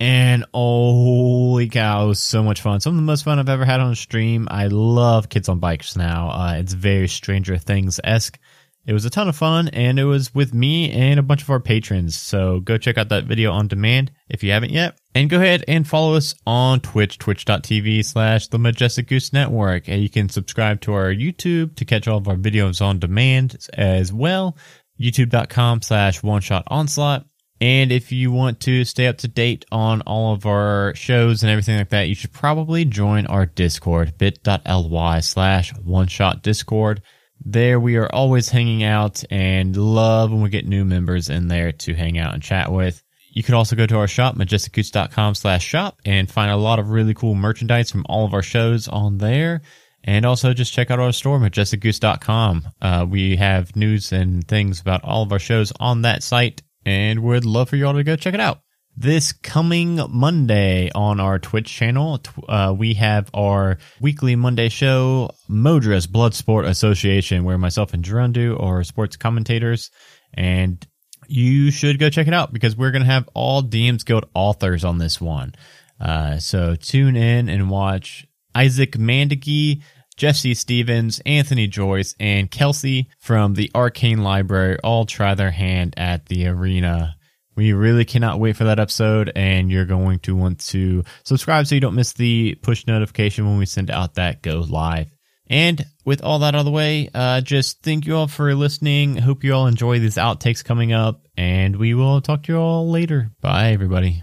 And 0.00 0.44
holy 0.52 1.68
cow, 1.68 2.12
so 2.14 2.42
much 2.42 2.62
fun. 2.62 2.80
Some 2.80 2.94
of 2.94 2.96
the 2.96 3.02
most 3.02 3.24
fun 3.24 3.38
I've 3.38 3.48
ever 3.48 3.64
had 3.66 3.78
on 3.78 3.92
a 3.92 3.96
stream. 3.96 4.48
I 4.50 4.66
love 4.66 5.28
kids 5.28 5.48
on 5.48 5.60
bikes 5.60 5.96
now. 5.96 6.30
Uh, 6.30 6.54
it's 6.56 6.72
very 6.72 7.06
Stranger 7.06 7.56
Things 7.58 8.00
esque. 8.02 8.38
It 8.84 8.92
was 8.92 9.04
a 9.04 9.10
ton 9.10 9.28
of 9.28 9.36
fun 9.36 9.68
and 9.68 9.98
it 9.98 10.04
was 10.04 10.34
with 10.34 10.52
me 10.52 10.90
and 10.90 11.20
a 11.20 11.22
bunch 11.22 11.42
of 11.42 11.50
our 11.50 11.60
patrons. 11.60 12.16
So 12.16 12.60
go 12.60 12.78
check 12.78 12.98
out 12.98 13.10
that 13.10 13.24
video 13.24 13.52
on 13.52 13.68
demand 13.68 14.10
if 14.28 14.42
you 14.42 14.50
haven't 14.50 14.72
yet. 14.72 14.98
And 15.14 15.30
go 15.30 15.36
ahead 15.36 15.64
and 15.68 15.86
follow 15.86 16.14
us 16.14 16.34
on 16.46 16.80
Twitch, 16.80 17.18
twitch.tv 17.18 18.04
slash 18.04 18.48
the 18.48 18.58
Majestic 18.58 19.06
Goose 19.06 19.32
Network. 19.32 19.88
And 19.88 20.02
you 20.02 20.08
can 20.08 20.28
subscribe 20.28 20.80
to 20.82 20.94
our 20.94 21.12
YouTube 21.12 21.76
to 21.76 21.84
catch 21.84 22.08
all 22.08 22.18
of 22.18 22.26
our 22.26 22.36
videos 22.36 22.82
on 22.82 22.98
demand 22.98 23.68
as 23.74 24.12
well. 24.12 24.56
YouTube.com 25.00 25.82
slash 25.82 26.22
one 26.22 26.40
shot 26.40 26.64
onslaught. 26.66 27.26
And 27.60 27.92
if 27.92 28.10
you 28.10 28.32
want 28.32 28.58
to 28.62 28.84
stay 28.84 29.06
up 29.06 29.18
to 29.18 29.28
date 29.28 29.64
on 29.70 30.00
all 30.00 30.34
of 30.34 30.46
our 30.46 30.92
shows 30.96 31.44
and 31.44 31.50
everything 31.50 31.78
like 31.78 31.90
that, 31.90 32.08
you 32.08 32.16
should 32.16 32.32
probably 32.32 32.84
join 32.84 33.26
our 33.26 33.46
Discord, 33.46 34.18
bit.ly 34.18 35.20
slash 35.20 35.72
one 35.76 36.08
shot 36.08 36.42
discord. 36.42 37.02
There 37.44 37.80
we 37.80 37.96
are 37.96 38.12
always 38.12 38.48
hanging 38.48 38.84
out 38.84 39.24
and 39.30 39.76
love 39.76 40.30
when 40.30 40.42
we 40.42 40.50
get 40.50 40.66
new 40.66 40.84
members 40.84 41.28
in 41.28 41.48
there 41.48 41.72
to 41.72 41.94
hang 41.94 42.18
out 42.18 42.34
and 42.34 42.42
chat 42.42 42.70
with. 42.70 43.02
You 43.30 43.42
can 43.42 43.54
also 43.54 43.76
go 43.76 43.86
to 43.86 43.96
our 43.96 44.06
shop, 44.06 44.36
majesticgoose.com 44.36 45.34
slash 45.34 45.64
shop 45.64 45.98
and 46.04 46.30
find 46.30 46.50
a 46.50 46.56
lot 46.56 46.78
of 46.78 46.90
really 46.90 47.14
cool 47.14 47.34
merchandise 47.34 47.90
from 47.90 48.04
all 48.08 48.24
of 48.24 48.34
our 48.34 48.42
shows 48.42 48.88
on 48.88 49.18
there. 49.18 49.62
And 50.04 50.26
also 50.26 50.52
just 50.52 50.72
check 50.72 50.90
out 50.90 50.98
our 50.98 51.12
store, 51.12 51.38
majesticgoose.com. 51.38 52.68
Uh, 52.80 53.06
we 53.08 53.36
have 53.36 53.76
news 53.76 54.12
and 54.12 54.46
things 54.46 54.80
about 54.80 55.04
all 55.04 55.22
of 55.22 55.32
our 55.32 55.38
shows 55.38 55.72
on 55.78 56.02
that 56.02 56.22
site 56.22 56.62
and 56.84 57.22
would 57.22 57.44
love 57.44 57.68
for 57.68 57.76
you 57.76 57.86
all 57.86 57.94
to 57.94 58.04
go 58.04 58.16
check 58.16 58.34
it 58.34 58.40
out. 58.40 58.61
This 58.96 59.32
coming 59.32 59.98
Monday 60.10 60.90
on 60.94 61.18
our 61.18 61.38
Twitch 61.38 61.72
channel, 61.72 62.20
uh, 62.46 62.74
we 62.76 62.94
have 62.94 63.30
our 63.32 63.78
weekly 64.00 64.36
Monday 64.36 64.68
show, 64.68 65.30
Modras 65.48 66.06
Bloodsport 66.06 66.66
Association, 66.66 67.44
where 67.44 67.56
myself 67.56 67.94
and 67.94 68.04
Gerundu 68.04 68.62
are 68.62 68.84
sports 68.84 69.16
commentators. 69.16 69.90
And 70.34 70.86
you 71.26 71.70
should 71.70 71.98
go 71.98 72.10
check 72.10 72.28
it 72.28 72.34
out 72.34 72.52
because 72.52 72.76
we're 72.76 72.90
going 72.90 73.02
to 73.02 73.10
have 73.10 73.28
all 73.32 73.62
DMs 73.62 74.04
Guild 74.04 74.26
authors 74.34 74.84
on 74.84 74.98
this 74.98 75.20
one. 75.20 75.54
Uh, 75.98 76.38
so 76.38 76.76
tune 76.76 77.16
in 77.16 77.48
and 77.48 77.70
watch 77.70 78.26
Isaac 78.54 78.92
Mandagi, 78.92 79.82
C. 80.20 80.52
Stevens, 80.52 81.20
Anthony 81.24 81.66
Joyce, 81.66 82.14
and 82.20 82.50
Kelsey 82.50 83.08
from 83.18 83.54
the 83.54 83.70
Arcane 83.74 84.22
Library 84.22 84.78
all 84.84 85.06
try 85.06 85.34
their 85.34 85.50
hand 85.50 85.94
at 85.96 86.26
the 86.26 86.46
arena. 86.46 87.16
We 87.54 87.72
really 87.72 88.04
cannot 88.04 88.40
wait 88.40 88.56
for 88.56 88.64
that 88.64 88.78
episode, 88.78 89.30
and 89.36 89.70
you're 89.70 89.84
going 89.84 90.20
to 90.20 90.34
want 90.34 90.60
to 90.68 91.04
subscribe 91.24 91.66
so 91.66 91.74
you 91.74 91.80
don't 91.80 91.94
miss 91.94 92.14
the 92.14 92.54
push 92.62 92.86
notification 92.86 93.46
when 93.46 93.58
we 93.58 93.66
send 93.66 93.90
out 93.90 94.14
that 94.14 94.42
go 94.42 94.60
live. 94.60 95.08
And 95.48 95.84
with 96.06 96.22
all 96.22 96.38
that 96.38 96.54
out 96.54 96.60
of 96.60 96.64
the 96.64 96.70
way, 96.70 97.10
uh, 97.12 97.42
just 97.42 97.82
thank 97.82 98.06
you 98.06 98.16
all 98.16 98.26
for 98.26 98.54
listening. 98.54 99.18
Hope 99.18 99.44
you 99.44 99.52
all 99.52 99.66
enjoy 99.66 99.98
these 99.98 100.14
outtakes 100.16 100.64
coming 100.64 100.94
up, 100.94 101.26
and 101.36 101.76
we 101.76 101.92
will 101.92 102.22
talk 102.22 102.44
to 102.44 102.52
you 102.52 102.58
all 102.58 102.88
later. 102.90 103.30
Bye, 103.42 103.72
everybody. 103.72 104.22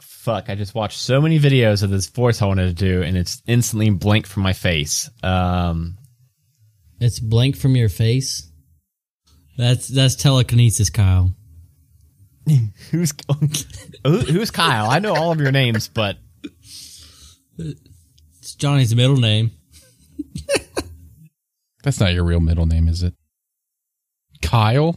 Fuck, 0.00 0.50
I 0.50 0.54
just 0.56 0.74
watched 0.74 0.98
so 0.98 1.20
many 1.20 1.38
videos 1.38 1.82
of 1.82 1.90
this 1.90 2.08
voice 2.08 2.42
I 2.42 2.46
wanted 2.46 2.76
to 2.76 2.84
do, 2.84 3.02
and 3.02 3.16
it's 3.16 3.40
instantly 3.46 3.90
blank 3.90 4.26
from 4.26 4.42
my 4.42 4.52
face. 4.52 5.08
Um, 5.22 5.96
It's 7.00 7.20
blank 7.20 7.56
from 7.56 7.76
your 7.76 7.88
face. 7.88 8.50
That's 9.56 9.88
that's 9.88 10.16
telekinesis, 10.16 10.90
Kyle. 10.90 11.32
who's 12.90 13.14
who, 14.04 14.18
who's 14.18 14.50
Kyle? 14.50 14.90
I 14.90 14.98
know 14.98 15.14
all 15.14 15.32
of 15.32 15.40
your 15.40 15.52
names, 15.52 15.88
but 15.88 16.18
It's 17.58 18.54
Johnny's 18.56 18.94
middle 18.94 19.16
name. 19.16 19.52
That's 21.82 21.98
not 22.00 22.12
your 22.12 22.24
real 22.24 22.40
middle 22.40 22.66
name, 22.66 22.88
is 22.88 23.02
it? 23.02 23.14
Kyle? 24.42 24.96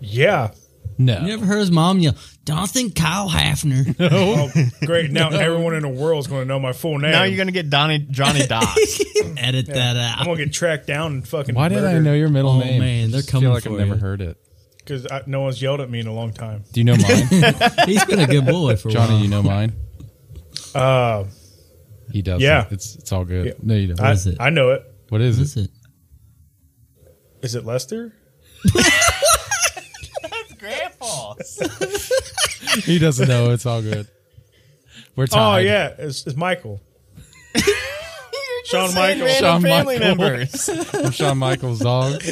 Yeah. 0.00 0.50
No. 0.98 1.20
You 1.20 1.28
never 1.28 1.46
heard 1.46 1.60
his 1.60 1.70
mom 1.70 1.98
yell, 2.00 2.14
Jonathan 2.44 2.90
Kyle 2.90 3.28
Hafner. 3.30 3.94
Oh, 4.12 4.50
great. 4.86 5.10
Now 5.10 5.30
everyone 5.30 5.74
in 5.74 5.82
the 5.82 5.88
world 5.88 6.20
is 6.20 6.26
going 6.26 6.42
to 6.42 6.46
know 6.46 6.58
my 6.58 6.72
full 6.72 6.98
name. 6.98 7.12
now 7.12 7.22
you're 7.24 7.38
gonna 7.38 7.52
get 7.52 7.70
Donnie 7.70 8.00
Johnny 8.10 8.46
Dots. 8.46 9.02
Edit 9.38 9.66
that 9.66 9.96
out. 9.96 10.18
I'm 10.18 10.26
going 10.26 10.38
to 10.38 10.44
get 10.44 10.52
tracked 10.52 10.86
down 10.86 11.12
and 11.12 11.28
fucking 11.28 11.54
Why 11.54 11.68
did 11.68 11.84
I 11.84 11.98
know 12.00 12.12
your 12.14 12.28
middle 12.28 12.50
Oh, 12.50 12.60
name? 12.60 12.80
man, 12.80 13.10
they're 13.12 13.22
I 13.26 13.30
coming 13.30 13.46
feel 13.46 13.52
like 13.54 13.62
for 13.62 13.70
I've 13.72 13.78
never 13.78 13.96
heard 13.96 14.20
it. 14.20 14.36
Because 14.90 15.26
no 15.28 15.40
one's 15.42 15.62
yelled 15.62 15.80
at 15.80 15.88
me 15.88 16.00
in 16.00 16.08
a 16.08 16.12
long 16.12 16.32
time. 16.32 16.64
Do 16.72 16.80
you 16.80 16.84
know 16.84 16.96
mine? 16.96 17.26
He's 17.86 18.04
been 18.06 18.18
a 18.18 18.26
good 18.26 18.44
boy 18.44 18.74
for 18.74 18.88
a 18.88 18.92
Johnny, 18.92 19.12
while. 19.14 19.22
you 19.22 19.28
know 19.28 19.42
mine? 19.42 19.72
Uh, 20.74 21.24
He 22.10 22.22
does. 22.22 22.42
Yeah. 22.42 22.66
It's 22.72 22.96
it's 22.96 23.12
all 23.12 23.24
good. 23.24 23.46
Yeah. 23.46 23.52
No, 23.62 23.74
you 23.76 23.86
don't. 23.88 24.00
I, 24.00 24.10
is 24.12 24.26
it? 24.26 24.36
I 24.40 24.50
know 24.50 24.70
it. 24.70 24.82
what 25.08 25.20
is 25.20 25.36
What 25.38 25.42
it? 25.42 25.44
is 25.44 25.56
it? 25.56 25.70
Is 27.42 27.54
it 27.54 27.64
Lester? 27.64 28.12
That's 28.74 30.52
grandpa's. 30.58 32.10
He 32.84 32.98
doesn't 33.00 33.26
know. 33.28 33.50
It's 33.52 33.66
all 33.66 33.82
good. 33.82 34.06
We're 35.16 35.26
Oh, 35.32 35.56
yeah. 35.56 35.94
It's, 35.98 36.24
it's 36.26 36.36
Michael. 36.36 36.80
Shawn 38.66 38.90
Saying 38.90 39.18
Michaels. 39.18 39.22
random 39.22 39.38
Shawn 39.40 39.62
family 39.62 39.98
Michaels. 39.98 40.68
members. 40.68 40.94
I'm 40.94 41.10
Shawn 41.10 41.38
Michaels' 41.38 41.78
dog. 41.80 42.22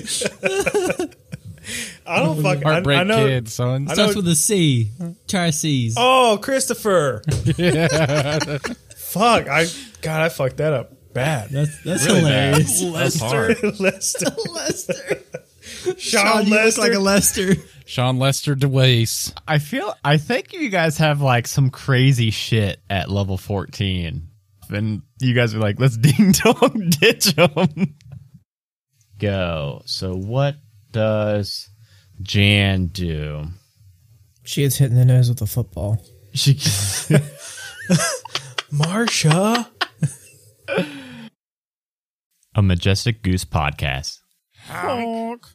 I 2.09 2.21
don't 2.21 2.43
fucking. 2.43 2.67
I, 2.67 2.73
Heartbreak 2.73 2.99
I 2.99 3.03
know. 3.05 3.27
Kid, 3.27 3.49
son. 3.49 3.69
I 3.69 3.79
know- 3.89 3.95
Starts 3.95 4.17
with 4.17 4.29
a 4.29 4.35
C. 4.35 4.91
Try 5.29 5.51
C's. 5.51 5.95
Oh, 5.97 6.39
Christopher. 6.43 7.23
Yeah. 7.57 8.59
Fuck. 8.97 9.49
I 9.49 9.67
God, 10.03 10.21
I 10.21 10.29
fucked 10.29 10.59
that 10.59 10.73
up 10.75 10.93
bad. 11.15 11.49
That's 11.51 11.83
that's 11.83 12.05
Really 12.07 12.21
bad. 12.23 12.55
hilarious. 12.63 13.19
That's 13.19 13.21
hard. 13.21 13.63
Lester. 13.81 14.27
Lester. 14.53 15.23
Sean 15.97 16.45
you 16.45 16.51
look 16.51 16.65
Lester. 16.65 16.81
like 16.83 16.93
a 16.93 16.99
Lester. 16.99 17.55
Sean 17.87 18.19
Lester 18.19 18.55
DeWace. 18.55 19.33
I 19.49 19.59
feel 19.59 19.95
I 20.05 20.19
think 20.19 20.53
you 20.53 20.69
guys 20.69 20.99
have 20.99 21.23
like 21.23 21.47
some 21.47 21.71
crazy 21.71 22.31
shit 22.31 22.81
at 22.91 23.11
level 23.11 23.39
14. 23.39 24.29
And 24.71 25.03
you 25.21 25.33
guys 25.35 25.55
are 25.55 25.59
like, 25.59 25.81
let's 25.81 25.97
ding 25.97 26.33
dong 26.33 26.91
ditch 27.01 27.35
them. 27.35 27.95
Go. 29.19 29.83
So 29.87 30.15
what 30.15 30.57
does 30.93 31.71
Jan 32.23 32.87
do? 32.87 33.49
She 34.45 34.63
gets 34.63 34.77
hit 34.77 34.91
in 34.91 34.97
the 34.97 35.05
nose 35.05 35.29
with 35.29 35.43
a 35.43 35.47
football. 35.47 36.03
She 36.35 36.55
Marsha. 38.73 39.69
a 42.55 42.63
majestic 42.63 43.23
goose 43.23 43.45
podcast. 43.45 44.19
Honk. 44.67 45.47